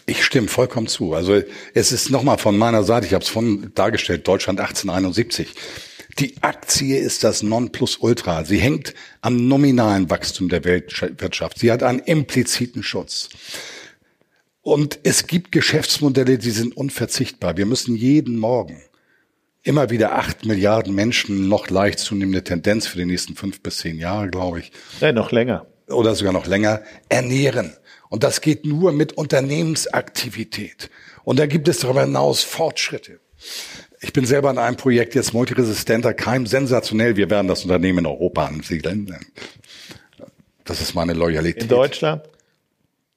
[0.06, 1.14] Ich stimme vollkommen zu.
[1.14, 1.42] Also
[1.74, 5.54] es ist nochmal von meiner Seite, ich habe es von dargestellt, Deutschland 1871.
[6.20, 8.46] Die Aktie ist das Nonplusultra.
[8.46, 11.58] Sie hängt am nominalen Wachstum der Weltwirtschaft.
[11.60, 13.30] Sie hat einen impliziten Schutz.
[14.62, 17.58] Und es gibt Geschäftsmodelle, die sind unverzichtbar.
[17.58, 18.82] Wir müssen jeden Morgen
[19.64, 23.98] immer wieder acht Milliarden Menschen, noch leicht zunehmende Tendenz für die nächsten fünf bis zehn
[23.98, 24.72] Jahre, glaube ich.
[25.00, 25.66] Ja, noch länger.
[25.88, 27.74] Oder sogar noch länger, ernähren.
[28.14, 30.92] Und das geht nur mit Unternehmensaktivität.
[31.24, 33.20] Und da gibt es darüber hinaus Fortschritte.
[34.02, 37.16] Ich bin selber in einem Projekt jetzt multiresistenter Keim, sensationell.
[37.16, 39.18] Wir werden das Unternehmen in Europa ansiedeln.
[40.64, 41.64] Das ist meine Loyalität.
[41.64, 42.22] In Deutschland?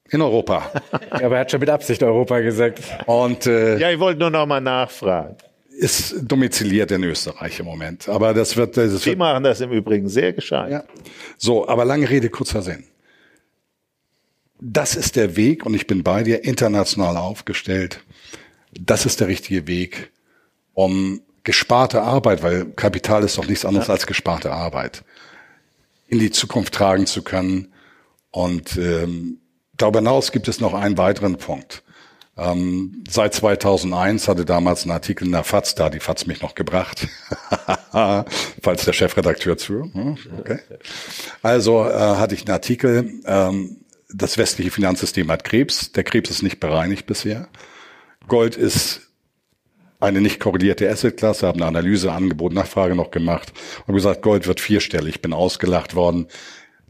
[0.09, 0.71] In Europa.
[0.91, 2.81] ja, aber er hat schon mit Absicht Europa gesagt.
[3.05, 5.37] Und äh, ja, ich wollte nur noch mal nachfragen
[5.79, 8.09] ist domiziliert in Österreich im Moment.
[8.09, 8.77] Aber das wird.
[8.77, 10.71] Das Sie wird, machen das im Übrigen sehr gescheit.
[10.71, 10.83] Ja.
[11.37, 12.83] So, aber lange Rede, kurzer Sinn.
[14.59, 18.03] Das ist der Weg und ich bin bei dir international aufgestellt.
[18.79, 20.11] Das ist der richtige Weg,
[20.73, 23.93] um gesparte Arbeit, weil Kapital ist doch nichts anderes ja.
[23.93, 25.03] als gesparte Arbeit,
[26.07, 27.73] in die Zukunft tragen zu können.
[28.31, 29.39] Und ähm,
[29.77, 31.83] darüber hinaus gibt es noch einen weiteren Punkt.
[32.37, 36.53] Ähm, seit 2001 hatte damals ein Artikel in der FAZ, da die FAZ mich noch
[36.53, 37.07] gebracht,
[38.61, 39.89] falls der Chefredakteur zu.
[39.91, 40.59] Hm, okay.
[41.41, 43.77] Also äh, hatte ich einen Artikel, ähm,
[44.09, 47.47] das westliche Finanzsystem hat Krebs, der Krebs ist nicht bereinigt bisher.
[48.27, 49.01] Gold ist
[49.99, 53.51] eine nicht korrelierte Assetklasse, habe eine Analyse, Angebot, Nachfrage noch gemacht
[53.87, 55.21] und gesagt, Gold wird vierstellig.
[55.21, 56.27] Bin ausgelacht worden.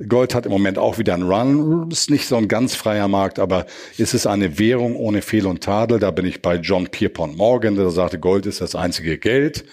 [0.08, 1.90] Gold hat im Moment auch wieder einen Run.
[1.90, 3.66] Ist nicht so ein ganz freier Markt, aber
[3.98, 6.00] ist es eine Währung ohne Fehl und Tadel?
[6.00, 9.66] Da bin ich bei John Pierpont Morgan, der sagte, Gold ist das einzige Geld.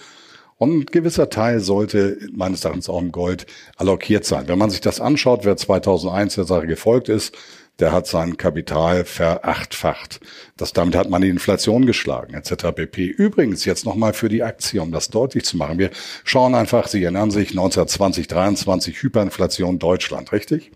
[0.65, 3.45] Und ein gewisser Teil sollte meines Erachtens auch im Gold
[3.77, 4.47] allokiert sein.
[4.47, 7.37] Wenn man sich das anschaut, wer 2001 der Sache gefolgt ist,
[7.77, 10.21] der hat sein Kapital verachtfacht.
[10.57, 12.71] Das, damit hat man die Inflation geschlagen, etc.
[12.73, 13.05] pp.
[13.05, 15.77] Übrigens, jetzt nochmal für die Aktie, um das deutlich zu machen.
[15.77, 15.91] Wir
[16.23, 20.71] schauen einfach, Sie erinnern sich, 1920, 23 Hyperinflation Deutschland, richtig?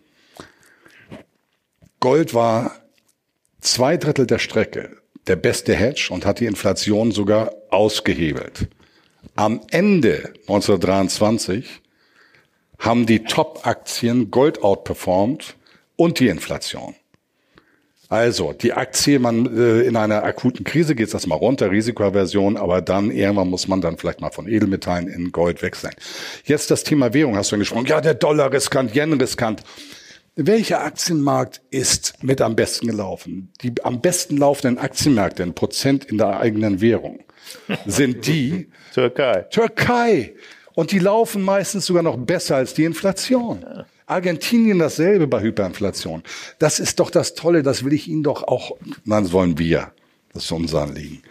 [2.00, 2.76] Gold war
[3.60, 8.70] zwei Drittel der Strecke der beste Hedge und hat die Inflation sogar ausgehebelt.
[9.40, 11.66] Am Ende 1923
[12.78, 15.56] haben die Top-Aktien Gold outperformed
[15.96, 16.94] und die Inflation.
[18.10, 22.82] Also die Aktie, man äh, in einer akuten Krise geht das mal runter, Risikoaversion, aber
[22.82, 25.94] dann irgendwann muss man dann vielleicht mal von Edelmetallen in Gold wechseln.
[26.44, 27.86] Jetzt das Thema Währung hast du angesprochen.
[27.86, 29.64] Ja, der Dollar riskant, Yen riskant.
[30.36, 33.54] Welcher Aktienmarkt ist mit am besten gelaufen?
[33.62, 37.24] Die am besten laufenden Aktienmärkte in Prozent in der eigenen Währung
[37.86, 39.42] sind die Türkei.
[39.50, 40.34] Türkei.
[40.74, 43.66] Und die laufen meistens sogar noch besser als die Inflation.
[44.06, 46.24] Argentinien dasselbe bei Hyperinflation.
[46.58, 49.92] Das ist doch das Tolle, das will ich Ihnen doch auch, nein, das wollen wir,
[50.34, 51.22] das ist unser Anliegen,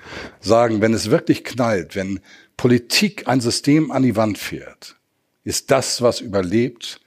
[0.41, 2.21] sagen, wenn es wirklich knallt, wenn
[2.57, 4.97] Politik ein System an die Wand fährt,
[5.45, 7.01] ist das, was überlebt,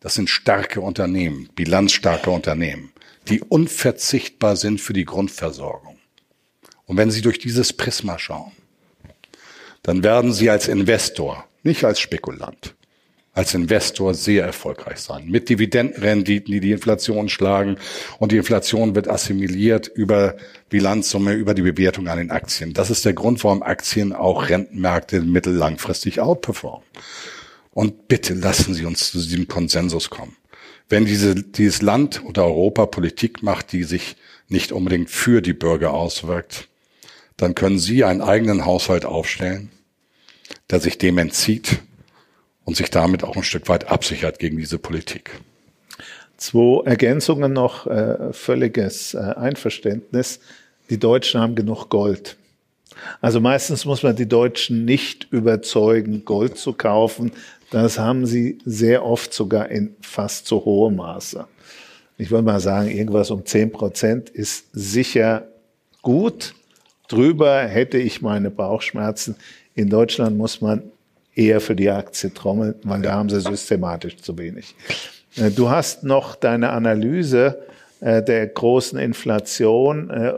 [0.00, 2.92] das sind starke Unternehmen, bilanzstarke Unternehmen,
[3.28, 5.93] die unverzichtbar sind für die Grundversorgung.
[6.86, 8.52] Und wenn Sie durch dieses Prisma schauen,
[9.82, 12.74] dann werden Sie als Investor, nicht als Spekulant,
[13.34, 15.28] als Investor sehr erfolgreich sein.
[15.28, 17.76] Mit Dividendenrenditen, die die Inflation schlagen.
[18.18, 20.36] Und die Inflation wird assimiliert über
[20.68, 22.72] Bilanzsumme, über die Bewertung an den Aktien.
[22.72, 26.86] Das ist der Grund, warum Aktien auch Rentenmärkte mittellangfristig outperformen.
[27.72, 30.36] Und bitte lassen Sie uns zu diesem Konsensus kommen.
[30.88, 34.16] Wenn diese, dieses Land oder Europa Politik macht, die sich
[34.48, 36.68] nicht unbedingt für die Bürger auswirkt,
[37.36, 39.70] dann können Sie einen eigenen Haushalt aufstellen,
[40.70, 41.80] der sich dem entzieht
[42.64, 45.40] und sich damit auch ein Stück weit absichert gegen diese Politik.
[46.36, 50.40] Zwei Ergänzungen noch, äh, völliges äh, Einverständnis.
[50.90, 52.36] Die Deutschen haben genug Gold.
[53.20, 57.32] Also meistens muss man die Deutschen nicht überzeugen, Gold zu kaufen.
[57.70, 61.46] Das haben sie sehr oft sogar in fast zu hohem Maße.
[62.16, 65.48] Ich würde mal sagen, irgendwas um 10 Prozent ist sicher
[66.02, 66.54] gut.
[67.08, 69.36] Drüber hätte ich meine Bauchschmerzen.
[69.74, 70.82] In Deutschland muss man
[71.34, 74.74] eher für die Aktie trommeln, weil da haben sie systematisch zu wenig.
[75.36, 77.62] Äh, du hast noch deine Analyse
[78.00, 80.34] äh, der großen Inflation äh,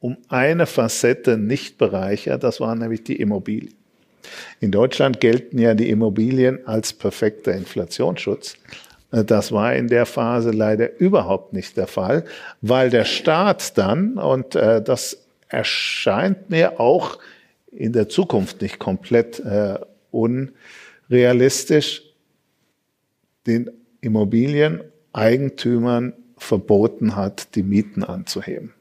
[0.00, 3.74] um eine Facette nicht bereichert, das waren nämlich die Immobilien.
[4.60, 8.54] In Deutschland gelten ja die Immobilien als perfekter Inflationsschutz.
[9.10, 12.24] Das war in der Phase leider überhaupt nicht der Fall,
[12.60, 17.18] weil der Staat dann, und das erscheint mir auch
[17.72, 19.78] in der Zukunft nicht komplett äh,
[20.10, 22.02] unrealistisch,
[23.46, 23.70] den
[24.00, 28.72] Immobilieneigentümern verboten hat, die Mieten anzuheben.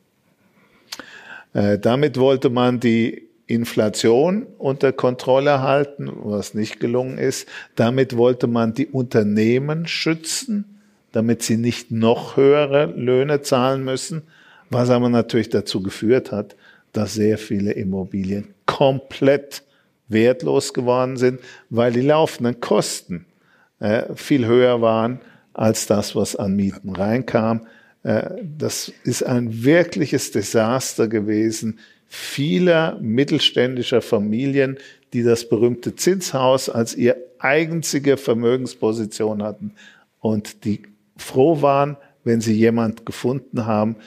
[1.53, 7.47] Äh, damit wollte man die Inflation unter Kontrolle halten, was nicht gelungen ist.
[7.75, 10.81] Damit wollte man die Unternehmen schützen,
[11.13, 14.23] damit sie nicht noch höhere Löhne zahlen müssen,
[14.69, 16.55] was aber natürlich dazu geführt hat,
[16.91, 19.63] dass sehr viele Immobilien komplett
[20.07, 21.39] wertlos geworden sind,
[21.69, 23.25] weil die laufenden Kosten
[23.79, 25.19] äh, viel höher waren
[25.53, 27.67] als das, was an Mieten reinkam.
[28.03, 34.77] Äh, das ist ein wirkliches Desaster gewesen vieler mittelständischer Familien,
[35.13, 39.73] die das berühmte Zinshaus als ihr einzige Vermögensposition hatten
[40.19, 40.83] und die
[41.17, 43.97] froh waren, wenn sie jemand gefunden haben,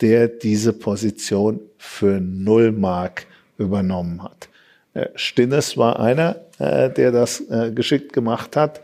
[0.00, 3.26] der diese Position für null Mark
[3.58, 4.48] übernommen hat.
[4.94, 8.80] Äh, Stinnes war einer, äh, der das äh, geschickt gemacht hat.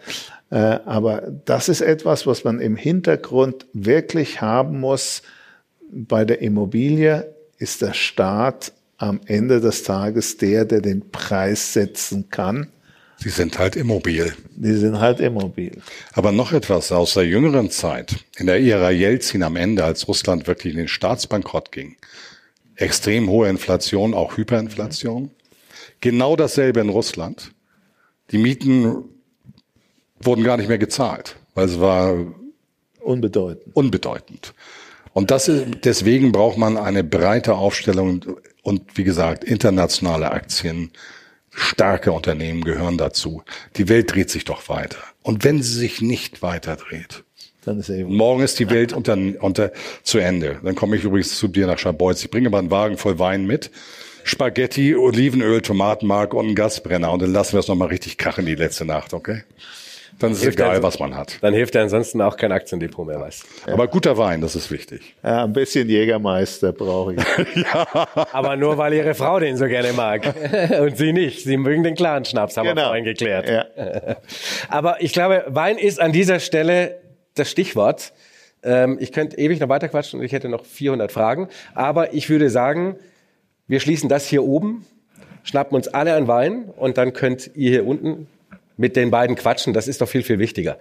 [0.48, 5.22] Aber das ist etwas, was man im Hintergrund wirklich haben muss.
[5.90, 12.30] Bei der Immobilie ist der Staat am Ende des Tages der, der den Preis setzen
[12.30, 12.68] kann.
[13.18, 14.34] Sie sind halt immobil.
[14.54, 15.80] Die sind halt immobil.
[16.12, 20.46] Aber noch etwas aus der jüngeren Zeit, in der Ära Jelzin am Ende, als Russland
[20.46, 21.96] wirklich in den Staatsbankrott ging.
[22.74, 25.30] Extrem hohe Inflation, auch Hyperinflation.
[26.00, 27.52] Genau dasselbe in Russland.
[28.30, 29.04] Die Mieten
[30.20, 32.14] wurden gar nicht mehr gezahlt, weil es war
[33.00, 33.74] unbedeutend.
[33.74, 34.52] Unbedeutend.
[35.14, 38.24] Und das ist, deswegen braucht man eine breite Aufstellung
[38.62, 40.90] und wie gesagt internationale Aktien,
[41.56, 43.42] starke Unternehmen gehören dazu.
[43.76, 44.98] Die Welt dreht sich doch weiter.
[45.22, 47.24] Und wenn sie sich nicht weiter dreht,
[47.64, 48.14] dann ist eben.
[48.14, 49.72] Morgen ist die Welt unter, unter
[50.02, 50.60] zu Ende.
[50.62, 52.22] Dann komme ich übrigens zu dir nach Scharbeutz.
[52.22, 53.70] Ich bringe mal einen Wagen voll Wein mit.
[54.22, 57.10] Spaghetti, Olivenöl, Tomatenmark und einen Gasbrenner.
[57.10, 59.42] Und dann lassen wir es nochmal richtig kachen die letzte Nacht, okay?
[60.18, 61.38] Dann ist es egal, was man hat.
[61.42, 63.74] Dann hilft er ansonsten auch kein Aktiendepot mehr, weißt ja.
[63.74, 65.14] Aber guter Wein, das ist wichtig.
[65.22, 67.56] Ja, ein bisschen Jägermeister brauche ich.
[67.56, 67.86] ja.
[68.32, 70.34] Aber nur, weil ihre Frau den so gerne mag.
[70.80, 71.44] Und sie nicht.
[71.44, 72.82] Sie mögen den klaren Schnaps, haben genau.
[72.82, 73.48] wir vorhin geklärt.
[73.48, 73.66] Ja.
[74.68, 76.98] Aber ich glaube, Wein ist an dieser Stelle
[77.34, 78.14] das Stichwort.
[78.62, 81.48] Ähm, ich könnte ewig noch weiter quatschen und ich hätte noch 400 Fragen.
[81.74, 82.96] Aber ich würde sagen,
[83.68, 84.86] wir schließen das hier oben,
[85.42, 88.28] schnappen uns alle ein Wein und dann könnt ihr hier unten
[88.76, 89.72] mit den beiden quatschen.
[89.72, 90.78] Das ist doch viel, viel wichtiger.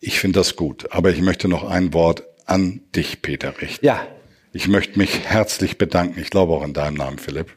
[0.00, 3.84] Ich finde das gut, aber ich möchte noch ein Wort an dich, Peter, richten.
[3.84, 4.06] Ja.
[4.52, 7.56] Ich möchte mich herzlich bedanken, ich glaube auch in deinem Namen, Philipp,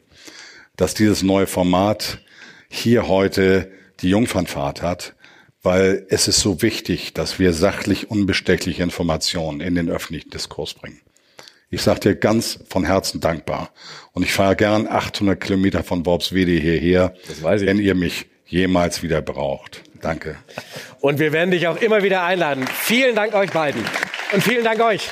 [0.76, 2.20] dass dieses neue Format
[2.68, 5.14] hier heute die Jungfernfahrt hat,
[5.62, 11.00] weil es ist so wichtig, dass wir sachlich unbestechliche Informationen in den öffentlichen Diskurs bringen.
[11.70, 13.70] Ich sage dir ganz von Herzen dankbar.
[14.12, 19.82] Und ich fahre gern 800 Kilometer von Worpswede hierher, wenn ihr mich jemals wieder braucht.
[20.00, 20.36] Danke.
[21.00, 22.66] Und wir werden dich auch immer wieder einladen.
[22.66, 23.84] Vielen Dank euch beiden.
[24.32, 25.08] Und vielen Dank euch.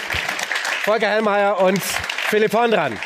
[0.82, 2.96] Volker Hellmeier und Philipp Hondran.